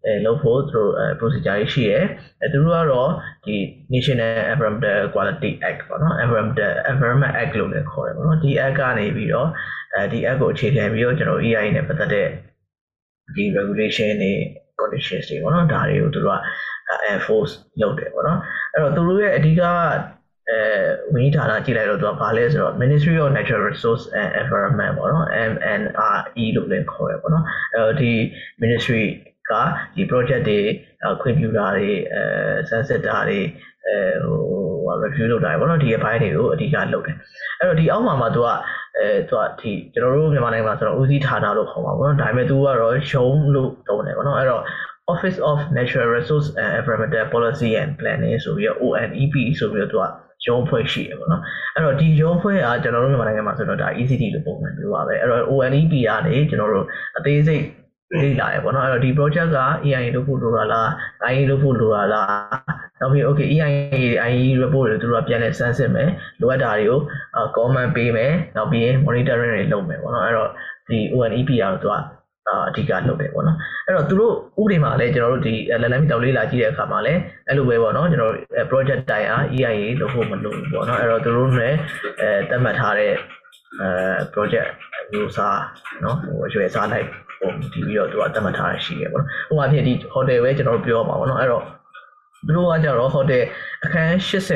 [0.07, 2.05] အဲလုပ်ဖို့သူတို့ procedure ရှိရယ်
[2.43, 3.11] အဲသူတို့ကတော့
[3.45, 3.57] ဒီ
[3.93, 9.49] National Environmental Quality Act ပေါ့နော် Environmental Environment Act လို့လည်းခေါ်တယ်ပေါ့နော်ဒီ act ကနေပြီးတော့
[9.95, 12.29] အဲဒီ act ကိုအခြေခံပြီးတော့ကျွန်တော် EIA နဲ့ပတ်သက်တဲ့
[13.35, 14.33] ဒီ regulation တွေ
[14.81, 16.41] conditions တွေပေါ့နော်ဒါတွေကိုသူတို့က
[17.13, 18.39] enforce လုပ်တယ်ပေါ့နော်
[18.73, 19.63] အဲ့တော့သူတို့ရဲ့အဓိက
[20.51, 20.61] အဲ
[21.15, 27.45] ဝန်ကြီးဌာနကြည့်လိုက်တော့သူကဘာလဲဆိုတော့ Ministry of Natural Resource and Environment ပေါ့နော် MNRE လို့လည်းခေါ်ရပေါ့နော်
[27.75, 28.13] အဲဒီ
[28.63, 29.05] ministry
[29.51, 29.53] က
[29.95, 30.59] ဒီ project တွေ
[31.21, 32.23] ခွင့်ပြုတာတွေအဲ
[32.69, 33.41] ဆန်းစစ်တာတွေ
[33.87, 37.17] အဲဟို review လုပ်တာပေါ့နော်ဒီအပိုင်းတွေကိုအဓိကလုပ်တယ်
[37.59, 38.49] အဲ့တော့ဒီအောက်မှာမှာသူက
[38.99, 44.63] အဲသူကဒီကျွန်တော်တို့မြန်မာနိုင်ငံမှာဆိုတော့ဦးစီးဌာနလို့ခေါ်ပါဘောနော်ဒါပေမဲ့သူကတော့ရှုံးလို့တုံးတယ်ပေါ့နော်အဲ့တော့
[45.13, 50.05] Office of Natural Resource and Environmental Policy and Planning ဆိုပြီးတော့ ONEP ဆိုပြီးတော့သူက
[50.47, 51.43] ရုံးဖွဲ့ရှိရပေါ့နော်
[51.75, 56.87] အဲ့တော့ဒီရုံးဖွဲ့ကကျွန်တော်တို့မြန်မာနိုင်ငံမှာဆိုတော့ဒါ ECT လို့ပုံမှန်ပြောပါပဲအဲ့တော့ ONEP ကနေကျွန်တော်တို့
[57.19, 57.65] အသေးစိတ်
[58.21, 60.89] လေ့လာရပေါ့နော်အဲ့တော့ဒီ project က EIA လုပ်ဖို့လိုတာလား
[61.33, 63.71] IE လုပ်ဖို့လိုတာလား နောက်ပြီး okay EIA
[64.31, 67.01] IE report တွေသူတို့ကပြန်လဲစမ်းစစ်မယ်လိုအပ်တာတွေကို
[67.57, 70.51] comment ပေးမယ်နောက်ပြီး monitoring တွေလုပ်မယ်ပေါ့နော်အဲ့တော့
[70.89, 71.97] ဒီ ONEP ကတော့သူက
[72.69, 81.77] အဓိကလုပ်တယ်ပေါ့နော်အဲ့တော့သူတို့ဥပဒေမှာလည်းကျွန်တော်တို့ဒီ LLM တောက်လေးလာကြည့်တဲ့အခါမှာလည်းအဲ့လိုပဲပေါ့နော်ကျွန်တော်တို့ project တိုင်အား EIA လုပ်ဖို့မလိုဘူးပေါ့နော်အဲ့တော့သူတို့လည်း
[82.21, 83.13] အဲသတ်မှတ်ထားတဲ့
[83.81, 83.89] အဲ
[84.35, 84.69] project
[85.13, 85.61] မျိုးစား
[86.05, 87.07] နော်ဟိုရွယ်စားလိုက်
[87.39, 91.65] ဟိုဒီပြီးတော့သူကသတ်မှတ်ထားရှိရပေါ့နော်ဟိုမှာဖြစ်ဒီ hotel ပဲကျွန်တော်တို့ပြောပါပေါ့နော်အဲ့တော့
[92.47, 93.43] သူတို့ကကြတော့ hotel
[93.85, 94.51] အခန်း80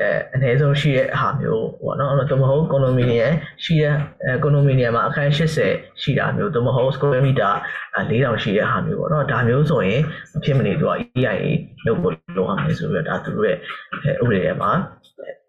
[0.00, 3.28] အဲအနည်းဆုံးရှိတဲ့ဟာမျိုးပေါ့နော်အဲ့တော့မဟုတ်ကွန်ဒိုမီနီယံ
[3.64, 3.94] ရှိတဲ့
[4.24, 7.52] အဲကွန်ဒိုမီနီယံမှာအခန်း80ရှိတာမျိုးသို့မဟုတ် square meter
[7.96, 10.02] 4000ရှိတဲ့ဟာမျိုးပေါ့နော်ဒါမျိုးဆိုရင်
[10.32, 11.48] မဖြစ်မနေသူက EIA
[11.86, 13.58] လုပ်ဖို့လုပ်ရမယ်ဆိုပြီးတော့ဒါသူတို့ရဲ့
[14.22, 14.72] ဥပဒေထဲမှာ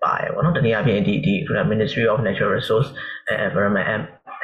[0.03, 1.33] ပါတယ်ပေါ့နော်တနည်းအားဖြင့်ဒီဒီ
[1.71, 2.89] Ministry of Natural Resource
[3.29, 3.87] and Environment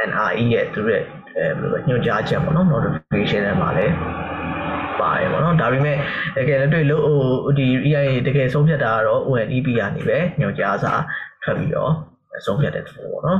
[0.09, 1.03] NRE ရဲ့သူရဲ့
[1.37, 3.93] အဲဘယ်လိုညွှန်ကြားချက်ပေါ့နော် notification ထဲမှာလည်း
[5.01, 5.97] ပါတယ်ပေါ့နော်ဒါပေမဲ့
[6.37, 10.93] တကယ်လက်တွေ့လို့ဟိုဒီ EIA တကယ်ဆုံးဖြတ်တာကတော့ ONEP ကနေပဲညွှန်ကြားစာ
[11.43, 11.91] ထွက်ပြီးတော့
[12.45, 13.39] ဆုံးဖြတ်တဲ့တူပေါ့နော်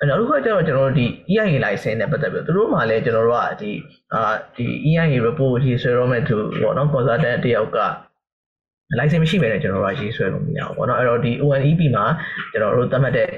[0.00, 3.70] အဲနောက်တစ်ခုကကျတော့ကျွန်တော်တို့ဒီ EIA license နဲ့ပတ်သက်ပြီးသူတို့မှလည်းကျွန်တော်တို့ကဒီ
[4.14, 4.22] အာ
[4.56, 7.78] ဒီ EIA report ကြီးဆွဲတော့မဲ့သူပေါ့နော် consultant တယောက်က
[8.98, 12.04] license မရှိဘဲနဲ့ကျွန်တော်တို့ကရေးဆွဲလို့မရဘူးပေါ့နော်အဲ့တော့ဒီ ONEP မှာ
[12.52, 13.28] ကျွန်တော်တို့သတ်မှတ်တဲ့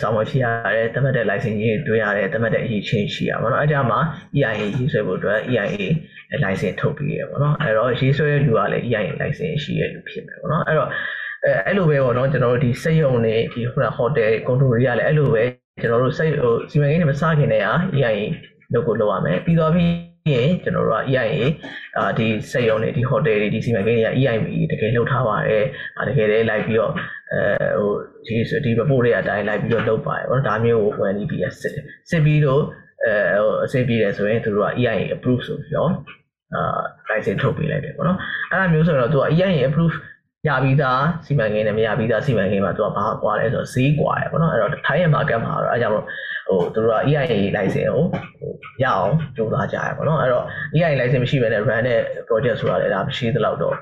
[0.00, 4.00] ဆောင်းမဖြစ်ရတယ်သတ်မှတ်တဲ့ license ရေးတွေ့ရတယ်သတ်မှတ်တဲ့အရေးချင်းရှိရပါတော့အဲ့ဒါမှာ
[4.36, 5.84] EIA ရေးဆွဲဖို့အတွက် EIA
[6.44, 10.88] license ထုတ်ပြီးရပါတော့အဲ့တော့ရေးဆွဲတဲ့လူကလည်း EIA license ရှိရလူဖြစ်မယ်ပေါ့နော်အဲ့တော့
[11.44, 15.44] အဲအဲ့လိုပဲပေါ့နော်ကျွန်တော်တို့ဒီစက်ရုံတွေဒီဟိုဟိုတယ်ကွန်ထရိုတွေကလည်းအဲ့လိုပဲ
[15.80, 18.20] ကျွန်တော်တို့စက်ဟိုစီမံကိန်းတွေမစခင်တည်းက EIA
[18.72, 21.36] လုပ်ကိုလုပ်ရမယ်ပြီးတော့ပြီး ရင်ကျွန်တော်တို့က EIA
[21.98, 25.64] အာဒီစက်ရုံတွေဒီဟိုတယ်တွေဒီစီမံကိန်းတွေက EIB တကယ်လှုပ်ထားပါတယ်
[25.98, 26.92] အာတကယ်လည်းလိုက်ပြီးတော့
[27.32, 27.42] အဲ
[27.80, 27.92] ဟို
[28.26, 32.62] ဒီဒီ report တွေအတိုင်းလိုက်ပြီးတော့လုပ်ပါတယ်ပေါ့နော်ဒါမျိုးကို ONEBS စစ်တယ်စစ်ပြီးတော့
[33.04, 35.92] အဲဟိုအစိပ်ပြီးတယ်ဆိုရင်သူတို့က EIA approve ဆိုပြီးတော့
[36.54, 38.18] အာ license ထုတ်ပေးလိုက်တယ်ပေါ့နော်
[38.50, 39.94] အဲ့ဒါမျိုးဆိုတော့သူက EIA approve
[40.48, 48.02] ရပြီးသားစီမံကိန်းနဲ့မရပြီးသားစီမံကိန်းမှာသူကဘာကွာလဲဆိုတော့ဈေးကွာရပေါ့နော်အဲ့တော့ထိုင်းရ market မှာတော့အဲကြောင့်ဟိုသူတို့က EIA license ကို
[48.40, 50.44] ဟိုရအောင်ကြိုးစားကြရပေါ့နော်အဲ့တော့
[50.76, 53.74] EIA license မရှိဘဲနဲ့ run တဲ့ project ဆိုတာလည်းဒါမရှိသလောက်တော့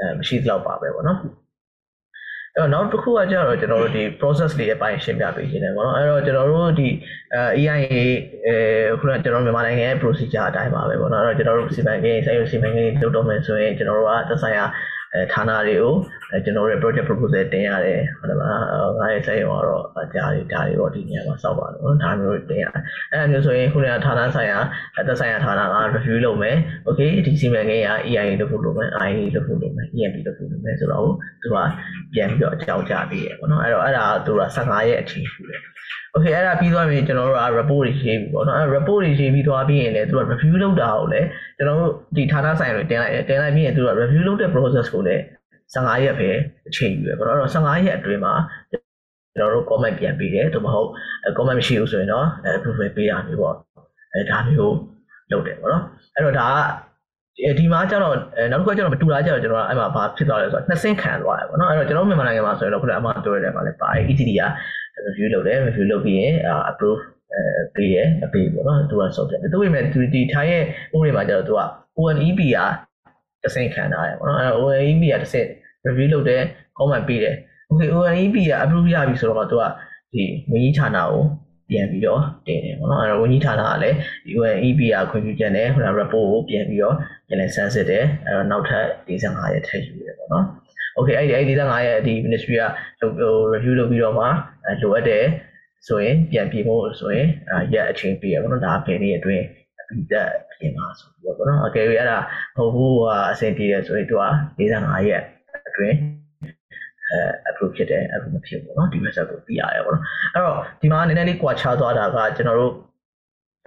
[0.00, 1.18] အဲမရှိသလောက်ပါပဲပေါ့နော်
[2.56, 6.88] အဲ့တော့နောက်တစ်ခုကကျတော့ကျွန်တော်တို့ဒီ process တွေအပိုင်းရှင်းပြပေးခြင်းတယ်ပေါ့နော်အဲ့တော့ကျွန်တော်တို့ဒီ
[7.34, 7.96] အဲ EIA
[8.46, 8.56] အဲ
[9.00, 14.64] ခုနကကျွန်တော်မြန်မာနိုင်ငံရဲ့ procedure အတိုင်းပါပဲပေါ့နော်အဲ့တော့ကျွန်တော်တို့စီမံကိန်းစိုက်ရုံစီမံကိန်းလုပ်တော့မယ်ဆိုရင်ကျွန်တော်တို့ကသက်ဆိုင်ရာ
[15.14, 15.94] အဲဌာနတွေကို
[16.32, 18.62] အဲကျွန်တော်တို့ project proposal တင်ရတယ်ဟုတ်တယ်မလား
[18.98, 22.82] ငါရဲ့စိုက်ရုံကတော့ဒါတွေဒါတွေတော့ဒီနေရာမှာစောက်ပါလို့နော်ဒါမျိုးတင်ရတယ်
[23.12, 24.58] အဲ့ဒါမျိုးဆိုရင်ခုနကဌာနဆိုင်ရာ
[25.06, 26.56] သက်ဆိုင်ရာဌာနက review လုပ်မယ်
[26.86, 31.08] okay ဒီစီမံကိန်းက EIA လုပ်ဖို့လုပ်မယ် IA လုပ်ဖို့လုပ်မယ် EMP လုပ်ဖို့လုပ်မယ်ဆိုတော့
[31.42, 31.56] သူက
[32.14, 35.60] ပြန်ပြီးတော့အကြောင်းကြားပေးရပေါ့နော်အဲ့တော့အဲ့ဒါသူက15ရက်အချိန်ရှိတယ်
[36.14, 41.26] okay အဲ့ဒါပြီးသွားပြီကျွန်တော်တို့က report တွေရေးပြီပေါ့နော်အဲ့ report တွေရေးပြီးသွားပြီးရင်လည်းသူက review လုပ်တာကိုလည်း
[41.58, 45.22] ကျွန်တော်တို့ဒီဌာနဆိုင်တွေတင်လိုက်တယ်တင်လိုက်ပြီးရင်သူက review လုပ်တဲ့ process ကိုလည်း
[45.74, 46.30] 15ရက်ပဲ
[46.68, 48.34] အချိန်ယူရပေါ့နော်အဲ့တော့15ရက်အတွင်းမှာ
[48.70, 50.88] ကျွန်တော်တို့ comment ပြန်ပေးတယ်သို့မဟုတ်
[51.38, 53.54] comment မရှိဘူးဆိုရင်တော့ approval ပေးတာမျိုးပေါ့
[54.14, 54.76] အဲဒါမျိုး
[55.32, 55.82] လုပ်တယ်ပေါ့နော်
[56.14, 58.16] အဲ့တော့ဒါကဒီမှာကျတော့
[58.52, 64.42] နောက်တစ်ခုကျတော့မတူတာကျတော့ကျွန်တော်အဲ့မှာဘာဖြစ်သွားလဲဆိုတော့နှစ်ဆင့်ခံသွားတယ်ပေါ့နော်အဲ့တော့ကျွန်တော်မြန်မာနိုင်ငံမှာဆိုရင်တော့ခုနအမှပြောရတဲ့မှာလည်းပါတယ် ECD က
[65.06, 66.34] review လုပ်တယ် review လုပ်ပြီးရင်
[66.70, 67.02] approve
[67.34, 67.42] အဲ
[67.74, 70.62] ပေးတယ်အပေးပေါ့နော်သူကဆုံးတယ်သူ့ပေမဲ့ဒီဒီထိုင်းရဲ့
[70.94, 71.60] ဥပဒေမှာကျတော့သူက
[71.98, 72.58] ONEB က
[73.42, 75.48] တစ်ဆင့်ခံထားတယ်ပေါ့နော်အဲ ONEB ကတစ်ဆင့်
[75.86, 76.42] review လုပ်တယ်
[76.78, 77.34] comment ပေးတယ်
[77.70, 79.64] okay ONEB က approve ရပြီဆိုတော့သူက
[80.12, 80.22] ဒီ
[80.52, 81.22] ဝန်ကြီးဌာနကို
[81.70, 90.44] ပြန်ပြီးတော့တင်တယ်ပေါ့နော်အဲတော့ဝန်ကြီးဌာနကလည်းဒီ ONEB ကခွင့်ပြုချက်နဲ့ဟို report ကိုပြန်ပြီးတော့ပြန်လည်ဆန်းစစ်တယ်အဲတော့နောက်ထပ်45ရက်ထပ်ယူတယ်ပေါ့နော်
[90.97, 92.55] okay အဲ့ဒီအဲ့ဒီ45ရက်ဒီ ministry
[93.01, 95.25] ကဟို review လုပ်ပြီးတော့မှလိုအပ်တယ်
[95.87, 97.27] ဆိုရင်ပြန်ပြင်ဖို့ဆိုရင်
[97.73, 99.43] ရက်အချိန်ပေးရပေါ့နော်ဒါဘယ်နေ့အတွင်း
[99.87, 100.29] ပြီးသက်
[100.59, 102.17] ပြင်ပါဆိုပြီးတော့ပေါ့နော်အကယ်၍အဲ့ဒါ
[102.55, 104.23] ဟိုဘူးကအဆင်ပြေတယ်ဆိုရင်သူက
[104.59, 105.23] 45ရက်
[105.67, 105.95] အတွင်း
[107.11, 107.19] အဲ
[107.49, 112.73] approve ဖြစ်တယ် approve မဖြစ်ဘူးเนาะဒီ message ကိုပြရတယ်ပေါ့နော်အဲ့တော့ဒီမှာနည်းနည်းလေးကွာခြားသွားတာကကျွန်တော်တို့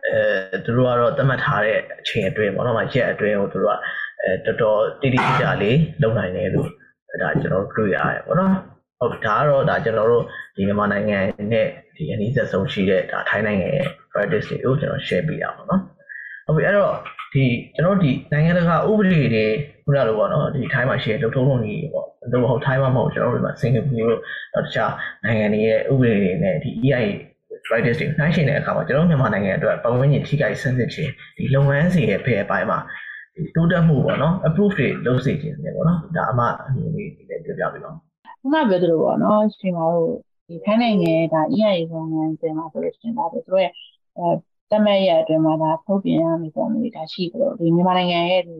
[0.07, 3.79] အဲသူတို့ကတော့သတ်မှတ်ထားတဲ့အချိန်အတွင်းပေါ့နော်မရက်အတွင်းကိုသူတို့က
[4.23, 6.69] အဲတော်တော်တိတိကျကျလေးလုပ်နိုင်တယ်လို့
[7.22, 8.54] ဒါကျွန်တော်တို့တွေ့ရတယ်ပေါ့နော်
[9.00, 10.24] ဟုတ်ဒါကတော့ဒါကျွန်တော်တို့
[10.56, 11.20] ဒီမြန်မာနိုင်ငံ
[11.52, 15.82] နဲ့ဒီအနည်းဆက်ဆုံးရှိတဲ့ဒါထိုင်းနိုင်ငံရဲ့ practice တွေကိုကျွန်တော် share ပေးတာပေါ့နော်
[16.46, 16.96] ဟုတ်ပြီအဲ့တော့
[17.34, 17.44] ဒီ
[17.76, 19.46] ကျွန်တော်ဒီနိုင်ငံတကာဥပဒေတွေ
[19.84, 24.20] ခုနလိုပေါ့နော်ဒီထိုင်းမှာရှိတဲ့လုပ်ထုံးလုပ်နည်းပေါ့လို့မဟုတ်ထိုင်းမှာမဟုတ်ကျွန်တော်တို့ဒီမှာစင်ကာပူတို့
[24.66, 24.92] တခြား
[25.26, 27.10] နိုင်ငံတွေရဲ့ဥပဒေတွေနဲ့ဒီ EIA
[27.68, 32.88] practice တွေနှိုင်းယှဉ်တဲ့အခါမှာကျွန်တော်မြန်မာနိုင်ငံအတွက်ပတ်ဝန်းကျင်ထိခိုက်ဆန်းစစ်ခြင်းဒီလုပ်ငန်းစဉ်ရဲ့ဖယ်အပိုင်းမှာဒီ
[33.56, 37.98] တိုးတက်မှုပေါ့နော် approve တွေလုပ်စေခြင်းတယ်ပေါ့နော်ဒါအမှအမြင်လေးတွေပြောပြပေးပါဦး
[38.42, 40.12] ခုနပြောသလိုပေါ့နော်ရှင်မတို့
[40.48, 43.62] ဒီခိုင်းနိုင်ငံဒါ EIA လုပ်ငန်းစဉ်မှာဆိုလို့ရှိရင်ဒါဆိုတော့
[44.18, 44.28] အဲ
[44.72, 48.56] တမက်ရဲ့အတွင်းမှာဒါထုတ်ပြန်ရမယ်ပုံလေးဒါရှိသလိုဒီမြန်မာနိုင်ငံရဲ့ဒီ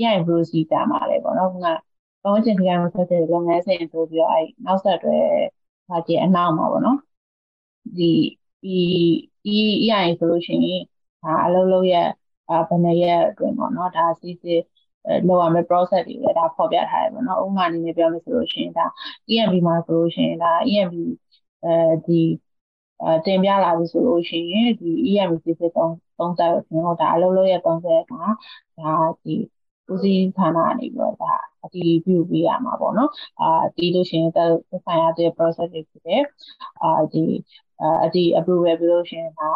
[0.00, 1.68] EIA procedure မှာလည်းပေါ့နော်ခုန
[2.22, 5.18] ပတ်ဝန်းကျင်ထိခိုက်မှုဆက်တဲ့လုပ်ငန်းစဉ်ဆိုပြီးတော့အဲနောက်ဆက်တွဲ
[5.88, 6.98] ဟာကျအနောက်မှာပေါ့နော်
[7.98, 8.12] ဒီ
[8.62, 8.78] ဒီ
[9.92, 10.82] EIA ဆိုလို့ရှိရင်
[11.22, 12.08] ဒါအလုပ်လုပ်ရဲ့
[12.50, 14.60] အာဘယ်နှစ်ရက်အတွင်းပေါ့နော်ဒါစစ်စစ်
[15.26, 18.86] လောက်ရမယ့် process တွေလည်းဒါဖော်ပြထားတယ်ပေါ့နော်ဥပမာအနေနဲ့ပြောလို့ဆိုလို့ရှိရင်ဒါ
[19.30, 20.94] EMB မှာဆိုလို့ရှိရင်ဒါ EMB
[21.64, 21.72] အဲ
[22.06, 22.20] ဒီ
[23.02, 29.34] အဲတင်ပြလာပြီဆိုလို့ရှိရင်ဒီ EMB စစ်စစ်30 30ကိုကျွန်တော်ဒါအလုပ်လုပ်ရ30ကဒါဒီ
[29.92, 31.32] ဦးစီးဌာနကနေပြီးတော့ဒါ
[31.64, 34.50] အတီးပြုပေးရမှာပေါ့နော်အာတီးလို့ရှိရင်သက်
[34.84, 36.22] ဆိုင်ရာတဲ့ process တွေဖြစ်တယ်
[36.82, 37.24] အာဒီ
[38.04, 39.50] အတီး approval ပြုလို့ရှိရင်ဒါ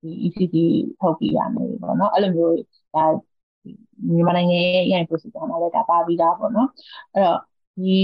[0.00, 0.56] ဒီ ECD
[0.98, 2.56] ထုတ်ပြရမယ်ပေါ့နော်အဲ့လိုမျိုး
[2.94, 3.04] ဒါ
[4.14, 6.68] မြန်မာနိုင်ငံရဲ့ရိုင် procedure မှာလည်းဒါပါပြီးသားပေါ့နော်
[7.14, 7.40] အဲ့တော့
[7.76, 7.98] ဒီ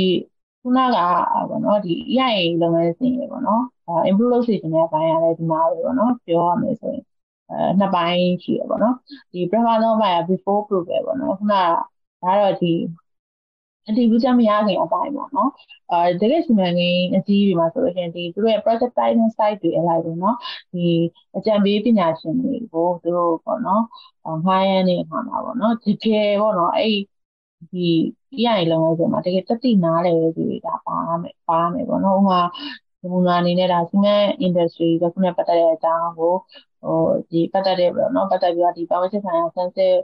[0.63, 3.63] ခုနကပေါ့နော်ဒီ EIA လုပ်ငန်းစဉ်ရေပေါ့နော်
[4.09, 7.05] improve လုပ်စေချင်တဲ့ဘိုင်းရလဲဒီမှာပဲပေါ့နော်ပြောရမယ်ဆိုရင်
[7.51, 8.95] အဲနှစ်ပိုင်းရှိရပေါ့နော်
[9.33, 11.65] ဒီ prefer တော့ဘိုင်းက before proof ပဲပေါ့နော်ခုနက
[12.23, 12.73] ဒါတော့ဒီ
[13.89, 15.51] အတီးဘူးချမရခင်အပိုင်းပေါ့နော်
[15.91, 20.37] အဲတကယ်စီမံကိန်းအကြီးတွေမှာဆိုလို့ရှိရင်ဒီသူတို့ရဲ့ project typing site တွေအလိုက်ပေါ့နော်
[20.73, 20.87] ဒီ
[21.37, 23.83] အကြံပေးပညာရှင်တွေကိုသူတို့ပေါ့နော်
[24.47, 26.97] ငှားရမ်းနေမှာပါပေါ့နော်တကယ်ပေါ့နော်အဲ့
[27.73, 27.89] ဒီ
[28.39, 32.41] EI လုံးဝဆိုမှာတကယ်တက်တိနားလေသူတွေကပါမယ်ပါမယ်ပေါ့နော်ဥမာ
[33.01, 34.15] ဒီမူနာအနေနဲ့ဒါစီမံ
[34.47, 36.33] industry ကခုနပတ်သက်တဲ့အကြောင်းကို
[36.83, 36.99] ဟို
[37.31, 39.95] ဒီပတ်သက်တဲ့ပေါ့နော်ပတ်သက်ပြီးတော့ဒီပတ်ဝန်းကျင်ဆိုင်ရာဆန်းစစ်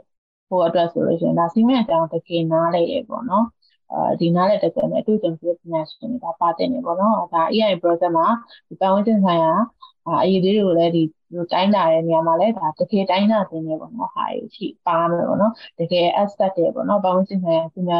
[0.47, 3.45] ဖို့အတွက်ဆိုလို့ရှိရင်ဒါစီမံအကြောင်းတကယ်နားလေရပေါ့နော်
[3.91, 8.27] အာဒီနားလည်းတက်တယ်နဲ့အတူတူပြပညာရှင်တွေကပါတင်နေပေါ့နော်ဒါ AI process မှာ
[8.67, 9.53] ဒီပတ်ဝန်းကျင်ဆိုင်ရာ
[10.21, 11.01] အရေးလေးတွေကိုလည်းဒီ
[11.53, 14.23] တိုင်းတာတဲ့နေရာမှာလည်းဒါတကယ်တိုင်းတာတင်နေပေါ့နော်ဟာ
[14.55, 17.99] ရှိပါမယ်ပေါ့နော်တကယ် aspect တွေပေါ့နော်ပတ်ဝန်းကျင်ဆိုင်ရာဒီမှာ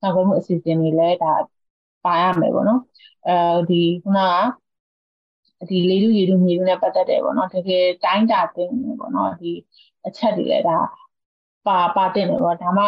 [0.00, 1.32] ဆောင်ရွက်မှုအစီအစဉ်တွေလည်းဒါ
[2.04, 2.80] ပါရမယ်ပေါ့နော်
[3.26, 3.32] အဲ
[3.68, 9.52] ဒီခုနကဒီလေလူရေလူမြေလူနဲ့ပတ်သက်တယ်ပေါ့နော်တကယ်တိုင်းတာတင်နေပေါ့နော်ဒီ
[10.06, 10.78] အချက်တွေလည်းဒါ
[11.66, 12.84] ပါပါတင်တယ်ပေါ့ဒါမှ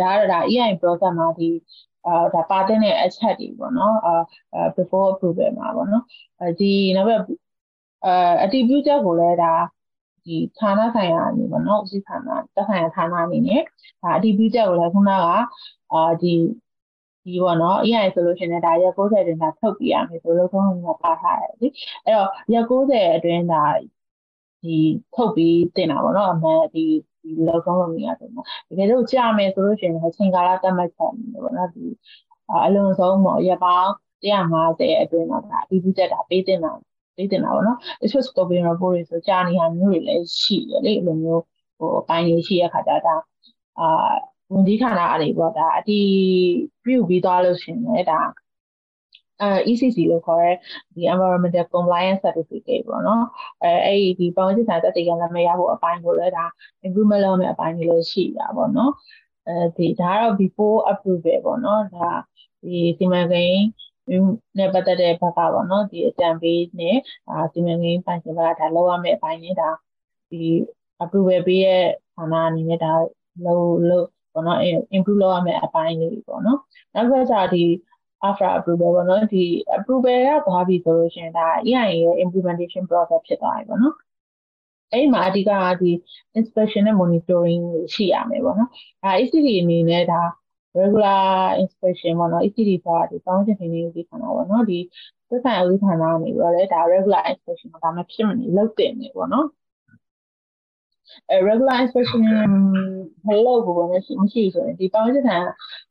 [0.00, 1.48] ဒါကတော့ဒါ EIN process မှာဒီ
[2.06, 6.04] အာဒါပါတင်တဲ့အချက်တွေပေါ့နော်အာ before approval မှာပေါ့နော်
[6.40, 7.40] အဲဒီနောက်ပြီး
[8.04, 9.52] အာအတည်ပြုချက်ကိုလည်းဒါ
[10.24, 13.62] ဒီဌာနဆိုင်ရာအနေပေါ့နော်ဥစည်းဌာနတက်ဆိုင်ရာဌာနအနေနဲ့
[14.02, 15.24] ဒါအတည်ပြုချက်ကိုလည်းခုနက
[15.92, 16.34] အာဒီ
[17.24, 21.68] ဒီဒီပေါ့နော် EIA ဆိုလို့ရှိရင်ဒါရက်60တွင်ဒါထုတ်ပြရမယ်ဆိုလို့ထုံးလုံးကပါထားတယ်လေ
[22.04, 23.64] အဲ့တော့ရက်60အတွင်းဒါ
[24.62, 24.76] ဒီ
[25.14, 26.84] ထုတ်ပြီးတင်တာပေါ့နော်အမှန်ဒီ
[27.28, 31.84] ဒီလောက်ဆုံးလုပ်နေရတယ်နော်တကယ်လို့ကြာမယ်ဆိုလို့ရှိရင်အချိန်ကာလသတ်မှတ်ချက်နေပေါ့နော်ဒီ
[32.66, 33.90] အလုံးစုံပေါ့ရက်ပေါင်း
[34.22, 36.72] 150အတွင်းတော့ဒါအပြီးတက်တာပေးတင်တာ
[37.16, 41.42] ပေးတင်တာပေါ့နော်တချို့ scoping report တွေဆိုကြာနေတာမျိုးတွေလည်းရှိတယ်လေအဲ့လိုမျိုး
[41.78, 43.14] ဟိုအပိုင်းကြီးရှိရခါကြတာ
[43.80, 44.14] အာ
[44.52, 46.08] ဝန်ကြီးဌာနအနေပေါ့ဒါအတီး
[46.84, 48.20] ပြုပြီးသွားလို့ရှင်လေဒါ
[49.42, 50.56] အဲ ECC လို့ခေါ်တဲ့
[50.94, 53.24] ဒီ environmental compliance certificate ပေါ့နော်
[53.62, 56.44] အဲအဲ့ဒီပတ်ဝန်းကျင်ဆိုင်သက်သေခံလက်မှတ်ရဖို့အပိုင်းကိုလည်းဒါ
[56.86, 58.92] improvement လုပ်မယ့်အပိုင်းတွေလည်းရှိတာပေါ့နော်
[59.48, 62.08] အဲဒီဒါကတော့ before approval ပေါ့နော်ဒါ
[62.62, 63.62] ဒီစီမံကိန်း
[64.58, 66.96] နဲ့ပတ်သက်တဲ့ဘက်ကပေါ့နော်ဒီအတန်ပေးနဲ့
[67.30, 69.68] အာစီမံကိန်းပိုင်ရှင်ဘက်ကဒါလောက်ရမယ့်အပိုင်းနဲ့ဒါ
[70.30, 70.42] ဒီ
[71.02, 71.84] approval ပေးရဲ့
[72.16, 72.92] ဌာနအနေနဲ့ဒါ
[73.44, 74.58] လောက်လောက်ပေါ့နော်
[74.96, 76.58] improve လုပ်ရမယ့်အပိုင်းလေးပေါ့နော်
[76.94, 77.64] နောက်တစ်ခါကျဒီ
[78.26, 79.44] after approval ပေါ့နော်ဒီ
[79.76, 83.94] approval ကသွားပြီဆိုလို့ရှိရင်ဒါ EIA ရဲ့ implementation process ဖြစ်သွားပြီပေါ့နော်
[84.92, 85.50] အဲ့မှာအဓိက
[85.80, 85.90] ဒီ
[86.38, 87.64] inspection နဲ့ monitoring
[87.94, 88.70] ရှိရမယ်ပေါ့နော်
[89.02, 90.22] ဒါ ECD အနေနဲ့ဒါ
[90.78, 91.22] regular
[91.62, 94.78] inspection ပေါ့နော် ECD ဆိုတာဒီပေါင်းချင်နေနေဒီခါတော့ပေါ့နော်ဒီ
[95.28, 99.57] သက်ဆိုင်အဥပဒေဌာနကနေပြီးတော့လည်းဒါ regular inspection ဒါမှဖြစ်မနေလုပ်တင်နေပေါ့နော်အဲ
[101.48, 102.20] regular inspection
[103.26, 105.42] မလုပ်ဘူးပေါ့နော်မရှိဆိုရင်ဒီပေါင်းချင်တဲ့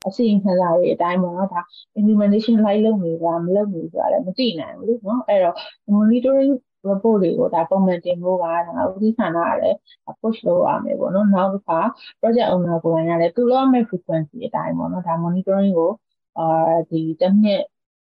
[0.08, 1.62] အစီအစဉ်ခံစာတွေအတိုင်းပေါ့နော်ဒါ
[2.00, 5.56] implementation လိုက်လုပ်နေတာမလုပ်ဘူးဆိုတာလည်းမသိနိုင်ဘူးလေနော်အဲ့တော့
[5.94, 6.54] monitoring
[6.90, 9.78] report တွေကိုဒါပုံမှန်တင်ဖို့ကဒါဥပဒေဌာနကလည်း
[10.22, 11.80] push လုပ်ရမယ်ပေါ့နော်နောက်တစ်ခါ
[12.20, 15.92] project owner ကိုယ်တိုင်ကလည်းသူ့လိုမဲ့ frequency အတိုင်းပေါ့နော်ဒါ monitoring ကို
[16.40, 17.64] အာဒီတစ်နှစ်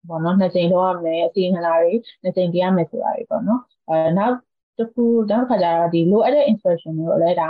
[0.10, 1.94] ပေါ့နော်နှစ်ကြိမ်လုပ်ရမယ်အစီအစဉ်လာတွေ
[2.24, 4.36] နှစ်ကြိမ်ပြရမယ်ဆိုတာတွေပေါ့နော်အဲနောက်
[4.82, 7.50] တစ်ခုနောက်တစ်ခါကျတော့ဒီလိုအပ်တဲ့ inspection တွေကိုလည်းဒါ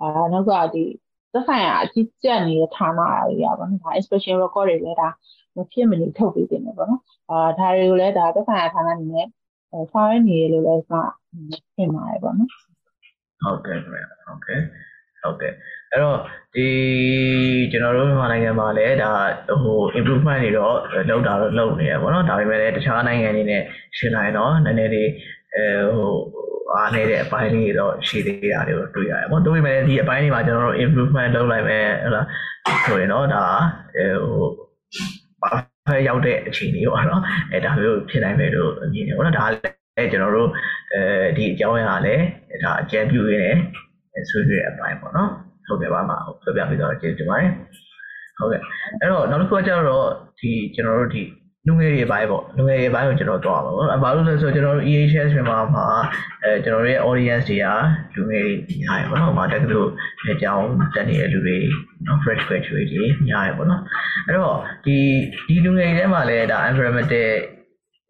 [0.00, 0.84] အာနောက်ကဒီ
[1.32, 5.08] သက်ဆိုင်ရာအကြီးကျယ်နေတဲ့ဌာနတွေရပါတော့ဒါ inspection record တွေလည်းဒါ
[5.56, 9.26] မဖြစ်မနေထုတ်ပေးတင်တယ်ပေါ့နော်အာဒါတွေကိုလည်းဒါသက်ဆိုင်ရာဌာနအနေနဲ့
[9.92, 11.08] ဆောင်ရွက်နေရလို့လည်းကျွန်
[11.48, 12.50] မထင်ပါတယ်ပေါ့နော်
[13.42, 14.60] ဟုတ်ကဲ့ခင်ဗျာဟုတ်ကဲ့
[15.22, 15.52] ဟုတ်ကဲ့
[15.90, 16.18] အဲ့တော့
[16.54, 16.66] ဒီ
[17.72, 19.12] ကျွန်တော်တို့မြန်မာနိုင်ငံမှာလည်းဒါ
[19.62, 20.76] ဟို improvement တွေတော့
[21.08, 23.62] လောက်တာတော့လုပ်နေရပေါ့နော်ဒါပေမဲ့လည်းတခြားနိုင်ငံတွေနဲ့
[23.96, 25.08] ရှင်းလိုက်တော့နည်းနည်းလေး
[25.56, 26.14] အဲဟို
[26.74, 32.26] အားနေတဲ့အပိုင်းလေးတော့ရှိသေးတာတွေကိုတွေ့ရတယ်ပေါ့ဒါပေမဲ့ဒီအပိုင်းတွေမှာကျွန်တော်တို့ improvement လုပ်လိုက်မယ်ဟလား
[32.84, 33.44] ဆိုရင်တော့ဒါ
[34.22, 34.48] ဟို
[35.86, 40.48] ဖက်ရောက်တဲ့အခြေအနေပေါ့နော်အဲဒါမျိုးဖြစ်နိုင်မယ်လို့မြင်တယ်ပေါ့နော်ဒါလည်းကျွန်တော်တို့
[40.94, 41.02] အဲ
[41.36, 42.24] ဒီအကြောင်းအရာလည်း
[42.64, 43.58] ဒါအကြံပြုရင်း
[44.14, 45.30] နဲ့ဆွေးနွေးတဲ့အပိုင်းပေါ့နော်
[45.66, 47.50] ဟုတ်ကဲ့ပါမှာဟုတ်ပြပြပြီးတော့ကျေးဇူးတင်ပါတယ်
[48.38, 48.60] ဟုတ်ကဲ့
[49.00, 50.08] အဲ့တော့နောက်တစ်ခုကကျတော့
[50.40, 51.22] ဒီကျွန်တော်တို့ဒီ
[51.66, 55.86] လူငယ်တွေဘိုင်းပေါ့လူငယ်တွေဘိုင်းကိုကျွန်တော်သွားပါဘော။ဘာလို့လဲဆိုတော့ကျွန်တော်တို့ EHS မြန်မာမှာ
[56.42, 57.66] အဲကျွန်တော်တို့ရဲ့ audience တွေက
[58.14, 59.88] လူငယ်တွေများရပါတော့။ဟိုမှာတက်ကလို့
[60.32, 61.58] အကြောင်းတက်နေတဲ့လူတွေ
[62.06, 63.80] နော် fresh graduate တွေများရပါတော့။
[64.26, 64.96] အဲ့တော့ဒီ
[65.46, 67.28] ဒီလူငယ်တွေထဲမှာလည်းဒါ environmental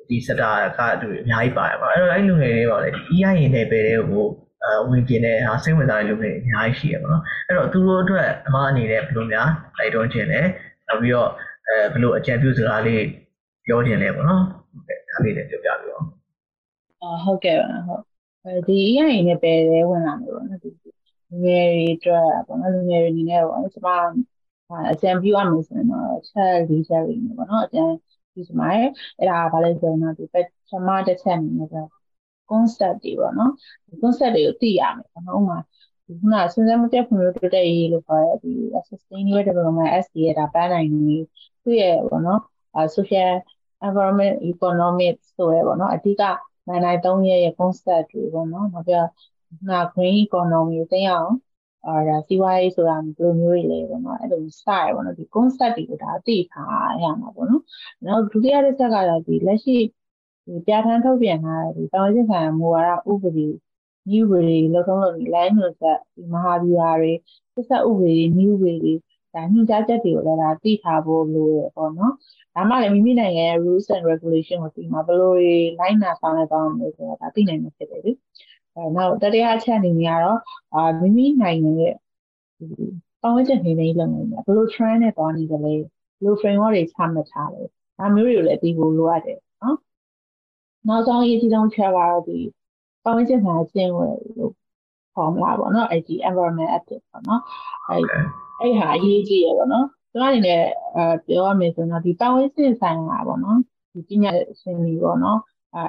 [0.09, 4.27] ဒီ sector ကလူတွေအများကြီးပါတယ်ပေါ့။အဲ့တော့အဲ့လူငယ်တွေပါလေဒီ EIA နယ်ပယ်တွေကို
[4.65, 9.49] အဝင်ကျင်တဲ့ဟာစိတ်ဝင်စားတဲ့လူတွေအများကြီးရှိရပါတော့။အဲ့တော့သူတို့အတွက်အမှားအနေနဲ့ဘယ်လိုများ
[9.79, 10.41] တိုက်တွန်းခြင်းလဲ။
[10.89, 11.31] နောက်ပြီးတော့
[11.69, 13.03] အဲဘယ်လိုအကြံပြုစကားလေး
[13.67, 15.99] ပြောခြင်းလဲပေါ့နော်ဟုတ်ကဲ့ဒါလေးလည်းပြောပြပြပါ
[17.03, 18.03] အော်ဟုတ်ကဲ့ပါဟုတ်
[18.67, 19.53] ဒီအရင်နဲ့ပဲ
[19.89, 20.69] ဝင်လာတယ်ပေါ့နော်ဒီ
[21.31, 23.85] လူငယ်တွေအတွက်ပေါ့နော်လူငယ်တွေအနေနဲ့ပေါ့ကျွန်
[24.69, 27.85] မအကြံပြုရမယ်ဆိုရင်တော့ချက်လေးချက်လေးနေပေါ့နော်အကြံ
[28.33, 28.69] ပြုစမှာ
[29.19, 30.35] အဲ့ဒါဘာလဲဆိုတော့ဒီပ
[30.69, 31.87] ထမတစ်ချက်အနေနဲ့
[32.51, 33.53] concept တွေပေါ့နော်
[33.87, 35.59] ဒီ concept တွေကိုသိရမယ်ပေါ့နော်ဥပမာ
[36.07, 38.53] ဒီခုနစဉ်းစားမပြတ်ဖွံ့ဖြိုးတိုးတက်ရေးလို့ခေါ်တဲ့ဒီ
[38.89, 41.17] sustainable development SDG ရဲ့ဒါပန်းနိုင်နေ
[41.63, 42.41] သူ့ရဲ့ပေါ့နော်
[42.97, 43.31] social
[43.87, 46.23] environment economics ဆိုရပေါ့နော်အဓိက
[46.69, 48.95] နိုင်နိုင်သုံးရဲ့ concept တွေပေါ့နော်နောက်ပြ
[49.69, 51.33] နာ green economy သိအောင်
[51.87, 57.63] အာဒါစီးပွားရေးဆိုတာဘယ်လိုမျိုးတွေလဲပေါ့နော်အဲ့လိုစရပေါ့နော်ဒီ concept တွေကိုဒါသိထားရမှာပေါ့နော်
[58.07, 59.77] နောက်ဒုတိယတစ်ချက်ကတော့ဒီလက်ရှိ
[60.47, 63.49] ဒီပြဋ္ဌာန်းထုတ်ပြန်ထားတဲ့ဒီတောင်ကျဆိုင်မူဝါဒဥပဒေ
[64.11, 67.13] new ဥပဒေလောက်ဆုံးလို့ line လို့ဆက်ဒီမဟာဗျူဟာတွေ
[67.55, 68.93] ဆက်ဆက်ဥပဒေ new ဥပဒေ
[69.35, 72.15] ဒါညွှန်ကြားချက်တွေကိုလည်းဒါသိထားဖို့လိုရပေါ့နော်
[72.57, 78.13] ဒါမှလည်းမိမိနိုင်ငံရဲ့ rules and regulation ကိုသိမှာဘယ်လိုတွေလိုက်နာဆောင်ရွက်သွားမလဲဆိုတာဒါသိနိုင်မှာဖြစ်တယ်လေ
[78.75, 80.41] အဲနောက်တတိယအချက်အနေနဲ့ကတော့
[80.75, 81.95] အာမိမိနိုင်ငံရဲ့
[83.21, 85.81] ပတ်ဝန်းကျင်နေနေလုပ်နေတယ်ဘယ်လို trend နဲ့သွားနေကြလဲဘယ်
[86.25, 87.63] လို framework တွေချမှတ်ထားလဲ
[87.99, 89.77] ဒါမျိုးတွေကိုလည်းသိဖို့လိုအပ်တယ်နော်
[90.89, 92.39] နောက်ဆုံးအရေးကြီးဆုံးချက်ကတော့ဒီ
[93.05, 94.53] ပတ်ဝန်းကျင်မှာကျင့်ဝတ်လို့
[95.15, 97.43] ခေါ်မလားပေါ့နော်အဲ့ဒီ environment active ပေါ့နော်
[97.89, 98.03] အဲ့
[98.61, 99.87] အဲ့ဟာအရေးကြီးရပေါ့နော်
[100.17, 100.63] ကျွန်တော်အနေနဲ့
[100.97, 103.59] အဲပြောရမယ်ဆိုတော့ဒီပတ်ဝန်းကျင်ဆိုင်ရာပေါ့နော်
[103.93, 104.31] ဒီပညာ
[104.61, 105.39] ရှင်တွေပေါ့နော်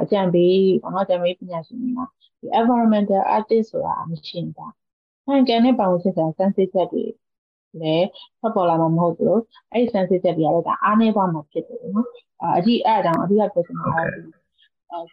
[0.04, 2.06] အကြံပေးပေါ့နော်အကြံပေးပညာရှင်တွေမှာ
[2.40, 4.72] ဒီ environmental artist ဆိုတာမရှိဘူး။
[5.26, 8.08] ဟန်ကန်တဲ့ပတ်ဝန်းကျင်ဆိုင်ရာစမ်းစစ်ချက်တွေဒီလည်း
[8.40, 9.42] ထွက်ပေါ်လာမှာမဟုတ်ဘူးလို့
[9.72, 12.08] အဲ့ဒီ sensitive တွေကလည်းဒါအားနည်းသွားမှာဖြစ်တယ်နော်
[12.58, 14.22] အဒီအဲ့အကြောင်းအဓိကပြောချင်တာကဒီ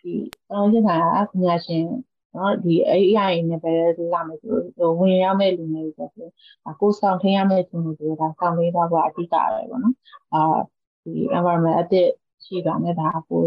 [0.03, 0.15] ဒီ
[0.51, 0.97] တောင်းချင်တာ
[1.29, 1.85] ကပညာရှင်
[2.35, 3.73] နော်ဒီ AI နဲ့ပဲ
[4.13, 9.97] လာမယ်ဆိုတော့ဝင်ရမယ့်လူမျိုးတွေဆိုတော့ကိုဆောင်ထင်းရမယ့်သူမျိုးတွေဒါဆောင်လေးတော့ကအဓိကပဲပေါ့နော်
[10.33, 10.41] အာ
[11.03, 12.09] ဒီ environment အသစ်
[12.45, 13.43] ရှိတာနဲ့ဒါကို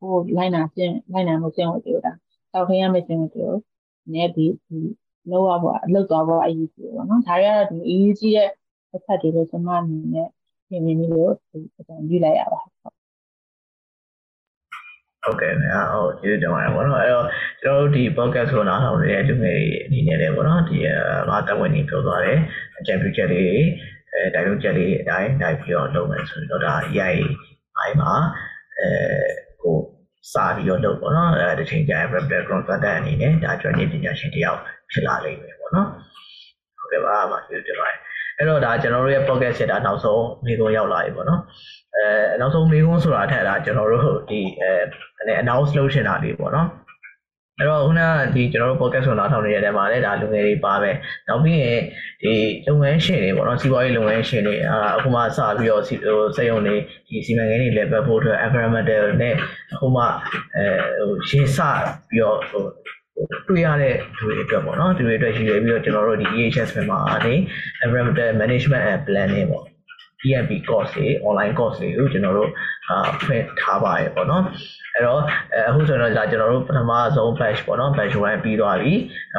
[0.00, 2.12] ကိုလိုက်နာကျင့်လိုက်နာမှုကျင့်ဝတ်တွေဒါ
[2.52, 3.48] ဆောင်ထင်းရမယ့်ကျင့်ဝတ်တွေ
[4.14, 4.78] နဲ့ဒီဒီ
[5.30, 8.48] လောက်ရပေါ့အလုပ်သွားဖို့အရေးကြီးတယ်ပေါ့နော်ဒါတွေကတော့ဒီအရေးကြီးတဲ့
[8.94, 10.28] အချက်တွေလို့ကျွန်မအနေနဲ့
[10.68, 12.71] ပြင်ပြနေလို့ဒီအတိုင်းယူလိုက်ရပါဟုတ်
[15.24, 17.26] ဟုတ်ကဲ့ခင်ဗျာဟုတ်ကျေးဇူးတင်ပါတယ်ပေါ့နော်အဲ့တော့
[17.62, 20.78] ကျွန်တော်တို့ဒီ podcast ကိုနားထောင်နေတဲ့လူငယ်တွေအနေနဲ့လည်းပေါ့နော်ဒီ
[21.28, 22.38] ငါတဝင်းကြီးပြောသွားတယ်
[22.78, 23.44] အကြံပြုချက်တွေ
[24.12, 27.16] အဲတိုင်လုံးချက်တွေအတိုင်းနိုင်ပြီးတော့လုပ်မယ်ဆိုတော့ဒါ AI
[27.76, 28.12] အိုင်မှာ
[28.78, 28.88] အဲ
[29.62, 29.76] ကို
[30.32, 35.88] စာပြီးတော့လုပ်ပေါ့နော်အဲတချိန်ကျရင် web consultant အနေနဲ့ဒါကျွမ်းကျင်ပညာရှင်တယောက်ဖြစ်လာလိမ့်မယ်ပေါ့နော်
[36.78, 37.98] ဟုတ်ကဲ့ပါပါကျေးဇူးတင်ပါတယ်
[38.42, 41.40] အဲ့တော့ဒါကျွန်တော်တို့ရဲ့ podcast set တာနောက်ဆုံးမိကုန်းရောက်လာပြီပေါ့နော်
[41.96, 42.04] အဲ
[42.40, 46.68] နောက်ဆုံးမိကုန်းဆိုတာထက်ဒါကျွန်တော်တို့ဒီအဲ announce လုပ်ရှင်တာလေးပေါ့နော်
[47.58, 50.90] အဲ့တော့ခုနကဒီကျွန်တော်တို့ podcast ကိုနားထောင်နေတဲ့နေရာမှာလည်းဒါလူငယ်တွေပါပဲ
[51.28, 51.80] နောက်ပြီးရင်
[52.22, 52.32] ဒီ
[52.68, 56.76] လုပ်ငန်းရှင်တွေပေါ့နော်စီးပွားရေးလုပ်ငန်းရှင်တွေအာအခုမှစပြီးတော့ဟိုစက်ရုံတွေ
[57.08, 59.34] ဒီစီမံကိန်းတွေလည်းပတ်ဖို့အတွက် environmental နဲ့
[59.72, 60.02] အခုမှ
[60.56, 60.66] အဲ
[60.98, 61.58] ဟိုရှင်းစ
[62.08, 62.64] ပြီးတော့ဟို
[63.48, 67.34] တွေ့ရတဲ့သူတွေအတွက်ပေါ့နော်သူတွေအတွက်ရှိရပြီးတော့ကျွန်တော်တို့ဒီ EHS မှာနေ
[67.84, 69.64] environmental management and planning ပေါ့
[70.28, 72.50] EMP course တွေ online course တွေကိုကျွန်တော်တို့
[72.88, 74.44] အာဖွင့်ထားပါတယ်ပေါ့နော်
[74.94, 75.20] အဲ့တော့
[75.68, 78.92] အခုဆိုတော့ဒါကျွန်တော်တို့ပထမဆုံး batch ပေါ့နော် batch 1ပြီးသွားပြီ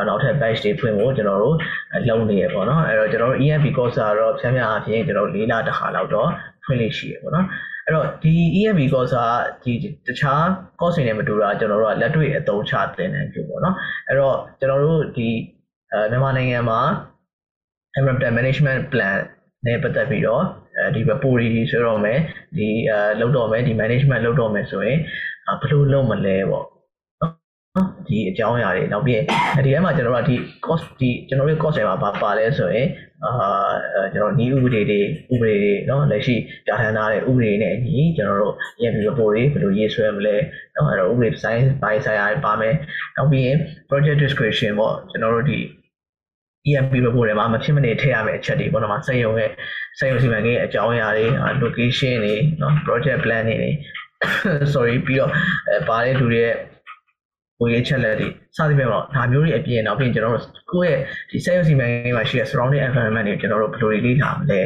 [0.07, 1.55] နောက်ထပ် batch တွေဖွင့်ဖို့ကျွန်တော်တို့
[2.07, 6.29] လုပ်နေရပေါ့နော်အဲ့တော့ကျွန်တော်တို့ EMP course ကတော့ဖြန်းဖြန်းအားဖြင့်ကျွန်တော်၄လတစ်ခါလောက်တော့
[6.63, 7.47] ဖွင့်လို့ရှိရပေါ့နော်
[7.85, 9.19] အဲ့တော့ဒီ EMB course က
[9.63, 9.73] ဒီ
[10.07, 10.43] တခြား
[10.79, 13.75] course တွေနဲ့မတူတာကျွန်တော်တို့ကလက်တွေ့အသုံးချသင်တယ်ပြောပေါ့နော်
[14.07, 15.29] အဲ့တော့ကျွန်တော်တို့ဒီ
[15.91, 16.81] အဲမြန်မာနိုင်ငံမှာ
[17.97, 19.17] environmental management plan
[19.65, 20.43] နဲ့ပတ်သက်ပြီးတော့
[20.77, 22.19] အဲဒီ report တွေဆိုတော့မယ်
[22.57, 24.97] ဒီအဲလုပ်တော့မယ်ဒီ management လုပ်တော့မယ်ဆိုရင်
[25.61, 26.65] ဘယ်လိုလုပ်မလဲပေါ့
[27.21, 29.19] နော်ဒီအကြောင်းအရာတွေနောက်ပြီး
[29.65, 30.35] ဒီထဲမှာကျွန်တော်တို့ကဒီ
[30.65, 32.87] cost ဒီကျွန်တော်တို့ cost တွေမှာပါပါလဲဆိုရင်
[33.24, 33.70] အာ
[34.14, 35.00] ကျွန်တော်ဤဥပဒေတွေ
[35.32, 36.34] ဥပဒေတွေเนาะလက်ရှိ
[36.66, 40.36] ပြဋ္ဌာန်းထားတဲ့ဥပဒေတွေနဲ့အညီကျွန်တော်တို့ EMP report တွေဘယ်လိုရေးဆွဲမလဲ
[40.74, 42.74] เนาะအဲ့တော့ဥပဒေ design ပိုင်းဆိုင်ရာတွေပါမယ်
[43.16, 43.56] နောက်ပြီးရင်
[43.90, 45.60] project description ပေါ့ကျွန်တော်တို့ဒီ
[46.68, 49.50] EMP report တွေမှာမဖြစ်မနေထည့်ရမယ့်အချက်တွေပေါ့နော်။စက်ရုံရဲ့
[49.98, 51.26] စက်ရုံစီမံကိန်းအကြောင်းအရာတွေ
[51.64, 53.70] location တွေနော် project plan တွေ
[54.74, 55.30] sorry ပြီးတော့
[55.68, 56.54] အဲပါတဲ့လူတွေရဲ့
[57.63, 58.27] ကိုရေးချက်လက်တွေ
[58.57, 60.99] စသဖြင့်ပေါ့ဒါမျိုးတွေအပြင်နောက်ပြီးကျွန်တော်တို့ကိုယ့်ရဲ့
[61.29, 64.59] ဒီ sales စီမံကိန်းမှာရှိတဲ့ surrounding environment တွေကျွန်တော်တို့ဘယ်လိုတွေလေ့လာမလဲ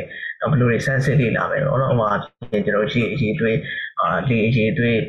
[0.52, 2.10] ဘယ်လိုတွေ sense လေ့လာမယ်ပေါ့နော်ဥပမာ
[2.52, 3.58] ကျွန်တော်ရှိအရေးတွေး
[4.00, 5.00] အာလေအရေးတွေး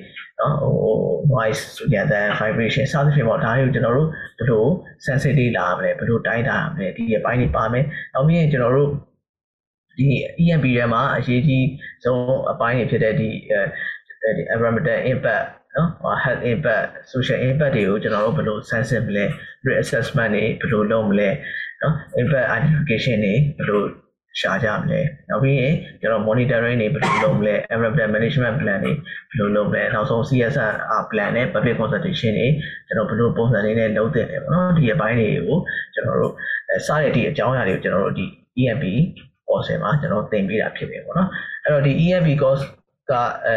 [0.41, 0.97] နော်ဟို
[1.33, 4.09] voice ဆိုကြတဲ့ vibration စသဖြင့်ပေါ့ဒါတွေကိုကျွန်တော်တို့
[4.39, 4.65] ဘယ်လို
[5.05, 7.85] sense လေ့လာမလဲဘယ်လိုတိုင်းတာမလဲဒီအပိုင်းတွေပါမယ်
[8.15, 8.91] နောက်ပြီးရင်ကျွန်တော်တို့
[9.99, 10.07] ဒီ
[10.43, 11.67] EMP ထဲမှာအရေးကြီး
[12.05, 13.29] ဆုံးအပိုင်းတွေဖြစ်တဲ့ဒီ
[14.37, 15.47] ဒီ environmental impact
[15.79, 19.25] နော် health impact social impact တွေကိုကျွန်တော်တို့ဘယ်လို sensitive မလဲ
[19.67, 21.29] risk assessment တွေဘယ်လိုလုပ်မလဲ
[21.83, 23.83] နော် impact identification တွေဘယ်လို
[24.41, 28.93] ရှာကြမလဲနောက်ပြီးရင်ကျွန်တော် monitoring တွေဘယ်လိုလုပ်မလဲ environmental management plan တွေ
[29.31, 32.49] ဘယ်လိုလုပ်မလဲနောက်ဆုံး CSR plan နဲ့ public consultation တွေ
[32.87, 35.59] ကျွန်တော်ဘယ်လိုပုံစံလေးနဲ့လုပ်သင့်တယ်ပေါ့နော်ဒီအပိုင်းတွေကို
[35.95, 36.33] ကျွန်တော်တို့
[36.87, 38.27] စတဲ့ဒီအကြောင်းအရာတွေကိုကျွန်တော်တို့ဒီ
[38.61, 38.85] EMP
[39.49, 41.29] course မှာကျွန်တော်သင်ပေးတာဖြစ်တယ်ပေါ့နော်
[41.65, 42.63] အဲ့တော့ဒီ EMP course
[43.11, 43.13] က
[43.47, 43.57] အဲ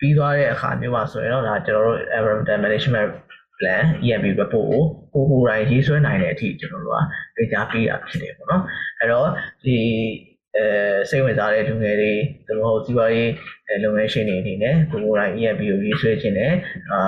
[0.00, 3.10] ပြီးသွားတဲ့အခါမျိုးမှာဆိုရင်တော့ဒါကျွန်တော်တို့ environmental management
[3.58, 4.66] plan EMP report
[5.12, 7.00] ကိုကိုကိုယ်တိုင်ရေးဆွဲနိုင်တဲ့အထိကျွန်တော်တို့က
[7.36, 8.62] ဒေတာပေးတာဖြစ်တယ်ပေါ့နော်
[8.98, 9.28] အဲ့တော့
[9.64, 9.76] ဒီ
[10.56, 10.66] အဲ
[11.10, 12.12] စိတ်ဝင်စားတဲ့လူငယ်တွေ
[12.46, 13.32] သူတို့စီးပွားရေး
[13.84, 16.52] လုပ်ငန်းရှင်တွေအနေနဲ့ကိုကိုယ်တိုင် EMP ကိုရေးဆွဲခြင်းနဲ့
[16.92, 17.00] အာ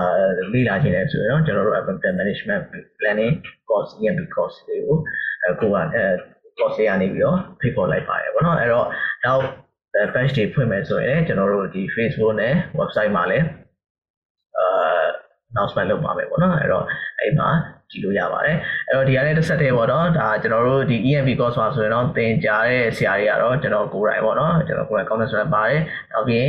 [0.53, 2.63] လေ့လာခြင်းနဲ့ဆိုရင်တော့ကျွန်တော်တို့ environmental management
[2.99, 3.35] planning
[3.69, 4.97] course EMP course တွေကို
[5.61, 6.05] ကိုကအဲ
[6.59, 8.87] course ရနေပြီးတော့ဖိတ်ခေါ်လိုက်ပါတယ်ပေါ့နော်အဲ့တော့
[9.25, 9.43] နောက်
[10.15, 13.47] page တွေဖွင့်မယ်ဆိုရင်ကျွန်တော်တို့ဒီ Facebook နဲ့ website မှာလည်း
[14.59, 15.05] အာ
[15.53, 16.85] announcement လုပ်ပါမယ်ပေါ့နော်အဲ့တော့
[17.21, 17.49] အဲ့မှာ
[17.91, 18.57] ကြည့်လို့ရပါတယ်
[18.89, 25.81] အဲ့တော့ဒီကနေ့တစ်ဆက်တည်းပေါ့နော်ဒါကျွန်တော်တို့ဒီ EMP course မှာဆိုရင်တော့သင်ကြားတဲ့ဆရာတွေကတော့ကျွန်တော်ကိုယ်တိုင်ပေါ့နော်ကျွန်တော်ကိုယ်တိုင် comment ဆိုပါတယ်
[26.13, 26.47] နောက်ပြီး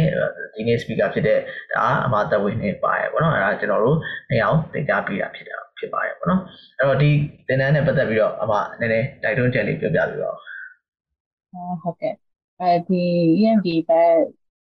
[0.54, 1.40] ဒီနေ့ speaker ဖြစ်တဲ့
[1.74, 3.98] ဒါအမသက်ဝင်နေပါတယ်ပေါ့နော်အဲ့ဒါကျွန်တော်တို့
[4.32, 6.42] နေအောင်သင်ကြားပေးတာဖြစ်တာဖြစ်ပါတယ်ပေါ့နော်
[6.80, 7.10] အဲ့တော့ဒီ
[7.48, 12.14] သင်တန်းနဲ့ပတ်သက်ပြီးတော့အမနည်းနည်းတိုက်တွန်းချက်လေးပြောပြပေးပါဦးဟုတ်ကဲ့
[12.60, 13.04] အဲဒီ
[13.40, 14.14] EMP ဘက်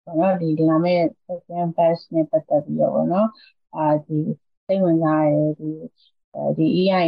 [0.05, 3.29] ပေါ့နော်ဒီလာမဲ့ second batch နဲ့ပတ်သက်ပြီးတော့ပေါ့နော်
[3.75, 4.19] အာဒီ
[4.67, 5.71] စိတ်ဝင်စားရဒီ
[6.57, 7.01] ဒီ EIA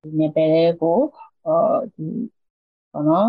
[0.00, 0.98] ဒီနယ်ပယ်ကို
[1.44, 1.60] ဟော
[1.94, 2.06] ဒီ
[2.92, 3.28] ပေါ့နော်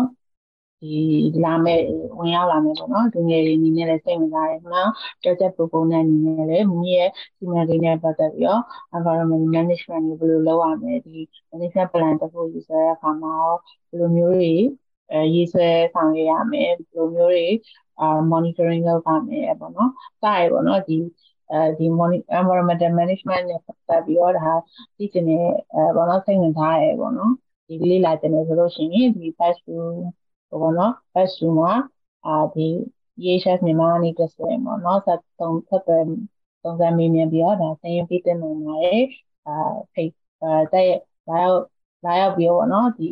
[0.80, 1.80] ဒီလာမဲ့
[2.18, 4.90] ဝင်ရောက်လာမယ်ပေါ့နော်ဒီငယ်တွေအနေနဲ့လည်းစိတ်ဝင်စားတယ်နော်
[5.22, 8.62] project proposal အနေနဲ့လည်းမိမိရဲ့စီမံကိန်းနဲ့ပတ်သက်ပြီးတော့
[8.96, 11.16] environment management ကိုဘယ်လိုလုပ်ရမလဲဒီ
[11.50, 13.34] management plan တစ်ခုယူဆတဲ့အခါမှာ
[13.88, 14.54] ဘယ်လိုမျိုးတွေ
[15.12, 17.46] အဲရေးဆွဲဆောင်ရွက်ရမယ်ဒီလိုမျိုးတွေ
[18.00, 19.90] အာ monitoring လုပ်ရမယ်ပေါ့နော်
[20.22, 20.96] စရပေါ့နော်ဒီ
[21.52, 21.86] အဲဒီ
[22.38, 24.52] environmental management နဲ့ပတ်သက်ပြီးတော့ဒါ
[24.96, 27.32] သိချင်တဲ့အဲပေါ့နော်စိတ်ဝင်စားရဲပေါ့နော်
[27.68, 31.72] ဒီလေးလာတယ်ဆိုလို့ရှိရင်ဒီ batch 2ပေါ့နော် batch 2မှာ
[32.26, 32.68] အာဒီ
[33.22, 36.04] EHS မြန်မာအနေနဲ့ဆိုရင်ပေါ့နော်ဆက်သုံးဆက်သွယ်
[36.62, 39.04] သုံးစမ်းမေးမြန်းပြီးတော့ဒါစာရင်းပေးတင်နိုင်ပါတယ်
[39.46, 39.52] အာ
[39.94, 40.12] ဖိတ်
[40.42, 40.90] အဲတဲ့
[41.28, 41.60] လာရောက်
[42.04, 43.08] လာရောက်ပြီးတော့ပေါ့နော်ဒီ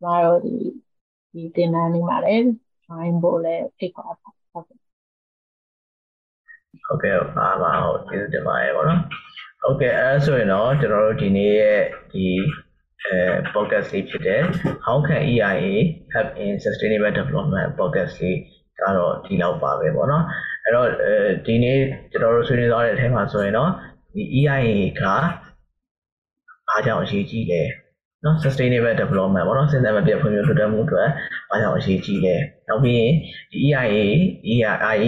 [0.00, 0.54] ကျမတို့ဒီ
[1.32, 2.46] ဒီတင်နန်းလေးမှာလည်း
[2.86, 4.78] join ဖို့လည်းဖိတ်ခေါ်ပါဟုတ်ကဲ့
[6.86, 9.02] ဟုတ်ကဲ့ပါပါဟုတ်ကျေးဇူးတင်ပါတယ်ပေါ့နော်
[9.62, 11.80] ဟုတ်ကဲ့အဲဆိုရင်တော့ကျွန်တော်တို့ဒီနေ့ရဲ့
[12.12, 12.26] ဒီ
[13.04, 13.18] အဲ
[13.54, 14.42] podcast လေးဖြစ်တဲ့
[14.86, 15.74] How can EIA
[16.14, 18.38] help in sustainable development podcast လေး
[18.80, 20.24] ကတော့ဒီလောက်ပါပဲပေါ့နော်
[20.64, 21.14] အဲ့တော့အဲ
[21.46, 21.78] ဒီနေ့
[22.10, 23.70] ကျွန်တော်တို့ဆွေးနွေးသွားတဲ့အထက်မှာဆိုရင်တော့
[24.14, 24.70] ဒီ EIA
[25.00, 25.02] က
[26.68, 27.68] အားကြောင့်အရေးကြီးတယ်
[28.24, 31.08] နော် sustainable development ပေါ့နော်စဉ်းစားမပြတ်ဖွံ့ဖြိုးတိုးတက်မှုအတွက်
[31.50, 33.12] အားကြောင့်အရေးကြီးတယ်နောက်ပြီးရင်
[33.52, 33.98] ဒီ EIA
[34.52, 35.06] EIA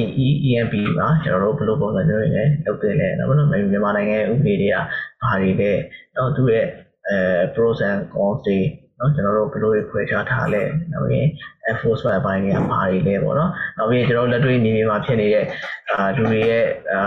[0.50, 3.32] EMP မှာကျွန်တော်တို့ဘယ်လိုပုံစံမျိုးတွေလဲလုပ်တင်လဲနော်မြ
[3.76, 4.76] န်မာနိုင်ငံဥပဒေတွေက
[5.22, 5.72] ဘာတွေလဲ
[6.16, 6.66] နော်သူရဲ့
[7.08, 7.18] အဲ
[7.54, 8.58] pros and cons တွေ
[8.98, 10.62] နော်ကျွန်တော်တို့ဘယ်လိုခွဲခြားထားလဲ
[10.92, 11.24] နောက်ပြီး
[11.70, 15.44] enforcement အပိုင်းတွေကဘာတွေလဲပေါ့နော်နောက်ပြီးကျွန်တော်တို့လက်တွေ့နေနေမှာဖြစ်နေတဲ့
[15.90, 16.64] အာလူတွေရဲ့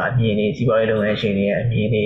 [0.07, 2.03] အမြင်တွေစီးပွားရေးလုပ်ငန်းရှင်တွေရဲ့အမြင်တွေ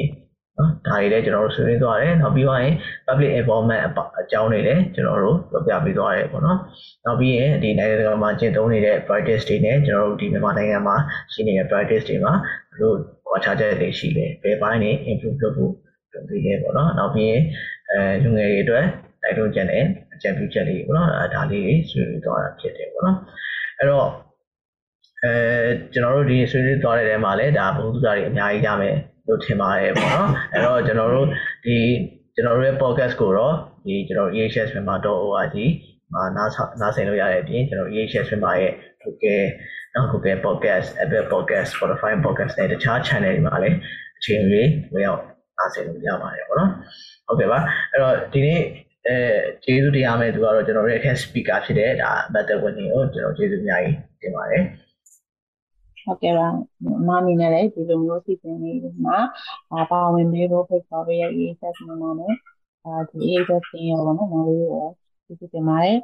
[0.60, 2.74] နော်ဒါတွေလည်းကျွန်တော်တို့ဆွေးနွေးသွားတယ်နောက်ပြီးတော့ရင်
[3.08, 3.82] public involvement
[4.20, 6.60] အကြောင်းတွေလည်းကျွန်တော်တို့ပြောပြပေးသွားတယ်ပေါ့နော်
[7.06, 10.96] နောက်ပြီးရင်ဒီနိုင်ငံတကာမှာကျင့်သုံးနေတဲ့ practice တွေနဲ့ကျွန်တော်တို့ဒီမြန်မာနိုင်ငံမှာ
[11.34, 12.34] ရှိနေတဲ့ practice တွေမှာ
[12.72, 12.94] ဘယ်လို
[13.28, 15.74] ကွာခြားချက်တွေရှိလဲဘယ်ပိုင်းနေ improve လုပ်ဖို့
[16.14, 17.42] လုပ်ပေးလဲပေါ့နော်နောက်ပြီးရင်
[17.92, 18.86] အဲလူငယ်တွေအတွက်
[19.24, 19.84] တိုက်တွန်းချက်နဲ့
[20.14, 23.18] အကြံပြုချက်တွေပေါ့နော်အဲဒါလေးတွေဆွေးနွေးသွားတာဖြစ်တယ်ပေါ့နော်
[23.78, 24.08] အဲ့တော့
[25.24, 25.34] အဲ
[25.94, 28.96] ကျွန်တော်တို့ဒီဆွေးနွေးသွားတဲ့နေရာမှာလည်းဒါဘုသူသားတွေအများကြီးကြမယ်
[29.30, 31.28] လို့ထင်ပါတယ်ပေါ့နော်အဲ့တော့ကျွန်တော်တို့
[31.66, 31.78] ဒီ
[32.36, 35.58] ကျွန်တော်တို့ရဲ့ podcast ကိုတော့ဒီကျွန်တော် ehsmember.org
[36.14, 36.50] မှာနား
[36.82, 38.74] နားဆင်လို့ရတဲ့အပြင်ကျွန်တော် ehs member ရဲ့
[39.04, 39.46] Google
[39.96, 43.78] နော် Google podcast Apple podcast Spotify podcast နဲ့တခြား channel တွေမှာလည်း
[44.18, 45.22] အချိန်ကြီးဝင်ရောက်
[45.58, 46.72] နားဆင်လို့ရပါတယ်ပေါ့နော်
[47.28, 47.60] ဟုတ်ကဲ့ပါ
[47.92, 48.62] အဲ့တော့ဒီနေ့
[49.08, 49.18] အဲ
[49.64, 54.64] ကျေးဇူးတရားမဲ့သူကတော့ကျွန်တော်ရဲ့ guest speaker ဖြစ်တဲ့ဒါ Battle Winning ကိုကျွန်တော်ကျေးဇူးအများကြီးတင်ပါတယ်
[56.10, 56.48] ဟုတ်ကဲ့ပါ
[57.08, 59.18] မမီနဲ့လည်းဒီလိုမျိုးစီစဉ်လေးမှာ
[59.74, 62.34] အာပါဝင်ပေးဖို့ဖိတ်ခေါ်ပေးရဲ့ EHS မှာနဲ့
[62.86, 64.88] အာဒီ EHS တင်ရောပေါ့နော်မလေးရော
[65.26, 65.98] စီစဉ်တင်ပါတယ်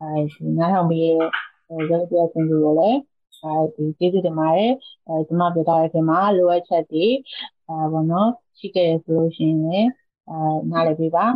[0.00, 1.18] အဲဒီနားထောင်ပေးရဲ့
[1.90, 2.98] ရုပ်ပြဆင်သူကိုလည်း
[3.42, 4.72] အဲဒီကျေးဇူးတင်ပါတယ်
[5.08, 7.06] အဲကျွန်မပြောထားတဲ့အချိန်မှာလိုအပ်ချက်တွေ
[7.68, 8.28] အာဘောနော်
[8.58, 9.88] ရှိခဲ့ရဆိုလို့ရှိရင်လည်း
[10.30, 10.36] အာ
[10.70, 11.26] နားလည်ပေးပါ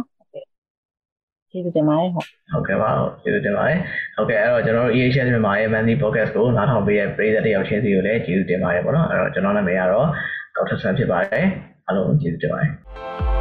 [1.51, 2.91] ကျေးဇူးတင်ပါတယ်ဟုတ်ဟုတ်ကဲ့ပါ
[3.23, 3.79] ကျေးဇူးတင်ပါတယ်
[4.16, 10.09] ဟုတ်ကဲ့အဲ့တော့ကျွန်တော်တို့ EHS မြန်မာရဲ့ Monthly Podcast ကိုနားထောင်ပေးတဲ့ပရိသတ်တယောက်ချင်းစီကိုလည်းကျေးဇူးတင်ပါတယ်ပေါ့နော်အဲ့တော့ကျွန်တော်နာမည်ကတော့
[10.55, 11.47] ဒေါက်တာဆန်ဖြစ်ပါတယ်
[11.87, 13.38] အားလုံးကျေးဇူးတင်ပါတယ်